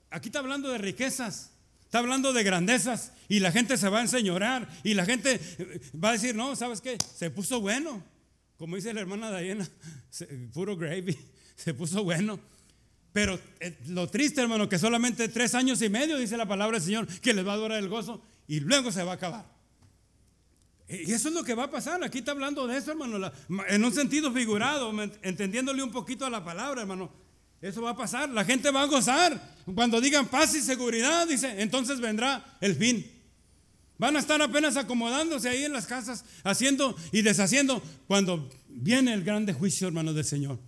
Aquí 0.10 0.28
está 0.28 0.40
hablando 0.40 0.70
de 0.70 0.78
riquezas, 0.78 1.52
está 1.86 2.00
hablando 2.00 2.34
de 2.34 2.44
grandezas 2.44 3.14
y 3.30 3.40
la 3.40 3.54
gente 3.54 3.78
se 3.78 3.88
va 3.88 4.00
a 4.00 4.02
enseñorar 4.02 4.68
y 4.84 4.96
la 4.96 5.06
gente 5.06 5.40
eh, 5.58 5.82
va 6.04 6.10
a 6.10 6.12
decir, 6.12 6.36
no, 6.36 6.58
¿sabes 6.58 6.82
qué? 6.82 6.98
Se 7.16 7.30
puso 7.30 7.62
bueno. 7.62 8.04
Como 8.58 8.76
dice 8.76 8.94
la 8.94 9.02
hermana 9.02 9.36
Diana, 9.40 9.68
puro 10.54 10.76
gravy, 10.76 11.18
se 11.56 11.74
puso 11.74 12.04
bueno. 12.04 12.38
Pero 13.14 13.40
eh, 13.62 13.78
lo 13.88 14.10
triste, 14.10 14.42
hermano, 14.42 14.68
que 14.68 14.78
solamente 14.78 15.30
tres 15.30 15.56
años 15.56 15.82
y 15.82 15.88
medio, 15.88 16.18
dice 16.18 16.36
la 16.36 16.48
palabra 16.48 16.78
del 16.78 16.86
Señor, 16.86 17.08
que 17.08 17.34
les 17.34 17.48
va 17.48 17.54
a 17.54 17.58
durar 17.58 17.80
el 17.80 17.88
gozo 17.88 18.22
y 18.46 18.60
luego 18.60 18.92
se 18.92 19.04
va 19.04 19.14
a 19.14 19.16
acabar. 19.16 19.53
Y 21.06 21.12
eso 21.12 21.30
es 21.30 21.34
lo 21.34 21.44
que 21.44 21.56
va 21.56 21.64
a 21.64 21.72
pasar. 21.72 22.04
Aquí 22.04 22.20
está 22.20 22.32
hablando 22.32 22.68
de 22.68 22.78
eso, 22.78 22.92
hermano. 22.92 23.32
En 23.68 23.84
un 23.84 23.94
sentido 23.94 24.32
figurado, 24.32 24.94
entendiéndole 25.22 25.82
un 25.82 25.92
poquito 25.92 26.26
a 26.26 26.30
la 26.30 26.44
palabra, 26.44 26.82
hermano. 26.82 27.12
Eso 27.62 27.82
va 27.82 27.92
a 27.92 27.98
pasar. 27.98 28.30
La 28.30 28.46
gente 28.46 28.70
va 28.72 28.84
a 28.84 28.86
gozar. 28.86 29.56
Cuando 29.74 30.00
digan 30.00 30.28
paz 30.28 30.54
y 30.56 30.62
seguridad, 30.62 31.28
dice, 31.28 31.62
entonces 31.62 32.00
vendrá 32.00 32.58
el 32.62 32.76
fin. 32.76 33.10
Van 33.98 34.16
a 34.16 34.20
estar 34.20 34.42
apenas 34.42 34.76
acomodándose 34.76 35.48
ahí 35.50 35.64
en 35.64 35.74
las 35.74 35.88
casas, 35.88 36.26
haciendo 36.44 36.96
y 37.12 37.22
deshaciendo, 37.22 37.82
cuando 38.08 38.50
viene 38.68 39.14
el 39.14 39.24
grande 39.24 39.54
juicio, 39.54 39.88
hermano 39.88 40.14
del 40.14 40.26
Señor. 40.26 40.60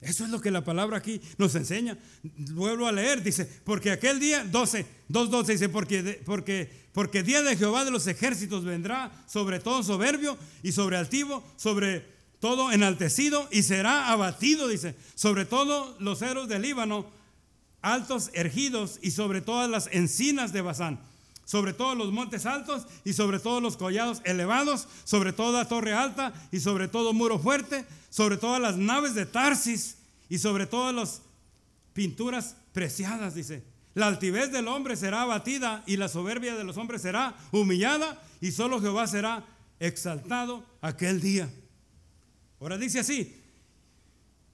Eso 0.00 0.24
es 0.24 0.30
lo 0.30 0.40
que 0.40 0.50
la 0.50 0.64
palabra 0.64 0.98
aquí 0.98 1.20
nos 1.38 1.54
enseña. 1.54 1.98
Vuelvo 2.22 2.86
a 2.86 2.92
leer, 2.92 3.22
dice, 3.22 3.44
porque 3.64 3.90
aquel 3.90 4.20
día, 4.20 4.44
12, 4.44 4.86
2.12, 5.08 5.46
dice, 5.46 5.68
porque, 5.68 6.20
porque, 6.24 6.70
porque 6.92 7.22
día 7.22 7.42
de 7.42 7.56
Jehová 7.56 7.84
de 7.84 7.90
los 7.90 8.06
ejércitos 8.06 8.64
vendrá 8.64 9.10
sobre 9.26 9.58
todo 9.58 9.82
soberbio 9.82 10.38
y 10.62 10.72
sobre 10.72 10.96
altivo, 10.96 11.44
sobre 11.56 12.06
todo 12.38 12.70
enaltecido 12.70 13.48
y 13.50 13.64
será 13.64 14.12
abatido, 14.12 14.68
dice, 14.68 14.94
sobre 15.16 15.44
todo 15.44 15.96
los 15.98 16.20
ceros 16.20 16.48
del 16.48 16.62
Líbano, 16.62 17.06
altos 17.82 18.30
ergidos 18.34 19.00
y 19.02 19.10
sobre 19.10 19.40
todas 19.40 19.68
las 19.68 19.88
encinas 19.92 20.52
de 20.52 20.62
Bazán 20.62 21.00
sobre 21.48 21.72
todos 21.72 21.96
los 21.96 22.12
montes 22.12 22.44
altos 22.44 22.86
y 23.06 23.14
sobre 23.14 23.38
todos 23.38 23.62
los 23.62 23.78
collados 23.78 24.20
elevados, 24.26 24.86
sobre 25.04 25.32
toda 25.32 25.66
torre 25.66 25.94
alta 25.94 26.34
y 26.52 26.60
sobre 26.60 26.88
todo 26.88 27.14
muro 27.14 27.38
fuerte, 27.38 27.86
sobre 28.10 28.36
todas 28.36 28.60
las 28.60 28.76
naves 28.76 29.14
de 29.14 29.24
Tarsis 29.24 29.96
y 30.28 30.36
sobre 30.40 30.66
todas 30.66 30.94
las 30.94 31.22
pinturas 31.94 32.54
preciadas, 32.74 33.34
dice. 33.34 33.64
La 33.94 34.08
altivez 34.08 34.52
del 34.52 34.68
hombre 34.68 34.94
será 34.94 35.22
abatida 35.22 35.82
y 35.86 35.96
la 35.96 36.08
soberbia 36.08 36.54
de 36.54 36.64
los 36.64 36.76
hombres 36.76 37.00
será 37.00 37.34
humillada 37.50 38.22
y 38.42 38.52
solo 38.52 38.78
Jehová 38.78 39.06
será 39.06 39.42
exaltado 39.80 40.62
aquel 40.82 41.22
día. 41.22 41.48
Ahora 42.60 42.76
dice 42.76 42.98
así, 42.98 43.40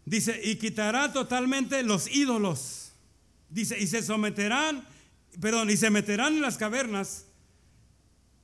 dice, 0.04 0.40
y 0.44 0.58
quitará 0.58 1.12
totalmente 1.12 1.82
los 1.82 2.06
ídolos. 2.06 2.92
Dice, 3.50 3.80
y 3.80 3.88
se 3.88 4.00
someterán 4.00 4.93
perdón, 5.40 5.70
y 5.70 5.76
se 5.76 5.90
meterán 5.90 6.34
en 6.34 6.42
las 6.42 6.56
cavernas, 6.56 7.26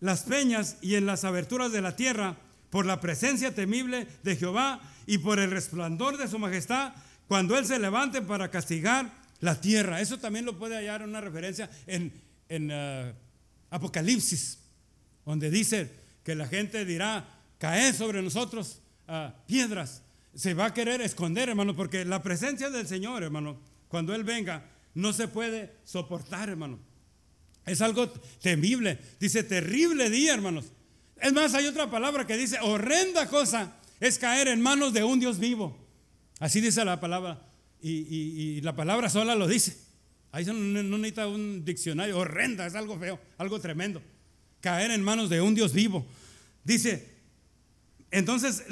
las 0.00 0.22
peñas 0.22 0.76
y 0.80 0.94
en 0.94 1.06
las 1.06 1.24
aberturas 1.24 1.72
de 1.72 1.82
la 1.82 1.96
tierra 1.96 2.36
por 2.70 2.86
la 2.86 3.00
presencia 3.00 3.54
temible 3.54 4.06
de 4.22 4.36
Jehová 4.36 4.80
y 5.06 5.18
por 5.18 5.38
el 5.38 5.50
resplandor 5.50 6.16
de 6.16 6.28
su 6.28 6.38
majestad 6.38 6.92
cuando 7.26 7.56
Él 7.58 7.66
se 7.66 7.78
levante 7.78 8.22
para 8.22 8.50
castigar 8.50 9.12
la 9.40 9.60
tierra. 9.60 10.00
Eso 10.00 10.18
también 10.18 10.44
lo 10.44 10.58
puede 10.58 10.76
hallar 10.76 11.02
una 11.02 11.20
referencia 11.20 11.70
en, 11.86 12.70
uh, 12.70 13.12
Apocalipsis, 13.70 14.58
donde 15.24 15.50
dice 15.50 15.90
que 16.24 16.34
la 16.34 16.48
gente 16.48 16.84
dirá, 16.84 17.28
cae 17.58 17.92
sobre 17.92 18.20
nosotros 18.20 18.80
uh, 19.08 19.30
piedras. 19.46 20.02
Se 20.34 20.54
va 20.54 20.66
a 20.66 20.74
querer 20.74 21.00
esconder, 21.02 21.48
hermano, 21.48 21.76
porque 21.76 22.04
la 22.04 22.22
presencia 22.22 22.68
del 22.70 22.88
Señor, 22.88 23.22
hermano, 23.22 23.60
cuando 23.88 24.14
Él 24.14 24.24
venga, 24.24 24.64
no 24.94 25.12
se 25.12 25.28
puede 25.28 25.72
soportar, 25.84 26.48
hermano. 26.48 26.78
Es 27.66 27.80
algo 27.80 28.08
temible. 28.40 28.98
Dice 29.18 29.42
terrible 29.44 30.10
día, 30.10 30.34
hermanos. 30.34 30.66
Es 31.20 31.32
más, 31.32 31.54
hay 31.54 31.66
otra 31.66 31.90
palabra 31.90 32.26
que 32.26 32.36
dice 32.36 32.58
horrenda 32.60 33.28
cosa 33.28 33.76
es 34.00 34.18
caer 34.18 34.48
en 34.48 34.60
manos 34.60 34.92
de 34.92 35.04
un 35.04 35.20
Dios 35.20 35.38
vivo. 35.38 35.76
Así 36.38 36.60
dice 36.60 36.84
la 36.84 36.98
palabra. 36.98 37.46
Y, 37.82 38.60
la 38.62 38.74
palabra 38.74 39.08
sola 39.08 39.34
lo 39.34 39.46
dice. 39.46 39.76
Ahí 40.32 40.44
no, 40.44 40.54
no 40.54 40.98
necesita 40.98 41.28
un 41.28 41.64
diccionario. 41.64 42.18
Horrenda, 42.18 42.66
es 42.66 42.74
algo 42.74 42.98
feo, 42.98 43.20
algo 43.38 43.60
tremendo. 43.60 44.02
Caer 44.60 44.90
en 44.90 45.02
manos 45.02 45.28
de 45.28 45.40
un 45.40 45.54
Dios 45.54 45.72
vivo. 45.72 46.06
Dice, 46.64 47.19
entonces 48.10 48.64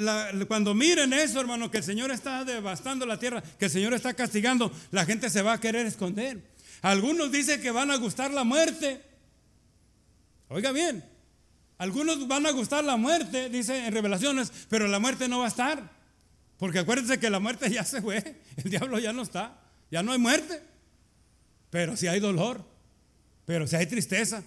cuando 0.47 0.73
miren 0.73 1.13
eso, 1.13 1.39
hermano, 1.39 1.71
que 1.71 1.77
el 1.77 1.83
Señor 1.83 2.11
está 2.11 2.43
devastando 2.43 3.05
la 3.05 3.17
tierra, 3.17 3.41
que 3.57 3.65
el 3.65 3.71
Señor 3.71 3.93
está 3.93 4.13
castigando, 4.13 4.71
la 4.91 5.05
gente 5.05 5.29
se 5.29 5.41
va 5.41 5.53
a 5.53 5.59
querer 5.59 5.85
esconder. 5.85 6.41
Algunos 6.81 7.31
dicen 7.31 7.61
que 7.61 7.71
van 7.71 7.91
a 7.91 7.97
gustar 7.97 8.31
la 8.31 8.43
muerte. 8.43 9.01
Oiga 10.49 10.71
bien, 10.71 11.03
algunos 11.77 12.27
van 12.27 12.45
a 12.45 12.51
gustar 12.51 12.83
la 12.83 12.97
muerte, 12.97 13.49
dice 13.49 13.85
en 13.85 13.93
Revelaciones, 13.93 14.51
pero 14.67 14.87
la 14.87 14.99
muerte 14.99 15.27
no 15.27 15.39
va 15.39 15.45
a 15.45 15.49
estar. 15.49 15.89
Porque 16.57 16.79
acuérdense 16.79 17.19
que 17.19 17.29
la 17.29 17.39
muerte 17.39 17.69
ya 17.71 17.85
se 17.85 18.01
fue, 18.01 18.41
el 18.57 18.69
diablo 18.69 18.99
ya 18.99 19.13
no 19.13 19.21
está, 19.21 19.57
ya 19.89 20.03
no 20.03 20.11
hay 20.11 20.19
muerte. 20.19 20.61
Pero 21.69 21.95
si 21.95 22.07
hay 22.07 22.19
dolor, 22.19 22.65
pero 23.45 23.65
si 23.67 23.77
hay 23.77 23.85
tristeza, 23.85 24.43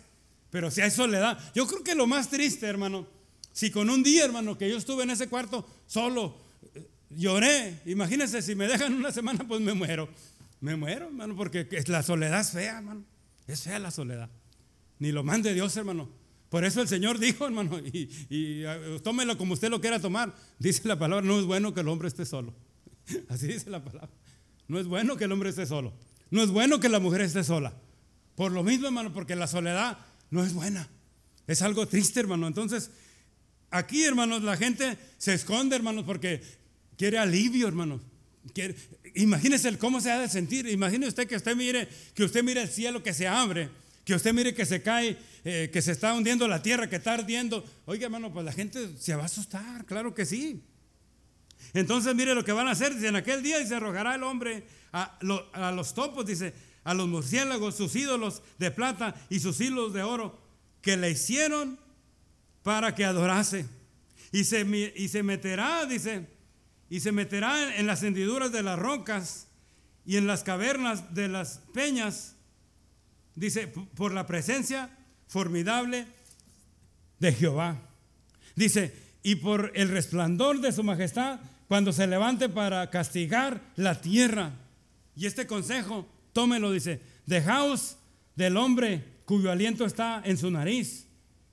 pero 0.51 0.71
si 0.71 0.83
hay 0.83 0.91
soledad. 0.91 1.39
Yo 1.55 1.67
creo 1.67 1.83
que 1.83 1.95
lo 1.95 2.07
más 2.07 2.29
triste, 2.29 2.67
hermano, 2.67 3.07
si 3.53 3.71
con 3.71 3.91
un 3.91 4.03
día, 4.03 4.25
hermano, 4.25 4.57
que 4.57 4.69
yo 4.69 4.77
estuve 4.77 5.03
en 5.03 5.11
ese 5.11 5.29
cuarto 5.29 5.67
solo, 5.87 6.37
eh, 6.75 6.89
lloré, 7.11 7.81
imagínense, 7.87 8.43
si 8.43 8.55
me 8.55 8.67
dejan 8.67 8.95
una 8.95 9.13
semana, 9.13 9.47
pues 9.47 9.61
me 9.61 9.75
muero. 9.75 10.09
Me 10.61 10.77
muero, 10.77 11.07
hermano, 11.07 11.35
porque 11.37 11.67
la 11.87 12.03
soledad 12.03 12.41
es 12.41 12.51
fea, 12.51 12.79
hermano. 12.79 13.05
Es 13.47 13.63
fea 13.63 13.79
la 13.79 13.91
soledad. 13.91 14.31
Ni 14.99 15.11
lo 15.11 15.25
mande 15.25 15.53
Dios, 15.55 15.77
hermano. 15.77 16.09
Por 16.49 16.65
eso 16.65 16.81
el 16.81 16.89
Señor 16.89 17.19
dijo, 17.19 17.47
hermano, 17.47 17.79
y, 17.79 18.09
y, 18.29 18.65
uh, 18.65 19.01
tómelo 19.01 19.37
como 19.37 19.55
usted 19.55 19.71
lo 19.71 19.81
quiera 19.81 19.99
tomar. 19.99 20.35
Dice 20.59 20.87
la 20.87 20.99
palabra, 20.99 21.27
no 21.27 21.39
es 21.41 21.47
bueno 21.47 21.75
que 21.75 21.81
el 21.81 21.89
hombre 21.89 22.09
esté 22.09 22.25
solo. 22.25 22.55
Así 23.29 23.47
dice 23.49 23.71
la 23.71 23.83
palabra. 23.83 24.11
No 24.69 24.79
es 24.79 24.87
bueno 24.87 25.17
que 25.17 25.25
el 25.25 25.33
hombre 25.33 25.51
esté 25.51 25.67
solo. 25.67 25.93
No 26.31 26.43
es 26.43 26.51
bueno 26.51 26.79
que 26.79 26.89
la 26.89 27.01
mujer 27.01 27.23
esté 27.23 27.43
sola. 27.43 27.75
Por 28.37 28.53
lo 28.53 28.63
mismo, 28.63 28.87
hermano, 28.87 29.13
porque 29.13 29.37
la 29.37 29.47
soledad 29.47 29.99
no 30.31 30.45
es 30.45 30.55
buena. 30.55 30.89
Es 31.47 31.63
algo 31.63 31.87
triste, 31.87 32.21
hermano. 32.21 32.47
Entonces, 32.47 32.91
aquí, 33.73 34.05
hermanos, 34.05 34.43
la 34.43 34.57
gente 34.57 34.97
se 35.19 35.35
esconde, 35.35 35.75
hermanos, 35.75 36.05
porque 36.05 36.41
quiere 36.97 37.19
alivio, 37.19 37.67
hermano. 37.67 38.01
imagínese 39.17 39.69
el 39.69 39.79
cómo 39.79 40.01
se 40.01 40.13
ha 40.13 40.21
de 40.21 40.29
sentir. 40.29 40.69
Imagine 40.69 41.09
usted 41.09 41.27
que 41.27 41.37
usted 41.37 41.57
mire, 41.57 41.89
que 42.15 42.25
usted 42.25 42.45
mire 42.45 42.63
el 42.63 42.69
cielo 42.69 43.03
que 43.03 43.13
se 43.13 43.27
abre 43.27 43.69
que 44.05 44.15
usted 44.15 44.33
mire 44.33 44.55
que 44.55 44.67
se 44.67 44.83
cae, 44.83 45.17
eh, 45.45 45.71
que 45.73 45.81
se 45.81 45.93
está 45.93 46.15
hundiendo 46.15 46.49
la 46.49 46.63
tierra, 46.63 46.89
que 46.89 46.97
está 46.97 47.15
ardiendo. 47.15 47.65
Oiga, 47.87 48.07
hermano, 48.07 48.33
pues 48.33 48.45
la 48.45 48.53
gente 48.53 48.97
se 48.99 49.15
va 49.15 49.23
a 49.23 49.27
asustar, 49.27 49.85
claro 49.85 50.15
que 50.15 50.27
sí. 50.27 50.63
Entonces, 51.75 52.15
mire 52.15 52.35
lo 52.35 52.45
que 52.45 52.53
van 52.53 52.69
a 52.69 52.73
hacer. 52.73 52.95
Dice, 52.95 53.09
en 53.09 53.17
aquel 53.17 53.43
día 53.43 53.65
se 53.65 53.75
arrojará 53.75 54.15
el 54.15 54.23
hombre 54.25 54.65
a, 54.93 55.19
a 55.53 55.73
los 55.73 55.95
topos, 55.95 56.27
dice, 56.27 56.53
a 56.85 56.95
los 56.95 57.09
murciélagos, 57.09 57.77
sus 57.77 57.95
ídolos 57.95 58.43
de 58.59 58.71
plata 58.71 59.15
y 59.31 59.39
sus 59.39 59.61
hilos 59.61 59.93
de 59.93 60.03
oro, 60.03 60.39
que 60.81 60.97
le 60.97 61.11
hicieron 61.11 61.79
para 62.63 62.95
que 62.95 63.05
adorase. 63.05 63.67
Y 64.31 64.45
se, 64.45 64.63
y 64.97 65.09
se 65.09 65.23
meterá, 65.23 65.85
dice, 65.87 66.27
y 66.89 67.01
se 67.01 67.13
meterá 67.13 67.77
en 67.77 67.87
las 67.87 68.03
hendiduras 68.03 68.53
de 68.53 68.63
las 68.63 68.79
rocas 68.79 69.49
y 70.07 70.17
en 70.17 70.27
las 70.27 70.43
cavernas 70.43 71.15
de 71.15 71.29
las 71.29 71.61
peñas 71.73 72.37
Dice, 73.35 73.67
por 73.69 74.13
la 74.13 74.27
presencia 74.27 74.91
formidable 75.27 76.07
de 77.19 77.33
Jehová. 77.33 77.81
Dice, 78.55 78.95
y 79.23 79.37
por 79.37 79.73
el 79.75 79.89
resplandor 79.89 80.61
de 80.61 80.73
su 80.73 80.83
majestad 80.83 81.41
cuando 81.69 81.93
se 81.93 82.07
levante 82.07 82.49
para 82.49 82.91
castigar 82.91 83.63
la 83.77 84.01
tierra. 84.01 84.53
Y 85.17 85.27
este 85.27 85.47
consejo, 85.47 86.07
tómelo, 86.33 86.71
dice, 86.71 87.01
dejaos 87.25 87.97
del 88.37 88.57
hombre 88.57 89.05
cuyo 89.25 89.51
aliento 89.51 89.87
está 89.87 90.21
en 90.25 90.37
su 90.37 90.51
nariz, 90.51 91.07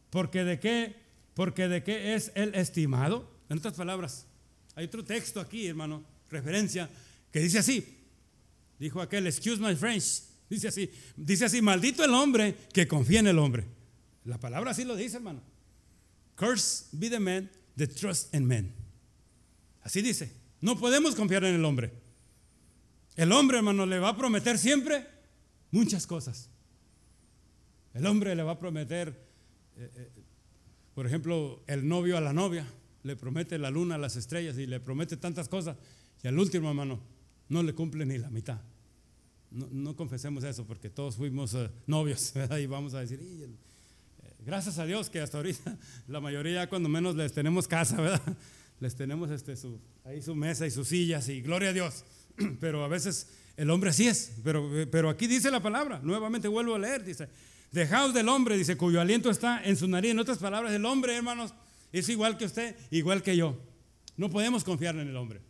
porque 0.10 0.44
de 0.44 0.60
qué, 0.60 0.96
porque 1.34 1.68
de 1.68 1.84
qué 1.84 2.16
es 2.16 2.32
el 2.36 2.56
estimado. 2.56 3.30
En 3.50 3.58
otras 3.58 3.74
palabras, 3.74 4.26
hay 4.76 4.86
otro 4.86 5.04
texto 5.04 5.40
aquí, 5.40 5.68
hermano, 5.68 6.04
referencia, 6.30 6.90
que 7.32 7.40
dice 7.40 7.60
así, 7.60 7.98
dijo 8.78 9.02
aquel, 9.02 9.28
excuse 9.28 9.62
my 9.62 9.76
French, 9.76 10.24
Dice 10.50 10.68
así, 10.68 10.90
dice 11.16 11.46
así, 11.46 11.62
maldito 11.62 12.04
el 12.04 12.14
hombre 12.14 12.56
que 12.74 12.88
confía 12.88 13.20
en 13.20 13.28
el 13.28 13.38
hombre. 13.38 13.66
La 14.26 14.40
palabra 14.40 14.72
así 14.72 14.84
lo 14.84 14.96
dice, 14.96 15.18
hermano. 15.18 15.44
Curse 16.36 16.88
be 16.92 17.10
the 17.10 17.20
man 17.20 17.50
that 17.78 17.90
trust 17.90 18.34
in 18.34 18.46
men. 18.48 18.74
Así 19.84 20.02
dice. 20.02 20.34
No 20.62 20.78
podemos 20.78 21.16
confiar 21.16 21.44
en 21.46 21.56
el 21.56 21.64
hombre. 21.64 21.94
El 23.16 23.32
hombre, 23.32 23.58
hermano, 23.58 23.86
le 23.86 24.00
va 24.00 24.10
a 24.10 24.18
prometer 24.18 24.58
siempre 24.58 25.08
muchas 25.72 26.08
cosas. 26.08 26.50
El 27.94 28.06
hombre 28.06 28.36
le 28.36 28.44
va 28.44 28.54
a 28.54 28.60
prometer, 28.60 29.29
eh, 29.80 29.92
eh, 29.96 30.10
por 30.94 31.08
ejemplo, 31.08 31.64
el 31.68 31.88
novio 31.88 32.18
a 32.18 32.22
la 32.22 32.34
novia, 32.34 32.68
le 33.04 33.16
promete 33.16 33.58
la 33.58 33.70
luna 33.70 33.96
a 33.96 33.98
las 33.98 34.18
estrellas 34.18 34.58
y 34.58 34.66
le 34.66 34.82
promete 34.82 35.16
tantas 35.16 35.48
cosas. 35.48 35.78
Y 36.22 36.28
al 36.28 36.38
último, 36.38 36.68
hermano, 36.68 37.00
no 37.48 37.64
le 37.64 37.74
cumple 37.74 38.06
ni 38.06 38.18
la 38.18 38.30
mitad. 38.30 38.60
No, 39.52 39.96
confesemos 39.96 40.44
eso 40.44 40.68
porque 40.68 40.90
todos 40.90 41.16
fuimos 41.16 41.54
eh, 41.54 41.70
novios, 41.88 42.34
Y 42.62 42.66
vamos 42.66 42.94
a 42.94 43.00
decir, 43.00 43.22
gracias 44.46 44.78
a 44.78 44.86
Dios 44.86 45.10
que 45.10 45.22
hasta 45.22 45.38
ahorita 45.38 45.78
la 46.08 46.20
mayoría 46.20 46.68
cuando 46.68 46.90
menos 46.90 47.16
les 47.16 47.32
tenemos 47.32 47.68
casa, 47.68 47.96
¿verdad? 48.02 48.38
Les 48.82 48.96
tenemos 48.96 49.32
este, 49.32 49.56
su, 49.56 49.80
ahí 50.04 50.22
su 50.22 50.36
mesa 50.36 50.68
y 50.68 50.72
sus 50.72 50.90
sillas 50.90 51.30
y 51.30 51.42
gloria 51.42 51.70
a 51.70 51.74
Dios. 51.74 52.04
Pero 52.60 52.84
a 52.84 52.90
veces 52.90 53.28
el 53.56 53.70
hombre 53.70 53.92
así 53.92 54.08
es. 54.08 54.34
Pero, 54.44 54.70
pero 54.92 55.10
aquí 55.10 55.28
dice 55.28 55.50
la 55.50 55.62
palabra, 55.62 56.02
nuevamente 56.04 56.48
vuelvo 56.48 56.76
a 56.76 56.80
leer, 56.80 57.04
dice, 57.04 57.28
dejaos 57.72 58.14
del 58.14 58.30
hombre, 58.30 58.58
dice, 58.58 58.78
cuyo 58.78 59.02
aliento 59.02 59.30
está 59.30 59.64
en 59.64 59.78
su 59.78 59.88
nariz. 59.88 60.12
En 60.12 60.20
otras 60.20 60.38
palabras, 60.38 60.74
el 60.74 60.86
hombre, 60.86 61.16
hermanos, 61.16 61.54
es 61.92 62.10
igual 62.10 62.38
que 62.38 62.46
usted, 62.46 62.76
igual 62.92 63.24
que 63.24 63.36
yo. 63.36 63.58
No 64.18 64.30
podemos 64.30 64.64
confiar 64.64 64.96
en 64.96 65.08
el 65.08 65.16
hombre. 65.16 65.42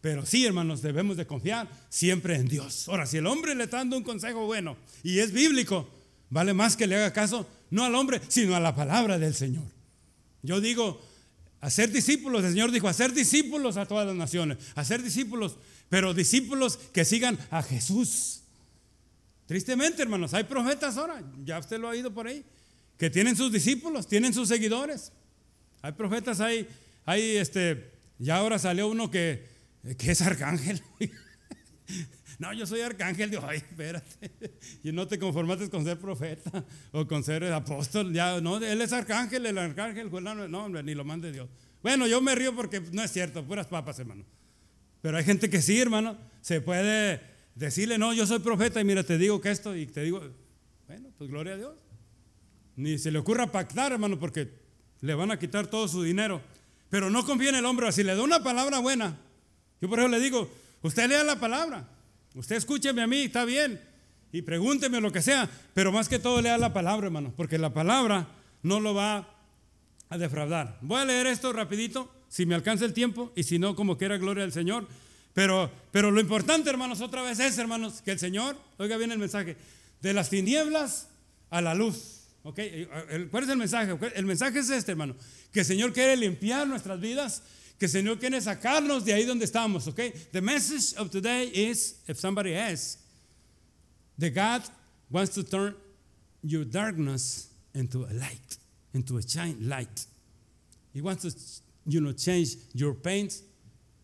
Pero 0.00 0.26
sí, 0.26 0.44
hermanos, 0.44 0.82
debemos 0.82 1.16
de 1.16 1.26
confiar 1.26 1.68
siempre 1.88 2.36
en 2.36 2.46
Dios. 2.46 2.88
Ahora, 2.88 3.06
si 3.06 3.16
el 3.16 3.26
hombre 3.26 3.54
le 3.54 3.64
está 3.64 3.78
dando 3.78 3.96
un 3.96 4.02
consejo 4.02 4.44
bueno 4.44 4.76
y 5.02 5.18
es 5.18 5.32
bíblico, 5.32 5.88
vale 6.28 6.52
más 6.52 6.76
que 6.76 6.86
le 6.86 6.96
haga 6.96 7.12
caso 7.12 7.48
no 7.70 7.84
al 7.84 7.94
hombre, 7.94 8.20
sino 8.28 8.54
a 8.54 8.60
la 8.60 8.74
palabra 8.74 9.18
del 9.18 9.34
Señor. 9.34 9.64
Yo 10.42 10.60
digo, 10.60 11.00
hacer 11.60 11.90
discípulos, 11.90 12.44
el 12.44 12.52
Señor 12.52 12.70
dijo, 12.70 12.86
hacer 12.86 13.12
discípulos 13.12 13.76
a 13.78 13.86
todas 13.86 14.06
las 14.06 14.14
naciones, 14.14 14.58
hacer 14.74 15.02
discípulos, 15.02 15.56
pero 15.88 16.14
discípulos 16.14 16.76
que 16.92 17.04
sigan 17.04 17.38
a 17.50 17.62
Jesús. 17.62 18.43
Tristemente, 19.46 20.02
hermanos, 20.02 20.34
hay 20.34 20.44
profetas 20.44 20.96
ahora, 20.96 21.22
ya 21.44 21.58
usted 21.58 21.78
lo 21.78 21.88
ha 21.88 21.90
oído 21.90 22.12
por 22.12 22.26
ahí, 22.26 22.44
que 22.96 23.10
tienen 23.10 23.36
sus 23.36 23.52
discípulos, 23.52 24.06
tienen 24.06 24.32
sus 24.32 24.48
seguidores. 24.48 25.12
Hay 25.82 25.92
profetas 25.92 26.40
ahí, 26.40 26.66
hay 27.04 27.36
este, 27.36 27.92
ya 28.18 28.36
ahora 28.36 28.58
salió 28.58 28.88
uno 28.88 29.10
que 29.10 29.54
¿Qué 29.98 30.12
es 30.12 30.22
arcángel? 30.22 30.82
No, 32.36 32.52
yo 32.52 32.66
soy 32.66 32.80
arcángel. 32.80 33.30
Digo, 33.30 33.44
ay, 33.46 33.58
espérate. 33.58 34.32
Y 34.82 34.90
no 34.90 35.06
te 35.06 35.20
conformaste 35.20 35.70
con 35.70 35.84
ser 35.84 36.00
profeta 36.00 36.64
o 36.90 37.06
con 37.06 37.22
ser 37.22 37.44
apóstol. 37.52 38.12
Ya, 38.12 38.40
no, 38.40 38.56
él 38.56 38.80
es 38.80 38.92
arcángel, 38.92 39.46
el 39.46 39.56
arcángel. 39.56 40.10
No, 40.10 40.68
ni 40.68 40.94
lo 40.96 41.04
mande 41.04 41.30
Dios. 41.30 41.48
Bueno, 41.80 42.08
yo 42.08 42.20
me 42.20 42.34
río 42.34 42.52
porque 42.56 42.80
no 42.90 43.04
es 43.04 43.12
cierto, 43.12 43.44
puras 43.44 43.68
papas, 43.68 44.00
hermano. 44.00 44.24
Pero 45.00 45.16
hay 45.16 45.22
gente 45.22 45.48
que 45.48 45.62
sí, 45.62 45.78
hermano. 45.78 46.18
Se 46.40 46.60
puede 46.60 47.20
decirle, 47.54 47.98
no, 47.98 48.12
yo 48.12 48.26
soy 48.26 48.40
profeta 48.40 48.80
y 48.80 48.84
mira, 48.84 49.02
te 49.02 49.18
digo 49.18 49.40
que 49.40 49.50
esto 49.50 49.76
y 49.76 49.86
te 49.86 50.02
digo, 50.02 50.22
bueno, 50.86 51.10
pues 51.16 51.30
gloria 51.30 51.54
a 51.54 51.56
Dios. 51.56 51.74
Ni 52.76 52.98
se 52.98 53.10
le 53.10 53.18
ocurra 53.18 53.52
pactar, 53.52 53.92
hermano, 53.92 54.18
porque 54.18 54.50
le 55.00 55.14
van 55.14 55.30
a 55.30 55.38
quitar 55.38 55.66
todo 55.66 55.86
su 55.86 56.02
dinero. 56.02 56.40
Pero 56.90 57.10
no 57.10 57.24
confía 57.24 57.50
en 57.50 57.56
el 57.56 57.66
hombre. 57.66 57.90
Si 57.92 58.02
le 58.02 58.14
da 58.14 58.22
una 58.22 58.42
palabra 58.42 58.78
buena, 58.80 59.16
yo 59.80 59.88
por 59.88 59.98
eso 59.98 60.08
le 60.08 60.20
digo, 60.20 60.50
usted 60.82 61.08
lea 61.08 61.24
la 61.24 61.38
palabra, 61.38 61.88
usted 62.34 62.56
escúcheme 62.56 63.02
a 63.02 63.06
mí, 63.06 63.22
está 63.22 63.44
bien, 63.44 63.80
y 64.32 64.42
pregúnteme 64.42 65.00
lo 65.00 65.12
que 65.12 65.22
sea, 65.22 65.48
pero 65.74 65.92
más 65.92 66.08
que 66.08 66.18
todo 66.18 66.40
lea 66.40 66.58
la 66.58 66.72
palabra, 66.72 67.06
hermano, 67.06 67.32
porque 67.36 67.58
la 67.58 67.72
palabra 67.72 68.28
no 68.62 68.80
lo 68.80 68.94
va 68.94 69.28
a 70.08 70.18
defraudar. 70.18 70.78
Voy 70.80 71.00
a 71.00 71.04
leer 71.04 71.26
esto 71.26 71.52
rapidito, 71.52 72.10
si 72.28 72.46
me 72.46 72.54
alcanza 72.54 72.84
el 72.84 72.92
tiempo, 72.92 73.32
y 73.36 73.44
si 73.44 73.58
no, 73.58 73.76
como 73.76 73.96
quiera, 73.96 74.16
gloria 74.16 74.44
al 74.44 74.52
Señor. 74.52 74.88
Pero, 75.34 75.70
pero 75.90 76.10
lo 76.10 76.20
importante, 76.20 76.70
hermanos, 76.70 77.00
otra 77.00 77.22
vez 77.22 77.38
es, 77.40 77.58
hermanos, 77.58 78.00
que 78.02 78.12
el 78.12 78.18
Señor, 78.18 78.56
oiga 78.78 78.96
bien 78.96 79.12
el 79.12 79.18
mensaje, 79.18 79.56
de 80.00 80.14
las 80.14 80.30
tinieblas 80.30 81.08
a 81.50 81.60
la 81.60 81.74
luz. 81.74 82.28
¿Cuál 82.42 83.44
es 83.44 83.50
el 83.50 83.56
mensaje? 83.56 83.98
El 84.14 84.26
mensaje 84.26 84.60
es 84.60 84.70
este, 84.70 84.92
hermano, 84.92 85.16
que 85.52 85.60
el 85.60 85.66
Señor 85.66 85.92
quiere 85.92 86.16
limpiar 86.16 86.66
nuestras 86.66 87.00
vidas 87.00 87.42
que 87.78 87.86
el 87.86 87.90
Señor 87.90 88.18
quiere 88.18 88.40
sacarnos 88.40 89.04
de 89.04 89.12
ahí 89.12 89.24
donde 89.24 89.44
estamos, 89.44 89.86
okay? 89.88 90.12
The 90.32 90.40
message 90.40 90.96
of 90.96 91.10
today 91.10 91.50
is, 91.52 91.96
if 92.06 92.18
somebody 92.18 92.54
asks, 92.54 92.98
the 94.16 94.30
God 94.30 94.62
wants 95.10 95.34
to 95.34 95.42
turn 95.42 95.74
your 96.42 96.64
darkness 96.64 97.48
into 97.74 98.04
a 98.04 98.12
light, 98.12 98.58
into 98.92 99.18
a 99.18 99.22
shine 99.22 99.56
light. 99.60 100.06
He 100.92 101.00
wants 101.00 101.24
to, 101.24 101.34
you 101.90 102.00
know, 102.00 102.12
change 102.12 102.56
your 102.72 102.94
pain 102.94 103.28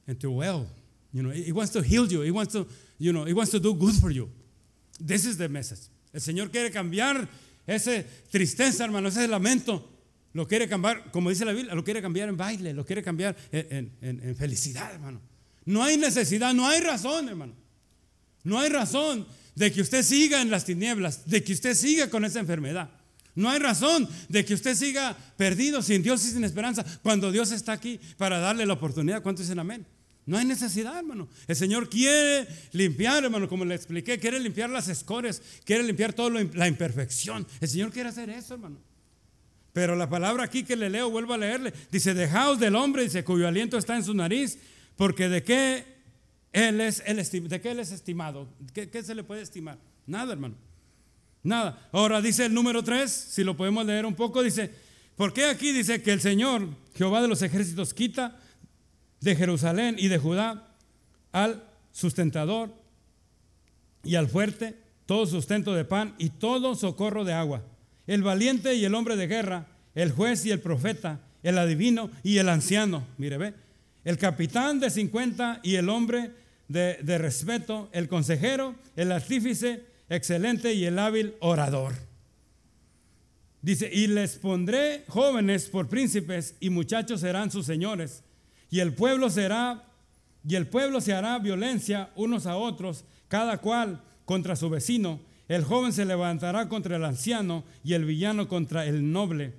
into 0.09 0.31
well. 0.33 0.66
You 1.12 1.22
know, 1.22 1.30
he 1.30 1.52
wants 1.52 1.72
to 1.72 1.82
heal 1.82 2.06
you. 2.06 2.20
He 2.22 2.30
wants 2.30 2.52
to, 2.52 2.66
you 2.98 3.12
know, 3.12 3.24
he 3.24 3.32
wants 3.32 3.50
to 3.52 3.61
do 3.61 3.74
good 3.74 3.94
for 3.94 4.11
you. 4.11 4.30
This 5.00 5.24
is 5.24 5.36
the 5.36 5.48
message. 5.48 5.88
El 6.12 6.20
Señor 6.20 6.50
quiere 6.50 6.70
cambiar 6.70 7.28
esa 7.66 8.04
tristeza, 8.30 8.84
hermano, 8.84 9.08
ese 9.08 9.26
lamento 9.28 9.84
Lo 10.32 10.46
quiere 10.46 10.68
cambiar, 10.68 11.11
como 11.11 11.30
dice 11.30 11.44
la 11.44 11.52
Biblia, 11.52 11.74
lo 11.74 11.82
quiere 11.82 12.00
cambiar 12.00 12.28
en 12.28 12.36
baile, 12.36 12.72
lo 12.72 12.86
quiere 12.86 13.02
cambiar 13.02 13.36
en, 13.50 14.36
felicidad, 14.36 14.92
hermano. 14.92 15.20
No 15.64 15.82
hay 15.82 15.96
necesidad, 15.96 16.54
no 16.54 16.68
hay 16.68 16.80
razón, 16.80 17.28
hermano. 17.28 17.54
No 18.44 18.58
hay 18.58 18.70
razón 18.70 19.26
de 19.54 19.72
que 19.72 19.80
usted 19.80 20.02
siga 20.02 20.40
en 20.40 20.50
las 20.50 20.64
tinieblas, 20.64 21.28
de 21.28 21.42
que 21.42 21.52
usted 21.52 21.74
siga 21.74 22.08
con 22.08 22.24
esa 22.24 22.38
enfermedad. 22.38 22.90
No 23.34 23.50
hay 23.50 23.58
razón 23.58 24.08
de 24.28 24.44
que 24.44 24.54
usted 24.54 24.76
siga 24.76 25.16
perdido 25.36 25.82
sin 25.82 26.02
Dios 26.02 26.24
y 26.24 26.30
sin 26.30 26.44
esperanza 26.44 26.84
cuando 27.02 27.32
Dios 27.32 27.50
está 27.50 27.72
aquí 27.72 28.00
para 28.16 28.38
darle 28.38 28.66
la 28.66 28.74
oportunidad. 28.74 29.22
¿Cuántos 29.22 29.46
dicen 29.46 29.58
amén? 29.58 29.86
No 30.27 30.39
hay 30.39 30.45
necesidad, 30.45 30.99
hermano. 30.99 31.29
El 31.49 31.57
Señor 31.57 31.89
quiere 31.89 32.47
limpiar, 32.73 33.25
hermano, 33.25 33.49
como 33.49 33.64
le 33.64 33.75
expliqué, 33.75 34.18
quiere 34.18 34.39
limpiar 34.39 34.71
las 34.71 34.89
escorias, 34.89 35.43
quiere 35.64 35.83
limpiar 35.83 36.12
toda 36.12 36.45
la 36.55 36.68
imperfección. 36.68 37.47
El 37.61 37.68
Señor 37.68 37.91
quiere 37.91 38.11
hacer 38.11 38.31
eso, 38.31 38.55
hermano. 38.55 38.79
Pero 39.73 39.97
la 39.97 40.09
palabra 40.09 40.45
aquí 40.45 40.64
que 40.64 40.77
le 40.77 40.91
leo, 40.91 41.11
vuelvo 41.11 41.35
a 41.35 41.39
leerle, 41.39 41.73
dice, 41.91 42.14
dejaos 42.14 42.59
del 42.59 42.75
hombre, 42.75 43.05
dice, 43.05 43.25
cuyo 43.25 43.47
aliento 43.47 43.79
está 43.79 43.97
en 43.97 44.05
su 44.05 44.14
nariz, 44.14 44.59
porque 44.97 45.29
de 45.29 45.43
qué 45.43 45.85
él 46.53 46.81
es, 46.81 47.03
de 47.05 47.61
qué 47.61 47.71
él 47.71 47.81
es 47.81 47.93
estimado, 47.93 48.49
¿Qué, 48.75 48.91
¿qué 48.91 49.03
se 49.03 49.14
le 49.14 49.23
puede 49.23 49.43
estimar? 49.43 49.79
Nada, 50.07 50.33
hermano. 50.33 50.57
Nada. 51.43 51.89
Ahora 51.93 52.21
dice 52.21 52.47
el 52.47 52.55
número 52.55 52.83
3, 52.83 53.11
si 53.11 53.45
lo 53.45 53.57
podemos 53.57 53.87
leer 53.87 54.05
un 54.05 54.14
poco, 54.14 54.43
dice, 54.43 54.71
¿por 55.16 55.33
qué 55.33 55.47
aquí 55.47 55.73
dice 55.73 56.03
que 56.03 56.12
el 56.12 56.21
Señor, 56.21 56.68
Jehová 56.95 57.23
de 57.23 57.29
los 57.29 57.43
ejércitos, 57.43 57.95
quita 57.95 58.39
de 59.21 59.37
Jerusalén 59.37 59.97
y 59.99 60.09
de 60.09 60.18
Judá 60.18 60.68
al 61.33 61.62
sustentador 61.93 62.71
y 64.03 64.14
al 64.14 64.29
fuerte 64.29 64.77
todo 65.07 65.27
sustento 65.27 65.75
de 65.75 65.85
pan 65.85 66.14
y 66.18 66.31
todo 66.31 66.75
socorro 66.75 67.25
de 67.25 67.33
agua? 67.33 67.62
El 68.07 68.23
valiente 68.23 68.75
y 68.75 68.85
el 68.85 68.95
hombre 68.95 69.16
de 69.16 69.27
guerra, 69.27 69.66
el 69.95 70.12
juez 70.12 70.45
y 70.47 70.51
el 70.51 70.61
profeta, 70.61 71.21
el 71.43 71.59
adivino 71.59 72.11
y 72.23 72.39
el 72.39 72.49
anciano, 72.49 73.07
mire, 73.18 73.39
ve, 73.39 73.55
el 74.05 74.18
capitán 74.18 74.81
de 74.81 74.91
50 74.91 75.61
y 75.62 75.77
el 75.77 75.89
hombre 75.89 76.33
de, 76.68 76.99
de 77.03 77.18
respeto, 77.18 77.89
el 77.93 78.09
consejero, 78.09 78.75
el 78.97 79.12
artífice, 79.12 79.85
excelente 80.09 80.75
y 80.75 80.85
el 80.85 80.99
hábil 80.99 81.35
orador. 81.41 81.95
Dice, 83.62 83.91
y 83.93 84.07
les 84.07 84.37
pondré 84.37 85.05
jóvenes 85.09 85.68
por 85.68 85.89
príncipes 85.89 86.55
y 86.61 86.71
muchachos 86.71 87.21
serán 87.21 87.51
sus 87.51 87.66
señores. 87.66 88.23
Y 88.71 88.81
el 88.81 88.95
pueblo 88.95 89.31
será, 89.31 89.85
y 90.47 90.55
el 90.55 90.66
pueblo 90.66 91.01
se 91.01 91.12
hará 91.12 91.39
violencia 91.39 92.11
unos 92.16 92.47
a 92.47 92.57
otros, 92.57 93.05
cada 93.29 93.59
cual 93.59 94.03
contra 94.25 94.57
su 94.57 94.71
vecino. 94.71 95.21
El 95.49 95.64
joven 95.64 95.93
se 95.93 96.05
levantará 96.05 96.68
contra 96.68 96.97
el 96.97 97.05
anciano 97.05 97.64
y 97.83 97.95
el 97.95 98.05
villano 98.05 98.47
contra 98.49 98.87
el 98.87 99.11
noble. 99.11 99.55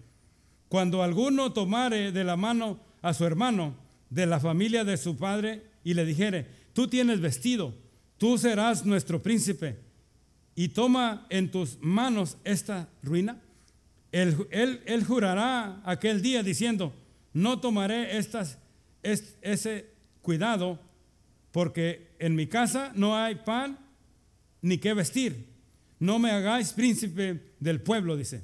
Cuando 0.70 1.04
alguno 1.04 1.52
tomare 1.52 2.14
de 2.14 2.24
la 2.24 2.38
mano 2.38 2.80
a 3.02 3.14
su 3.14 3.26
hermano 3.26 3.76
de 4.10 4.26
la 4.26 4.40
familia 4.40 4.84
de 4.84 4.98
su 4.98 5.18
padre 5.18 5.64
y 5.84 5.94
le 5.94 6.06
dijere, 6.06 6.48
tú 6.74 6.88
tienes 6.88 7.20
vestido, 7.20 7.74
tú 8.18 8.38
serás 8.38 8.86
nuestro 8.86 9.22
príncipe 9.22 9.80
y 10.56 10.70
toma 10.70 11.26
en 11.30 11.50
tus 11.50 11.78
manos 11.82 12.38
esta 12.44 12.88
ruina, 13.02 13.42
él, 14.12 14.48
él, 14.52 15.04
jurará 15.06 15.82
aquel 15.86 16.22
día 16.22 16.44
diciendo, 16.44 16.94
no 17.34 17.60
tomaré 17.60 18.18
estas, 18.18 18.58
ese 19.04 19.94
cuidado 20.22 20.80
porque 21.52 22.16
en 22.20 22.36
mi 22.36 22.48
casa 22.48 22.92
no 22.96 23.18
hay 23.18 23.36
pan 23.36 23.78
ni 24.62 24.78
qué 24.78 24.94
vestir. 24.94 25.50
No 26.00 26.18
me 26.20 26.32
hagáis 26.32 26.74
príncipe 26.74 27.54
del 27.60 27.82
pueblo, 27.82 28.16
dice. 28.16 28.44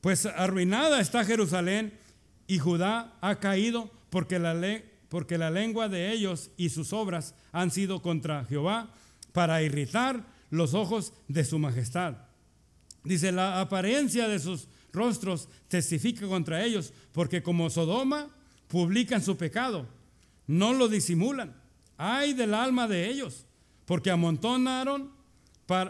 Pues 0.00 0.26
arruinada 0.26 1.00
está 1.00 1.24
Jerusalén 1.24 1.94
y 2.46 2.58
Judá 2.58 3.16
ha 3.20 3.36
caído 3.40 3.90
porque 4.10 4.38
la, 4.38 4.54
porque 5.08 5.38
la 5.38 5.50
lengua 5.50 5.88
de 5.88 6.12
ellos 6.12 6.50
y 6.56 6.68
sus 6.68 6.92
obras 6.92 7.34
han 7.52 7.70
sido 7.70 8.02
contra 8.02 8.44
Jehová 8.44 8.92
para 9.32 9.62
irritar 9.62 10.26
los 10.50 10.74
ojos 10.74 11.14
de 11.28 11.44
su 11.44 11.58
majestad. 11.58 12.16
Dice, 13.02 13.32
la 13.32 13.60
apariencia 13.60 14.28
de 14.28 14.38
sus 14.38 14.68
rostros 14.92 15.48
testifica 15.68 16.26
contra 16.26 16.64
ellos, 16.64 16.92
porque 17.12 17.42
como 17.42 17.68
Sodoma 17.70 18.28
publican 18.74 19.22
su 19.22 19.36
pecado, 19.36 19.86
no 20.48 20.72
lo 20.72 20.88
disimulan. 20.88 21.54
Ay 21.96 22.32
del 22.32 22.54
alma 22.54 22.88
de 22.88 23.08
ellos, 23.08 23.46
porque 23.84 24.10
amontonaron 24.10 25.12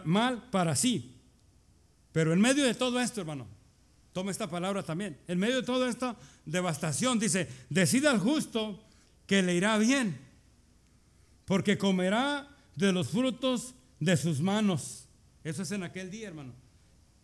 mal 0.05 0.51
para 0.51 0.77
sí. 0.77 1.17
Pero 2.13 2.35
en 2.35 2.43
medio 2.43 2.63
de 2.63 2.75
todo 2.75 3.01
esto, 3.01 3.23
hermano, 3.23 3.47
toma 4.13 4.31
esta 4.31 4.51
palabra 4.51 4.83
también, 4.83 5.19
en 5.27 5.39
medio 5.39 5.57
de 5.57 5.63
toda 5.63 5.89
esta 5.89 6.15
devastación, 6.45 7.19
dice, 7.19 7.49
decida 7.71 8.11
al 8.11 8.19
justo 8.19 8.85
que 9.27 9.43
le 9.43 9.55
irá 9.55 9.79
bien, 9.79 10.21
porque 11.47 11.79
comerá 11.79 12.55
de 12.77 12.93
los 12.93 13.09
frutos 13.09 13.75
de 13.99 14.15
sus 14.19 14.43
manos. 14.43 15.09
Eso 15.43 15.63
es 15.63 15.71
en 15.71 15.85
aquel 15.85 16.11
día, 16.11 16.29
hermano. 16.29 16.53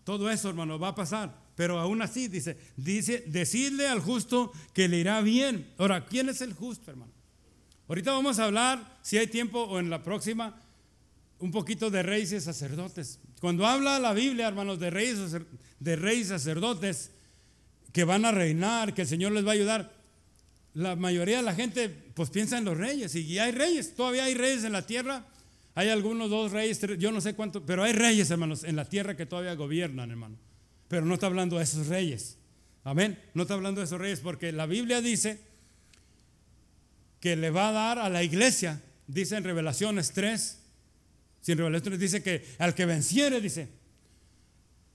Todo 0.04 0.30
eso, 0.30 0.48
hermano, 0.48 0.78
va 0.78 0.88
a 0.88 0.94
pasar. 0.94 1.38
Pero 1.60 1.78
aún 1.78 2.00
así, 2.00 2.26
dice, 2.26 2.56
dice, 2.78 3.22
decirle 3.26 3.86
al 3.86 4.00
justo 4.00 4.50
que 4.72 4.88
le 4.88 4.96
irá 4.96 5.20
bien. 5.20 5.68
Ahora, 5.76 6.06
¿quién 6.06 6.30
es 6.30 6.40
el 6.40 6.54
justo, 6.54 6.90
hermano? 6.90 7.12
Ahorita 7.86 8.12
vamos 8.12 8.38
a 8.38 8.46
hablar, 8.46 8.96
si 9.02 9.18
hay 9.18 9.26
tiempo 9.26 9.64
o 9.64 9.78
en 9.78 9.90
la 9.90 10.02
próxima, 10.02 10.58
un 11.38 11.50
poquito 11.50 11.90
de 11.90 12.02
reyes 12.02 12.32
y 12.32 12.40
sacerdotes. 12.40 13.18
Cuando 13.42 13.66
habla 13.66 13.98
la 13.98 14.14
Biblia, 14.14 14.48
hermanos, 14.48 14.80
de 14.80 14.88
reyes, 14.88 15.36
de 15.80 15.96
reyes 15.96 16.28
y 16.28 16.30
sacerdotes 16.30 17.10
que 17.92 18.04
van 18.04 18.24
a 18.24 18.32
reinar, 18.32 18.94
que 18.94 19.02
el 19.02 19.08
Señor 19.08 19.32
les 19.32 19.44
va 19.44 19.50
a 19.50 19.52
ayudar, 19.52 19.92
la 20.72 20.96
mayoría 20.96 21.36
de 21.36 21.42
la 21.42 21.54
gente 21.54 21.90
pues 21.90 22.30
piensa 22.30 22.56
en 22.56 22.64
los 22.64 22.78
reyes 22.78 23.14
y 23.14 23.38
hay 23.38 23.52
reyes, 23.52 23.94
todavía 23.94 24.24
hay 24.24 24.32
reyes 24.32 24.64
en 24.64 24.72
la 24.72 24.86
tierra 24.86 25.26
hay 25.74 25.88
algunos 25.88 26.30
dos 26.30 26.52
reyes, 26.52 26.80
yo 26.98 27.12
no 27.12 27.20
sé 27.20 27.34
cuántos, 27.34 27.62
pero 27.66 27.82
hay 27.82 27.92
reyes, 27.92 28.30
hermanos, 28.30 28.64
en 28.64 28.76
la 28.76 28.86
tierra 28.86 29.16
que 29.16 29.24
todavía 29.24 29.54
gobiernan, 29.54 30.10
hermano. 30.10 30.36
Pero 30.90 31.06
no 31.06 31.14
está 31.14 31.26
hablando 31.26 31.56
de 31.56 31.62
esos 31.62 31.86
reyes. 31.86 32.36
Amén. 32.82 33.16
No 33.32 33.42
está 33.42 33.54
hablando 33.54 33.80
de 33.80 33.84
esos 33.84 34.00
reyes 34.00 34.18
porque 34.18 34.50
la 34.50 34.66
Biblia 34.66 35.00
dice 35.00 35.38
que 37.20 37.36
le 37.36 37.50
va 37.50 37.68
a 37.68 37.72
dar 37.72 37.98
a 38.00 38.08
la 38.08 38.24
iglesia, 38.24 38.82
dice 39.06 39.36
en 39.36 39.44
Revelaciones 39.44 40.10
3, 40.10 40.58
si 41.42 41.52
en 41.52 41.58
Revelaciones 41.58 42.00
dice 42.00 42.24
que 42.24 42.44
al 42.58 42.74
que 42.74 42.86
venciere, 42.86 43.40
dice, 43.40 43.68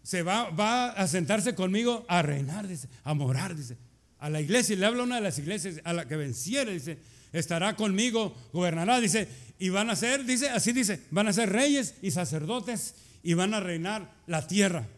se 0.03 0.21
va, 0.21 0.49
va 0.49 0.89
a 0.89 1.07
sentarse 1.07 1.55
conmigo 1.55 2.05
a 2.09 2.21
reinar, 2.21 2.67
dice, 2.67 2.89
a 3.05 3.13
morar, 3.13 3.55
dice. 3.55 3.77
A 4.19 4.29
la 4.29 4.41
iglesia, 4.41 4.75
le 4.75 4.85
habla 4.85 5.03
una 5.03 5.15
de 5.15 5.21
las 5.21 5.39
iglesias, 5.39 5.79
a 5.85 5.93
la 5.93 6.09
que 6.09 6.17
venciere, 6.17 6.73
dice, 6.73 6.97
estará 7.31 7.77
conmigo, 7.77 8.35
gobernará, 8.51 8.99
dice, 8.99 9.29
y 9.59 9.69
van 9.69 9.89
a 9.89 9.95
ser, 9.95 10.25
dice, 10.25 10.49
así 10.49 10.73
dice, 10.73 11.03
van 11.09 11.29
a 11.29 11.33
ser 11.33 11.53
reyes 11.53 11.95
y 12.01 12.11
sacerdotes 12.11 12.95
y 13.23 13.33
van 13.33 13.53
a 13.53 13.61
reinar 13.61 14.11
la 14.27 14.45
tierra. 14.45 14.89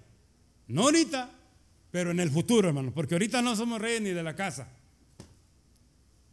No 0.68 0.84
ahorita, 0.84 1.32
pero 1.91 2.11
en 2.11 2.20
el 2.20 2.30
futuro, 2.30 2.68
hermano, 2.68 2.93
porque 2.93 3.15
ahorita 3.15 3.41
no 3.41 3.55
somos 3.55 3.80
reyes 3.80 4.01
ni 4.01 4.09
de 4.09 4.24
la 4.24 4.36
casa. 4.36 4.70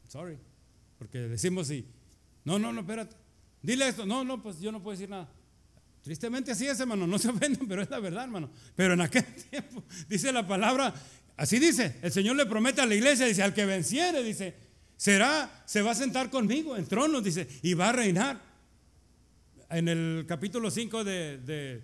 Sorry, 0.09 0.39
porque 0.99 1.19
decimos 1.19 1.69
sí. 1.69 1.87
No, 2.45 2.59
no, 2.59 2.73
no, 2.73 2.81
espérate. 2.81 3.17
Dile 3.63 3.89
esto. 3.89 4.05
No, 4.05 4.25
no, 4.25 4.43
pues 4.43 4.61
yo 4.61 4.71
no 4.71 4.83
puedo 4.83 4.97
decir 4.97 5.09
nada. 5.09 5.29
Tristemente 6.03 6.53
así 6.53 6.67
es, 6.67 6.79
hermano, 6.79 7.07
no 7.07 7.19
se 7.19 7.29
ofenden, 7.29 7.67
pero 7.69 7.83
es 7.83 7.89
la 7.89 7.99
verdad, 7.99 8.25
hermano. 8.25 8.51
Pero 8.77 8.93
en 8.93 9.01
aquel 9.01 9.25
tiempo, 9.51 9.83
dice 10.07 10.31
la 10.33 10.47
palabra, 10.47 10.95
así 11.37 11.59
dice, 11.59 11.97
el 12.03 12.13
Señor 12.13 12.37
le 12.37 12.45
promete 12.45 12.83
a 12.83 12.87
la 12.87 12.95
iglesia, 12.95 13.27
dice, 13.27 13.43
al 13.43 13.55
que 13.55 13.65
venciere, 13.65 14.23
dice, 14.23 14.55
será, 14.99 15.63
se 15.65 15.81
va 15.81 15.93
a 15.93 15.95
sentar 15.95 16.29
conmigo 16.29 16.77
en 16.77 16.87
trono, 16.87 17.23
dice, 17.23 17.49
y 17.63 17.73
va 17.73 17.89
a 17.89 17.93
reinar. 17.93 18.55
En 19.71 19.89
el 19.89 20.27
capítulo 20.29 20.71
5 20.71 21.05
de, 21.05 21.39
de, 21.39 21.83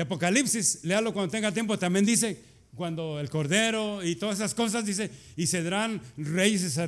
Apocalipsis, 0.00 0.80
léalo 0.84 1.12
cuando 1.12 1.30
tenga 1.30 1.52
tiempo, 1.52 1.78
también 1.78 2.06
dice, 2.06 2.40
cuando 2.74 3.20
el 3.20 3.28
Cordero 3.28 4.02
y 4.02 4.16
todas 4.16 4.36
esas 4.36 4.54
cosas, 4.54 4.86
dice, 4.86 5.10
y 5.36 5.46
se 5.46 5.62
darán 5.62 6.00
reyes, 6.16 6.80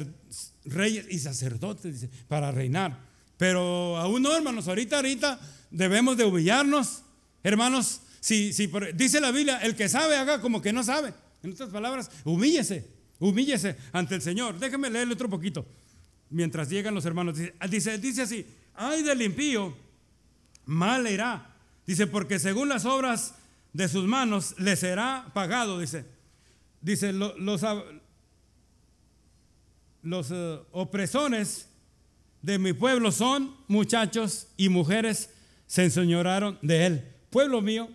reyes 0.65 1.07
y 1.11 1.19
sacerdotes, 1.19 2.01
dice, 2.01 2.11
para 2.29 2.51
reinar. 2.51 2.99
Pero 3.37 3.97
aún 3.99 4.23
no, 4.23 4.35
hermanos, 4.35 4.69
ahorita, 4.69 4.97
ahorita 4.97 5.39
debemos 5.71 6.17
de 6.17 6.25
humillarnos, 6.25 7.03
hermanos. 7.43 8.01
Si, 8.21 8.55
si 8.55 8.71
dice 8.95 9.21
la 9.21 9.31
Biblia, 9.31 9.59
el 9.59 9.77
que 9.77 9.89
sabe 9.89 10.17
haga 10.17 10.41
como 10.41 10.63
que 10.63 10.73
no 10.73 10.83
sabe. 10.83 11.13
En 11.43 11.53
otras 11.53 11.69
palabras, 11.69 12.11
humíllese. 12.25 12.89
Humíllese 13.19 13.77
ante 13.93 14.15
el 14.15 14.23
Señor. 14.23 14.59
Déjeme 14.59 14.89
leerle 14.89 15.13
otro 15.13 15.29
poquito. 15.29 15.67
Mientras 16.31 16.71
llegan 16.71 16.95
los 16.95 17.05
hermanos. 17.05 17.37
Dice, 17.69 17.99
dice, 17.99 18.23
así, 18.23 18.47
ay 18.75 19.03
del 19.03 19.21
impío, 19.21 19.77
mal 20.65 21.07
irá. 21.07 21.54
Dice, 21.87 22.07
porque 22.07 22.39
según 22.39 22.69
las 22.69 22.85
obras 22.85 23.35
de 23.73 23.89
sus 23.89 24.05
manos 24.05 24.55
le 24.59 24.77
será 24.77 25.31
pagado, 25.35 25.79
dice. 25.79 26.05
Dice, 26.81 27.13
los, 27.13 27.35
los 30.03 30.31
eh, 30.31 30.61
opresores 30.73 31.69
de 32.43 32.59
mi 32.59 32.73
pueblo 32.75 33.11
son 33.11 33.57
muchachos 33.69 34.49
y 34.57 34.69
mujeres 34.69 35.31
se 35.67 35.85
enseñoraron 35.85 36.59
de 36.63 36.87
él. 36.87 37.13
Pueblo 37.31 37.63
mío, 37.63 37.89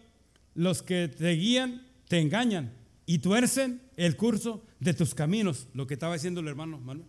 los 0.55 0.81
que 0.81 1.07
te 1.07 1.31
guían 1.31 1.85
te 2.07 2.19
engañan 2.19 2.73
y 3.05 3.19
tuercen 3.19 3.81
el 3.95 4.17
curso 4.17 4.65
de 4.79 4.93
tus 4.93 5.13
caminos. 5.13 5.67
Lo 5.73 5.87
que 5.87 5.93
estaba 5.93 6.15
diciendo 6.15 6.41
el 6.41 6.47
hermano 6.47 6.79
Manuel. 6.79 7.07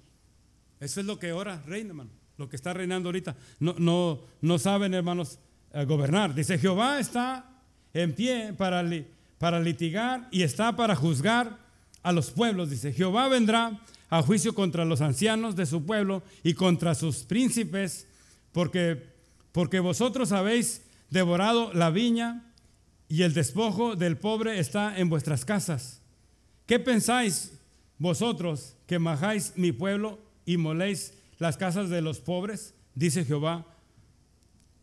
Eso 0.81 1.01
es 1.01 1.07
lo 1.07 1.19
que 1.19 1.31
ahora 1.31 1.63
reina, 1.67 1.91
hermano. 1.91 2.11
Lo 2.37 2.49
que 2.49 2.57
está 2.57 2.73
reinando 2.73 3.09
ahorita. 3.09 3.37
No, 3.59 3.75
no, 3.79 4.21
no 4.41 4.59
saben, 4.59 4.95
hermanos, 4.95 5.39
gobernar. 5.87 6.35
Dice, 6.35 6.59
Jehová 6.59 6.99
está 6.99 7.45
en 7.93 8.15
pie 8.15 8.53
para, 8.53 8.85
para 9.39 9.61
litigar 9.61 10.29
y 10.31 10.43
está 10.43 10.77
para 10.77 10.97
juzgar 10.97 11.59
a 12.03 12.13
los 12.13 12.31
pueblos. 12.31 12.71
Dice, 12.71 12.93
Jehová 12.93 13.29
vendrá 13.29 13.81
a 14.09 14.23
juicio 14.23 14.55
contra 14.55 14.85
los 14.85 15.01
ancianos 15.01 15.57
de 15.57 15.67
su 15.67 15.85
pueblo 15.85 16.23
y 16.43 16.55
contra 16.55 16.95
sus 16.95 17.19
príncipes, 17.19 18.07
porque, 18.53 19.07
porque 19.53 19.81
vosotros 19.81 20.33
habéis 20.33 20.83
devorado 21.11 21.73
la 21.73 21.91
viña 21.91 22.53
y 23.09 23.23
el 23.23 23.35
despojo 23.35 23.97
del 23.97 24.17
pobre 24.17 24.59
está 24.59 24.99
en 24.99 25.09
vuestras 25.09 25.45
casas. 25.45 26.01
¿Qué 26.67 26.79
pensáis 26.79 27.53
vosotros 27.99 28.77
que 28.87 28.99
majáis 28.99 29.53
mi 29.57 29.73
pueblo 29.73 30.19
y 30.45 30.57
moléis 30.57 31.15
las 31.39 31.57
casas 31.57 31.89
de 31.89 32.03
los 32.03 32.21
pobres? 32.21 32.75
Dice 32.95 33.25
Jehová. 33.25 33.67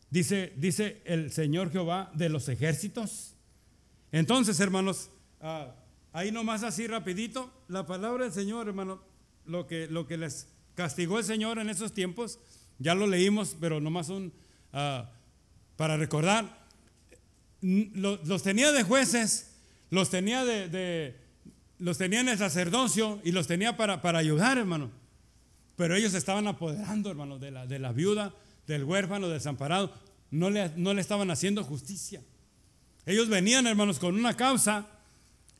Dice, 0.09 0.53
dice 0.55 1.01
el 1.05 1.31
Señor 1.31 1.71
Jehová 1.71 2.11
de 2.13 2.29
los 2.29 2.47
ejércitos. 2.47 3.35
Entonces, 4.11 4.59
hermanos, 4.59 5.09
ah, 5.41 5.75
ahí 6.13 6.31
nomás 6.31 6.63
así 6.63 6.87
rapidito, 6.87 7.51
la 7.67 7.85
palabra 7.85 8.23
del 8.23 8.33
Señor, 8.33 8.67
hermano, 8.67 9.01
lo 9.45 9.67
que, 9.67 9.87
lo 9.87 10.07
que 10.07 10.17
les 10.17 10.47
castigó 10.75 11.19
el 11.19 11.25
Señor 11.25 11.59
en 11.59 11.69
esos 11.69 11.93
tiempos, 11.93 12.39
ya 12.79 12.95
lo 12.95 13.07
leímos, 13.07 13.57
pero 13.59 13.81
nomás 13.81 14.09
un, 14.09 14.31
ah, 14.71 15.09
para 15.75 15.97
recordar, 15.97 16.65
los, 17.61 18.43
tenía 18.43 18.71
de 18.71 18.83
jueces, 18.83 19.55
los 19.89 20.09
tenía 20.09 20.45
de, 20.45 21.15
los 21.79 21.97
tenía 21.97 22.21
en 22.21 22.29
el 22.29 22.37
sacerdocio 22.37 23.19
y 23.23 23.31
los 23.31 23.47
tenía 23.47 23.75
para, 23.75 24.01
para 24.01 24.19
ayudar, 24.19 24.57
hermano. 24.57 24.89
Pero 25.75 25.95
ellos 25.95 26.13
estaban 26.13 26.47
apoderando, 26.47 27.11
hermano, 27.11 27.39
de 27.39 27.51
la, 27.51 27.67
de 27.67 27.79
la 27.79 27.91
viuda, 27.91 28.33
del 28.67 28.83
huérfano, 28.83 29.29
desamparado. 29.29 29.93
No 30.29 30.49
le, 30.49 30.69
no 30.75 30.93
le 30.93 31.01
estaban 31.01 31.31
haciendo 31.31 31.63
justicia. 31.63 32.21
Ellos 33.05 33.29
venían, 33.29 33.65
hermanos, 33.65 33.99
con 33.99 34.15
una 34.15 34.35
causa 34.35 34.87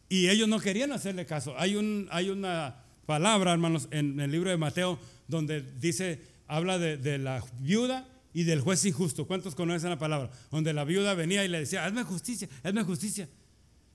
y 0.10 0.28
ellos 0.30 0.47
no 0.47 0.60
querían 0.60 0.91
hacerle 0.91 1.26
caso. 1.26 1.55
Hay, 1.58 1.76
un, 1.76 2.08
hay 2.12 2.30
una 2.30 2.84
palabra, 3.05 3.53
hermanos, 3.53 3.88
en 3.91 4.20
el 4.20 4.32
libro 4.32 4.49
de 4.49 4.58
Mateo 4.58 4.99
donde 5.28 5.62
dice, 5.80 6.22
habla 6.47 6.78
de, 6.78 6.97
de 6.97 7.18
la 7.18 7.43
viuda 7.60 8.08
y 8.34 8.43
del 8.43 8.62
juez 8.62 8.86
injusto. 8.86 9.26
¿Cuántos 9.26 9.55
conocen 9.55 9.89
la 9.89 9.97
palabra? 9.97 10.30
Donde 10.51 10.74
la 10.74 10.84
viuda 10.84 11.14
venía 11.14 11.43
y 11.45 11.47
le 11.47 11.60
decía, 11.60 11.86
hazme 11.86 12.03
justicia, 12.03 12.49
hazme 12.64 12.84
justicia. 12.84 13.30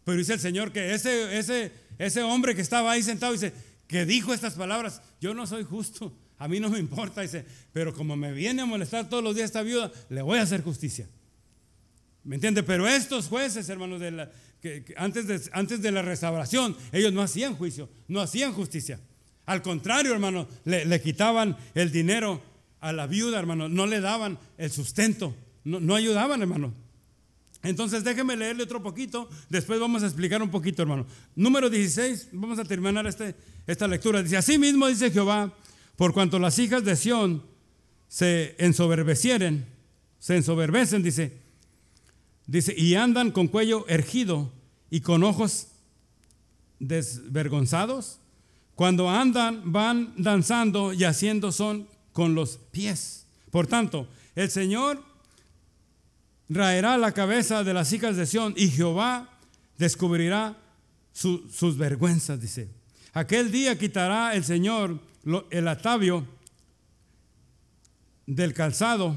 Pero 0.05 0.19
dice 0.19 0.33
el 0.33 0.41
Señor 0.41 0.73
que 0.73 0.95
ese, 0.95 1.39
ese, 1.39 1.73
ese 1.99 2.23
hombre 2.23 2.55
que 2.55 2.63
estaba 2.63 2.91
ahí 2.93 3.03
sentado, 3.03 3.33
dice, 3.33 3.53
que 3.87 4.07
dijo 4.07 4.33
estas 4.33 4.55
palabras, 4.55 5.03
yo 5.21 5.35
no 5.35 5.47
soy 5.47 5.65
justo, 5.65 6.17
a 6.43 6.49
mí 6.49 6.59
no 6.59 6.69
me 6.69 6.81
importa, 6.81 7.21
dice, 7.21 7.45
pero 7.73 7.95
como 7.95 8.17
me 8.17 8.33
viene 8.33 8.63
a 8.63 8.67
molestar 8.67 9.09
todos 9.09 9.23
los 9.23 9.37
días 9.37 9.45
esta 9.45 9.63
viuda, 9.63 9.93
le 10.09 10.23
voy 10.23 10.41
a 10.41 10.43
hacer 10.43 10.61
justicia. 10.61 11.09
¿Me 12.25 12.35
entiende? 12.35 12.65
Pero 12.65 12.89
estos 12.89 13.29
jueces, 13.29 13.69
hermanos, 13.69 14.01
de 14.01 14.11
la, 14.11 14.31
que, 14.61 14.93
antes, 14.97 15.29
de, 15.29 15.41
antes 15.53 15.81
de 15.81 15.93
la 15.93 16.03
restauración, 16.03 16.77
ellos 16.91 17.13
no 17.13 17.23
hacían 17.23 17.55
juicio, 17.55 17.89
no 18.09 18.21
hacían 18.21 18.53
justicia. 18.55 18.99
Al 19.47 19.63
contrario, 19.63 20.13
hermano, 20.13 20.49
le, 20.65 21.01
quitaban 21.01 21.57
el 21.77 21.93
dinero 21.93 22.43
a 22.81 22.93
la 22.93 23.07
viuda, 23.07 23.39
hermano, 23.39 23.69
no 23.69 23.87
le 23.87 24.01
daban 24.01 24.37
el 24.59 24.73
sustento, 24.73 25.37
no, 25.63 25.95
ayudaban, 25.95 26.43
hermano. 26.43 26.75
Entonces 27.63 28.03
déjeme 28.03 28.37
leerle 28.37 28.65
otro 28.65 28.83
poquito, 28.83 29.31
después 29.49 29.79
vamos 29.79 30.03
a 30.03 30.07
explicar 30.07 30.43
un 30.43 30.51
poquito, 30.51 30.83
hermano. 30.83 31.07
Número 31.37 31.71
16, 31.71 32.31
vamos 32.33 32.59
a 32.59 32.65
terminar 32.65 33.07
este, 33.07 33.37
esta 33.65 33.87
lectura. 33.87 34.25
Dice, 34.25 34.37
así 34.37 34.59
mismo 34.59 34.89
dice 34.89 35.09
Jehová, 35.13 35.53
por 35.97 36.13
cuanto 36.13 36.39
las 36.39 36.59
hijas 36.59 36.85
de 36.85 36.97
Sión 36.97 37.43
se 38.09 38.55
ensoberbecieren, 38.59 39.67
se 40.19 40.37
ensoberbecen, 40.37 41.03
dice, 41.03 41.39
dice, 42.47 42.75
y 42.77 42.95
andan 42.95 43.31
con 43.31 43.49
cuello 43.49 43.87
ergido 43.89 44.51
y 44.91 45.01
con 45.01 45.23
ojos 45.25 45.69
desvergonzados, 46.79 48.19
cuando 48.75 49.09
andan, 49.11 49.73
van 49.73 50.15
danzando 50.17 50.93
y 50.93 51.05
haciendo 51.05 51.53
son 51.53 51.89
con 52.13 52.35
los 52.35 52.59
pies. 52.71 53.27
Por 53.51 53.67
tanto, 53.67 54.09
el 54.35 54.51
Señor 54.51 55.03
raerá 56.49 56.97
la 56.99 57.13
cabeza 57.13 57.65
de 57.65 57.75
las 57.75 57.93
hijas 57.93 58.17
de 58.17 58.27
Sión 58.27 58.55
y 58.57 58.69
Jehová 58.69 59.39
descubrirá 59.79 60.57
sus 61.13 61.77
vergüenzas, 61.77 62.41
dice. 62.41 62.69
Aquel 63.13 63.53
día 63.53 63.79
quitará 63.79 64.35
el 64.35 64.45
Señor 64.45 64.99
el 65.51 65.69
atavio 65.69 66.27
del 68.27 68.55
calzado, 68.55 69.17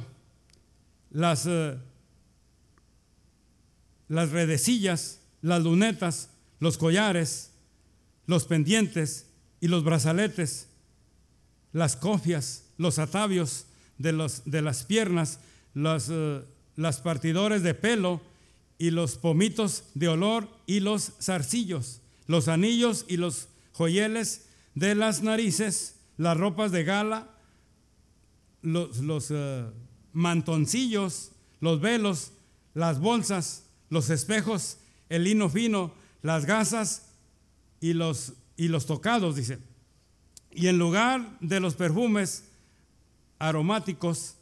las, 1.12 1.46
eh, 1.48 1.78
las 4.08 4.32
redecillas, 4.32 5.22
las 5.42 5.64
lunetas, 5.64 6.30
los 6.60 6.78
collares, 6.78 7.52
los 8.28 8.46
pendientes 8.46 9.28
y 9.62 9.68
los 9.68 9.84
brazaletes, 9.84 10.68
las 11.72 11.96
cofias, 11.96 12.66
los 12.78 13.00
atavios 13.00 13.66
de, 13.98 14.12
los, 14.12 14.44
de 14.46 14.62
las 14.62 14.84
piernas, 14.84 15.40
los, 15.74 16.08
eh, 16.10 16.42
las 16.76 17.02
partidores 17.02 17.64
de 17.64 17.74
pelo 17.74 18.22
y 18.78 18.92
los 18.92 19.16
pomitos 19.16 19.86
de 19.94 20.10
olor 20.10 20.50
y 20.66 20.80
los 20.82 21.14
zarcillos, 21.22 22.02
los 22.28 22.48
anillos 22.48 23.06
y 23.08 23.18
los 23.18 23.48
joyeles 23.74 24.46
de 24.74 24.96
las 24.96 25.22
narices, 25.22 25.95
las 26.18 26.38
ropas 26.38 26.72
de 26.72 26.84
gala, 26.84 27.30
los, 28.62 29.32
eh, 29.32 29.66
mantoncillos, 30.14 31.32
los 31.60 31.82
velos, 31.82 32.32
las 32.74 33.00
bolsas, 33.00 33.66
los 33.90 34.10
espejos, 34.10 34.78
el 35.10 35.26
lino 35.26 35.50
fino, 35.50 35.94
las 36.22 36.46
gasas 36.46 37.10
y 37.80 37.94
los, 37.94 38.34
y 38.58 38.70
los 38.70 38.86
tocados, 38.86 39.36
dice. 39.36 39.60
Y 40.52 40.68
en 40.68 40.80
lugar 40.80 41.38
de 41.42 41.60
los 41.60 41.76
perfumes, 41.76 42.46
aromáticos, 43.40 44.36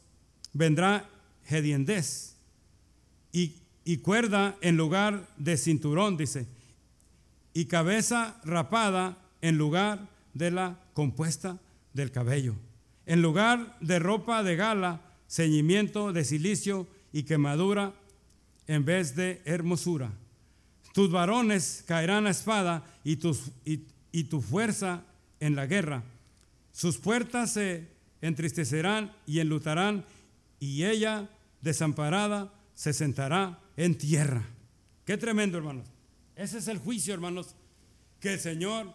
vendrá 0.52 1.08
hediendez 1.46 2.36
y, 3.32 3.56
y 3.84 3.98
cuerda 3.98 4.56
en 4.60 4.76
lugar 4.76 5.28
de 5.36 5.56
cinturón, 5.56 6.16
dice, 6.16 6.46
y 7.52 7.66
cabeza 7.66 8.40
rapada 8.44 9.18
en 9.42 9.58
lugar 9.58 10.08
de 10.32 10.50
la 10.50 10.78
compuesta 10.94 11.58
del 11.94 12.10
cabello. 12.10 12.54
En 13.06 13.22
lugar 13.22 13.78
de 13.80 13.98
ropa 13.98 14.42
de 14.42 14.56
gala, 14.56 15.00
ceñimiento 15.28 16.12
de 16.12 16.24
silicio 16.24 16.86
y 17.12 17.22
quemadura 17.22 17.94
en 18.66 18.84
vez 18.84 19.16
de 19.16 19.40
hermosura. 19.44 20.12
Tus 20.92 21.10
varones 21.10 21.84
caerán 21.86 22.26
a 22.26 22.30
espada 22.30 22.84
y, 23.02 23.16
tus, 23.16 23.50
y, 23.64 24.24
tu 24.24 24.40
fuerza 24.40 25.02
en 25.40 25.56
la 25.56 25.66
guerra. 25.66 26.02
Sus 26.72 26.98
puertas 26.98 27.52
se 27.52 27.88
entristecerán 28.20 29.12
y 29.26 29.40
enlutarán, 29.40 30.04
y 30.60 30.84
ella, 30.84 31.28
desamparada, 31.60 32.52
se 32.74 32.92
sentará 32.92 33.58
en 33.76 33.96
tierra. 33.98 34.46
Qué 35.04 35.18
tremendo, 35.18 35.58
hermanos. 35.58 35.86
Ese 36.36 36.58
es 36.58 36.68
el 36.68 36.78
juicio, 36.78 37.12
hermanos, 37.12 37.54
que 38.20 38.34
el 38.34 38.40
Señor 38.40 38.92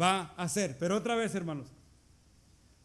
va 0.00 0.34
a 0.36 0.42
hacer. 0.44 0.76
Pero 0.78 0.96
otra 0.96 1.14
vez, 1.14 1.34
hermanos, 1.34 1.68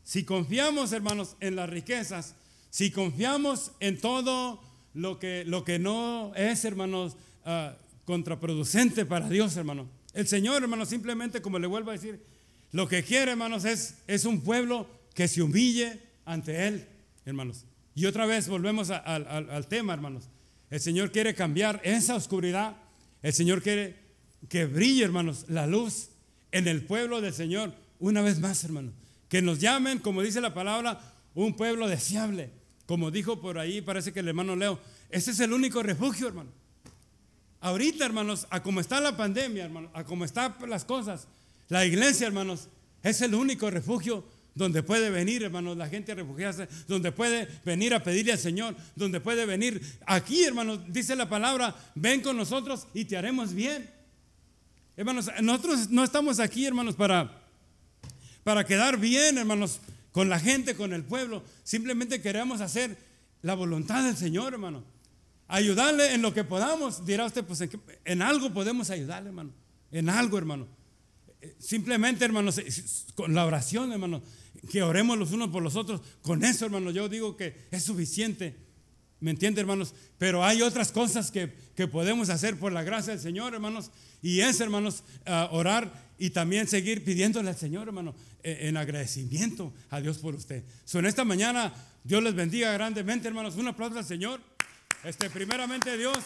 si 0.03 0.23
confiamos, 0.23 0.91
hermanos, 0.91 1.35
en 1.39 1.55
las 1.55 1.69
riquezas, 1.69 2.35
si 2.69 2.91
confiamos 2.91 3.71
en 3.79 3.99
todo 3.99 4.61
lo 4.93 5.19
que, 5.19 5.43
lo 5.45 5.63
que 5.63 5.79
no 5.79 6.33
es, 6.35 6.65
hermanos, 6.65 7.15
ah, 7.45 7.75
contraproducente 8.05 9.05
para 9.05 9.29
Dios, 9.29 9.55
hermano. 9.57 9.87
El 10.13 10.27
Señor, 10.27 10.61
hermanos, 10.61 10.89
simplemente, 10.89 11.41
como 11.41 11.59
le 11.59 11.67
vuelvo 11.67 11.89
a 11.89 11.93
decir, 11.93 12.19
lo 12.71 12.87
que 12.87 13.03
quiere, 13.03 13.31
hermanos, 13.31 13.65
es, 13.65 13.95
es 14.07 14.25
un 14.25 14.41
pueblo 14.41 14.87
que 15.13 15.27
se 15.27 15.41
humille 15.41 15.99
ante 16.25 16.67
Él, 16.67 16.87
hermanos. 17.25 17.65
Y 17.95 18.05
otra 18.05 18.25
vez 18.25 18.47
volvemos 18.47 18.89
al 18.89 19.67
tema, 19.67 19.93
hermanos. 19.93 20.25
El 20.69 20.79
Señor 20.79 21.11
quiere 21.11 21.35
cambiar 21.35 21.79
esa 21.83 22.15
oscuridad. 22.15 22.75
El 23.21 23.33
Señor 23.33 23.61
quiere 23.61 23.95
que 24.49 24.65
brille, 24.65 25.03
hermanos, 25.03 25.45
la 25.47 25.67
luz 25.67 26.09
en 26.51 26.67
el 26.67 26.83
pueblo 26.83 27.21
del 27.21 27.33
Señor. 27.33 27.73
Una 27.99 28.21
vez 28.21 28.39
más, 28.39 28.63
hermanos. 28.63 28.93
Que 29.33 29.41
nos 29.41 29.57
llamen, 29.57 29.97
como 29.97 30.21
dice 30.21 30.39
la 30.41 30.53
palabra, 30.53 31.01
un 31.33 31.55
pueblo 31.55 31.87
deseable. 31.87 32.51
Como 32.85 33.09
dijo 33.09 33.41
por 33.41 33.57
ahí, 33.57 33.81
parece 33.81 34.13
que 34.13 34.19
el 34.19 34.27
hermano 34.27 34.55
Leo, 34.55 34.79
ese 35.09 35.31
es 35.31 35.39
el 35.39 35.53
único 35.53 35.81
refugio, 35.81 36.27
hermano. 36.27 36.51
Ahorita, 37.59 38.05
hermanos, 38.05 38.45
a 38.51 38.61
como 38.61 38.79
está 38.79 39.01
la 39.01 39.17
pandemia, 39.17 39.63
hermano, 39.65 39.89
a 39.95 40.03
como 40.03 40.23
están 40.23 40.53
las 40.67 40.85
cosas, 40.85 41.27
la 41.67 41.83
iglesia, 41.83 42.27
hermanos, 42.27 42.67
es 43.01 43.21
el 43.21 43.33
único 43.33 43.71
refugio 43.71 44.23
donde 44.53 44.83
puede 44.83 45.09
venir, 45.09 45.41
hermanos, 45.41 45.77
la 45.77 45.89
gente 45.89 46.11
a 46.11 46.15
refugiarse, 46.15 46.67
donde 46.87 47.11
puede 47.11 47.47
venir 47.65 47.95
a 47.95 48.03
pedirle 48.03 48.33
al 48.33 48.37
Señor, 48.37 48.75
donde 48.95 49.19
puede 49.19 49.47
venir 49.47 49.81
aquí, 50.05 50.43
hermanos, 50.43 50.81
dice 50.89 51.15
la 51.15 51.27
palabra, 51.27 51.75
ven 51.95 52.21
con 52.21 52.37
nosotros 52.37 52.85
y 52.93 53.05
te 53.05 53.17
haremos 53.17 53.51
bien. 53.51 53.89
Hermanos, 54.95 55.31
nosotros 55.41 55.89
no 55.89 56.03
estamos 56.03 56.39
aquí, 56.39 56.67
hermanos, 56.67 56.93
para, 56.93 57.42
para 58.43 58.65
quedar 58.65 58.97
bien, 58.97 59.37
hermanos, 59.37 59.79
con 60.11 60.29
la 60.29 60.39
gente, 60.39 60.75
con 60.75 60.93
el 60.93 61.03
pueblo. 61.03 61.43
Simplemente 61.63 62.21
queremos 62.21 62.61
hacer 62.61 62.97
la 63.41 63.55
voluntad 63.55 64.03
del 64.05 64.17
Señor, 64.17 64.53
hermano. 64.53 64.83
Ayudarle 65.47 66.13
en 66.13 66.21
lo 66.21 66.33
que 66.33 66.43
podamos. 66.43 67.05
Dirá 67.05 67.25
usted, 67.25 67.43
pues 67.43 67.63
en, 68.05 68.21
algo 68.21 68.53
podemos 68.53 68.89
ayudarle, 68.89 69.29
hermano. 69.29 69.51
En 69.91 70.09
algo, 70.09 70.37
hermano. 70.37 70.67
Simplemente, 71.59 72.25
hermanos, 72.25 72.61
con 73.15 73.33
la 73.33 73.45
oración, 73.45 73.91
hermano, 73.91 74.21
que 74.71 74.81
oremos 74.81 75.17
los 75.17 75.31
unos 75.31 75.49
por 75.49 75.61
los 75.61 75.75
otros. 75.75 76.01
Con 76.21 76.43
eso, 76.43 76.65
hermano, 76.65 76.91
yo 76.91 77.09
digo 77.09 77.35
que 77.35 77.67
es 77.71 77.83
suficiente. 77.83 78.55
¿Me 79.23 79.31
entiende, 79.31 79.61
hermanos? 79.61 79.95
Pero 80.17 80.43
hay 80.43 80.61
otras 80.61 80.91
cosas 80.91 81.31
que, 81.31 81.47
podemos 81.87 82.27
hacer 82.27 82.59
por 82.59 82.73
la 82.73 82.83
gracia 82.83 83.13
del 83.13 83.21
Señor, 83.21 83.53
hermanos. 83.53 83.89
Y 84.21 84.41
es, 84.41 84.59
hermanos, 84.59 85.05
orar 85.51 85.93
y 86.17 86.31
también 86.31 86.67
seguir 86.67 87.05
pidiéndole 87.05 87.49
al 87.49 87.55
Señor, 87.55 87.87
hermano, 87.87 88.13
e, 88.43 88.67
en 88.67 88.75
agradecimiento 88.75 89.73
a 89.89 90.01
Dios 90.01 90.17
por 90.17 90.35
usted. 90.35 90.65
So, 90.83 90.99
en 90.99 91.05
esta 91.05 91.23
mañana, 91.23 91.73
Dios 92.03 92.21
les 92.21 92.35
bendiga 92.35 92.73
grandemente, 92.73 93.29
hermanos. 93.29 93.55
Un 93.55 93.69
aplauso 93.69 93.97
al 93.97 94.03
Señor. 94.03 94.41
Este, 95.05 95.29
primeramente, 95.29 95.97
Dios. 95.97 96.17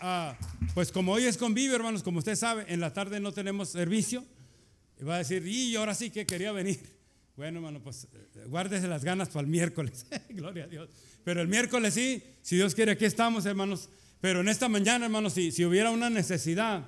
Ah, 0.00 0.36
pues 0.74 0.90
como 0.90 1.12
hoy 1.12 1.26
es 1.26 1.36
convivio, 1.36 1.76
hermanos, 1.76 2.02
como 2.02 2.18
usted 2.18 2.34
sabe, 2.34 2.64
en 2.66 2.80
la 2.80 2.92
tarde 2.92 3.20
no 3.20 3.30
tenemos 3.30 3.68
servicio. 3.68 4.24
Y 5.00 5.04
va 5.04 5.14
a 5.14 5.18
decir, 5.18 5.46
y 5.46 5.76
ahora 5.76 5.94
sí 5.94 6.10
que 6.10 6.26
quería 6.26 6.50
venir. 6.50 6.95
Bueno, 7.36 7.58
hermano, 7.58 7.82
pues 7.82 8.04
eh, 8.14 8.44
guárdese 8.46 8.88
las 8.88 9.04
ganas 9.04 9.28
para 9.28 9.42
el 9.42 9.46
miércoles. 9.48 10.06
Gloria 10.30 10.64
a 10.64 10.68
Dios. 10.68 10.88
Pero 11.22 11.42
el 11.42 11.48
miércoles 11.48 11.92
sí, 11.92 12.22
si 12.40 12.56
Dios 12.56 12.74
quiere, 12.74 12.92
aquí 12.92 13.04
estamos, 13.04 13.44
hermanos. 13.44 13.90
Pero 14.22 14.40
en 14.40 14.48
esta 14.48 14.70
mañana, 14.70 15.04
hermanos, 15.04 15.34
si, 15.34 15.52
si 15.52 15.64
hubiera 15.66 15.90
una 15.90 16.08
necesidad, 16.08 16.86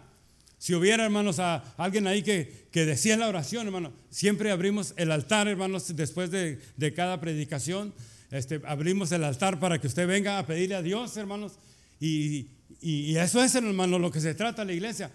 si 0.57 0.74
hubiera, 0.74 1.05
hermanos, 1.05 1.38
a 1.38 1.57
alguien 1.76 2.07
ahí 2.07 2.22
que, 2.22 2.66
que 2.72 2.86
decía 2.86 3.18
la 3.18 3.28
oración, 3.28 3.66
hermano, 3.66 3.92
siempre 4.09 4.51
abrimos 4.51 4.94
el 4.96 5.12
altar, 5.12 5.49
hermanos, 5.49 5.94
después 5.94 6.30
de, 6.30 6.59
de 6.78 6.94
cada 6.94 7.20
predicación. 7.20 7.92
Este, 8.30 8.61
abrimos 8.64 9.12
el 9.12 9.24
altar 9.24 9.61
para 9.61 9.78
que 9.78 9.86
usted 9.86 10.07
venga 10.07 10.38
a 10.38 10.46
pedirle 10.46 10.76
a 10.76 10.82
Dios, 10.82 11.14
hermanos. 11.18 11.59
Y, 12.01 12.49
y, 12.80 13.16
eso 13.16 13.44
es, 13.44 13.55
hermano, 13.55 13.99
lo 13.99 14.11
que 14.11 14.20
se 14.20 14.34
trata 14.34 14.64
la 14.64 14.72
iglesia. 14.72 15.11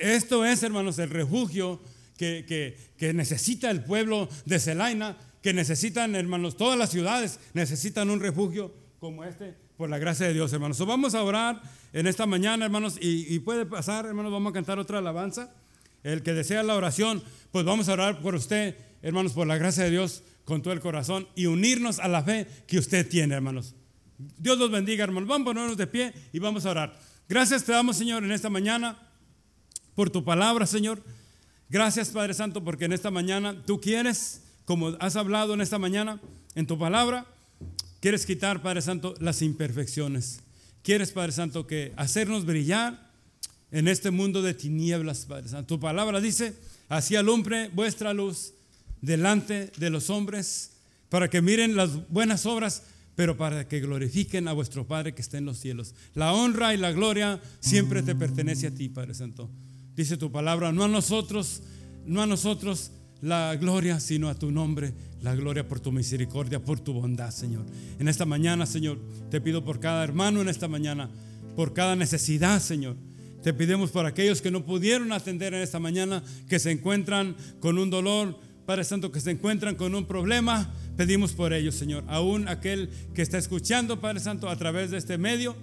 Esto 0.00 0.46
es, 0.46 0.62
hermanos, 0.62 0.98
el 0.98 1.10
refugio 1.10 1.78
que, 2.18 2.76
que, 2.98 3.14
necesita 3.14 3.70
el 3.70 3.82
pueblo 3.84 4.28
de 4.44 4.58
Celaina, 4.58 5.16
que 5.40 5.54
necesitan, 5.54 6.14
hermanos, 6.14 6.56
todas 6.56 6.78
las 6.78 6.90
ciudades 6.90 7.38
necesitan 7.54 8.10
un 8.10 8.20
refugio 8.20 8.74
como 8.98 9.24
este, 9.24 9.54
por 9.76 9.88
la 9.88 9.98
gracia 9.98 10.26
de 10.26 10.34
Dios, 10.34 10.52
hermanos. 10.52 10.84
vamos 10.84 11.14
a 11.14 11.22
orar 11.22 11.62
en 11.92 12.06
esta 12.06 12.26
mañana, 12.26 12.66
hermanos, 12.66 12.98
y, 13.00 13.32
y 13.32 13.38
puede 13.38 13.64
pasar, 13.64 14.04
hermanos, 14.04 14.32
vamos 14.32 14.50
a 14.50 14.54
cantar 14.54 14.78
otra 14.78 14.98
alabanza. 14.98 15.54
El 16.02 16.22
que 16.22 16.34
desea 16.34 16.62
la 16.62 16.76
oración, 16.76 17.22
pues 17.50 17.64
vamos 17.64 17.88
a 17.88 17.92
orar 17.92 18.20
por 18.20 18.34
usted, 18.34 18.76
hermanos, 19.02 19.32
por 19.32 19.46
la 19.46 19.56
gracia 19.56 19.84
de 19.84 19.90
Dios, 19.90 20.22
con 20.44 20.62
todo 20.62 20.72
el 20.72 20.80
corazón 20.80 21.28
y 21.34 21.46
unirnos 21.46 21.98
a 21.98 22.08
la 22.08 22.22
fe 22.22 22.46
que 22.66 22.78
usted 22.78 23.08
tiene, 23.08 23.34
hermanos. 23.34 23.74
Dios 24.38 24.58
los 24.58 24.70
bendiga, 24.70 25.04
hermanos. 25.04 25.28
Vamos 25.28 25.46
a 25.46 25.50
ponernos 25.50 25.76
de 25.76 25.86
pie 25.86 26.12
y 26.32 26.38
vamos 26.38 26.66
a 26.66 26.70
orar. 26.70 26.98
Gracias 27.28 27.64
te 27.64 27.72
damos, 27.72 27.96
Señor, 27.96 28.24
en 28.24 28.32
esta 28.32 28.50
mañana 28.50 28.98
por 29.94 30.10
tu 30.10 30.24
palabra, 30.24 30.66
Señor. 30.66 31.02
Gracias, 31.70 32.08
Padre 32.08 32.34
Santo, 32.34 32.64
porque 32.64 32.86
en 32.86 32.92
esta 32.92 33.10
mañana 33.10 33.62
tú 33.66 33.80
quieres, 33.80 34.42
como 34.64 34.88
has 35.00 35.16
hablado 35.16 35.54
en 35.54 35.60
esta 35.60 35.78
mañana, 35.78 36.20
en 36.54 36.66
tu 36.66 36.78
palabra, 36.78 37.26
quieres 38.00 38.24
quitar, 38.24 38.62
Padre 38.62 38.82
Santo, 38.82 39.14
las 39.20 39.42
imperfecciones. 39.42 40.40
Quieres, 40.82 41.12
Padre 41.12 41.32
Santo, 41.32 41.66
que 41.66 41.92
hacernos 41.96 42.46
brillar 42.46 43.10
en 43.70 43.88
este 43.88 44.10
mundo 44.10 44.40
de 44.42 44.54
tinieblas, 44.54 45.26
Padre 45.26 45.48
Santo. 45.48 45.74
Tu 45.74 45.80
palabra 45.80 46.20
dice, 46.20 46.54
así 46.88 47.16
alumbre 47.16 47.68
vuestra 47.74 48.14
luz 48.14 48.54
delante 49.02 49.70
de 49.76 49.90
los 49.90 50.08
hombres, 50.08 50.72
para 51.10 51.28
que 51.28 51.42
miren 51.42 51.76
las 51.76 52.08
buenas 52.08 52.46
obras 52.46 52.82
pero 53.18 53.36
para 53.36 53.66
que 53.66 53.80
glorifiquen 53.80 54.46
a 54.46 54.52
vuestro 54.52 54.86
Padre 54.86 55.12
que 55.12 55.22
está 55.22 55.38
en 55.38 55.44
los 55.44 55.58
cielos. 55.58 55.92
La 56.14 56.32
honra 56.32 56.72
y 56.72 56.76
la 56.76 56.92
gloria 56.92 57.42
siempre 57.58 58.04
te 58.04 58.14
pertenece 58.14 58.68
a 58.68 58.70
ti, 58.70 58.88
Padre 58.88 59.12
Santo. 59.12 59.50
Dice 59.98 60.16
tu 60.16 60.30
palabra, 60.30 60.70
no 60.70 60.84
a 60.84 60.88
nosotros, 60.88 61.60
no 62.06 62.22
a 62.22 62.26
nosotros 62.26 62.92
la 63.20 63.56
gloria, 63.56 63.98
sino 63.98 64.28
a 64.28 64.36
tu 64.36 64.52
nombre, 64.52 64.94
la 65.22 65.34
gloria 65.34 65.66
por 65.66 65.80
tu 65.80 65.90
misericordia, 65.90 66.64
por 66.64 66.78
tu 66.78 66.92
bondad, 66.92 67.32
Señor. 67.32 67.66
En 67.98 68.06
esta 68.06 68.24
mañana, 68.24 68.64
Señor, 68.64 69.00
te 69.28 69.40
pido 69.40 69.64
por 69.64 69.80
cada 69.80 70.04
hermano 70.04 70.40
en 70.40 70.48
esta 70.48 70.68
mañana, 70.68 71.10
por 71.56 71.74
cada 71.74 71.96
necesidad, 71.96 72.62
Señor. 72.62 72.94
Te 73.42 73.52
pedimos 73.52 73.90
por 73.90 74.06
aquellos 74.06 74.40
que 74.40 74.52
no 74.52 74.64
pudieron 74.64 75.10
atender 75.10 75.52
en 75.52 75.62
esta 75.62 75.80
mañana, 75.80 76.22
que 76.48 76.60
se 76.60 76.70
encuentran 76.70 77.34
con 77.58 77.76
un 77.76 77.90
dolor, 77.90 78.38
Padre 78.66 78.84
Santo, 78.84 79.10
que 79.10 79.18
se 79.20 79.32
encuentran 79.32 79.74
con 79.74 79.96
un 79.96 80.06
problema, 80.06 80.72
pedimos 80.96 81.32
por 81.32 81.52
ellos, 81.52 81.74
Señor. 81.74 82.04
Aún 82.06 82.46
aquel 82.46 82.88
que 83.16 83.22
está 83.22 83.36
escuchando, 83.36 84.00
Padre 84.00 84.20
Santo, 84.20 84.48
a 84.48 84.54
través 84.54 84.92
de 84.92 84.98
este 84.98 85.18
medio, 85.18 85.56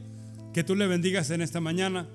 que 0.54 0.66
tú 0.66 0.76
le 0.76 0.88
bendigas 0.88 1.30
en 1.30 1.42
esta 1.42 1.62
mañana. 1.62 2.10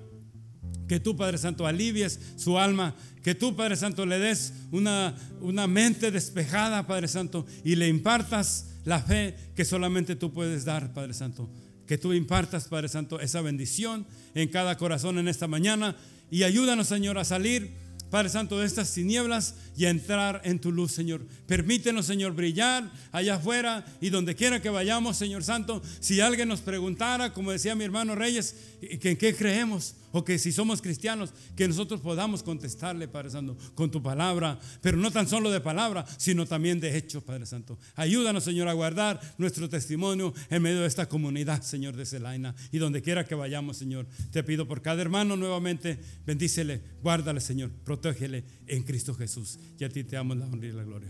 Que 0.91 0.99
tú, 0.99 1.15
Padre 1.15 1.37
Santo, 1.37 1.65
alivies 1.65 2.19
su 2.35 2.59
alma. 2.59 2.93
Que 3.23 3.33
tú, 3.33 3.55
Padre 3.55 3.77
Santo, 3.77 4.05
le 4.05 4.19
des 4.19 4.51
una, 4.73 5.15
una 5.39 5.65
mente 5.65 6.11
despejada, 6.11 6.85
Padre 6.85 7.07
Santo, 7.07 7.45
y 7.63 7.77
le 7.77 7.87
impartas 7.87 8.71
la 8.83 8.99
fe 8.99 9.37
que 9.55 9.63
solamente 9.63 10.17
tú 10.17 10.33
puedes 10.33 10.65
dar, 10.65 10.93
Padre 10.93 11.13
Santo. 11.13 11.49
Que 11.87 11.97
tú 11.97 12.11
impartas, 12.11 12.67
Padre 12.67 12.89
Santo, 12.89 13.21
esa 13.21 13.39
bendición 13.39 14.05
en 14.35 14.49
cada 14.49 14.75
corazón 14.75 15.17
en 15.17 15.29
esta 15.29 15.47
mañana. 15.47 15.95
Y 16.29 16.43
ayúdanos, 16.43 16.89
Señor, 16.89 17.17
a 17.17 17.23
salir 17.23 17.71
Padre 18.09 18.27
Santo, 18.27 18.59
de 18.59 18.65
estas 18.65 18.93
tinieblas 18.93 19.55
y 19.81 19.87
entrar 19.87 20.41
en 20.43 20.59
tu 20.59 20.71
luz, 20.71 20.91
Señor. 20.91 21.25
Permítenos, 21.47 22.05
Señor, 22.05 22.33
brillar 22.33 22.91
allá 23.11 23.37
afuera 23.37 23.83
y 23.99 24.11
donde 24.11 24.35
quiera 24.35 24.61
que 24.61 24.69
vayamos, 24.69 25.17
Señor 25.17 25.43
Santo. 25.43 25.81
Si 25.99 26.21
alguien 26.21 26.49
nos 26.49 26.61
preguntara, 26.61 27.33
como 27.33 27.51
decía 27.51 27.73
mi 27.73 27.83
hermano 27.83 28.13
Reyes, 28.13 28.55
¿en 28.83 29.17
qué 29.17 29.35
creemos? 29.35 29.95
o 30.11 30.23
que 30.23 30.37
si 30.37 30.51
somos 30.51 30.81
cristianos, 30.81 31.33
que 31.55 31.67
nosotros 31.67 32.01
podamos 32.01 32.43
contestarle, 32.43 33.07
Padre 33.07 33.29
Santo, 33.29 33.57
con 33.75 33.91
tu 33.91 34.03
palabra, 34.03 34.59
pero 34.81 34.97
no 34.97 35.11
tan 35.11 35.27
solo 35.27 35.51
de 35.51 35.61
palabra, 35.61 36.05
sino 36.17 36.45
también 36.45 36.79
de 36.79 36.97
hechos, 36.97 37.23
Padre 37.23 37.45
Santo. 37.45 37.79
Ayúdanos, 37.95 38.43
Señor, 38.43 38.67
a 38.67 38.73
guardar 38.73 39.19
nuestro 39.37 39.69
testimonio 39.69 40.33
en 40.49 40.61
medio 40.61 40.81
de 40.81 40.87
esta 40.87 41.07
comunidad, 41.07 41.61
Señor, 41.61 41.95
de 41.95 42.05
Celaina, 42.05 42.55
y 42.71 42.77
donde 42.77 43.01
quiera 43.01 43.25
que 43.25 43.35
vayamos, 43.35 43.77
Señor. 43.77 44.07
Te 44.31 44.43
pido 44.43 44.67
por 44.67 44.81
cada 44.81 45.01
hermano 45.01 45.35
nuevamente, 45.37 45.99
bendícele, 46.25 46.81
guárdale, 47.01 47.41
Señor, 47.41 47.71
protégele 47.83 48.43
en 48.67 48.83
Cristo 48.83 49.13
Jesús. 49.13 49.59
Y 49.79 49.83
a 49.83 49.89
ti 49.89 50.03
te 50.03 50.17
amo 50.17 50.35
la 50.35 50.45
honra 50.45 50.67
y 50.67 50.71
la 50.71 50.83
gloria. 50.83 51.09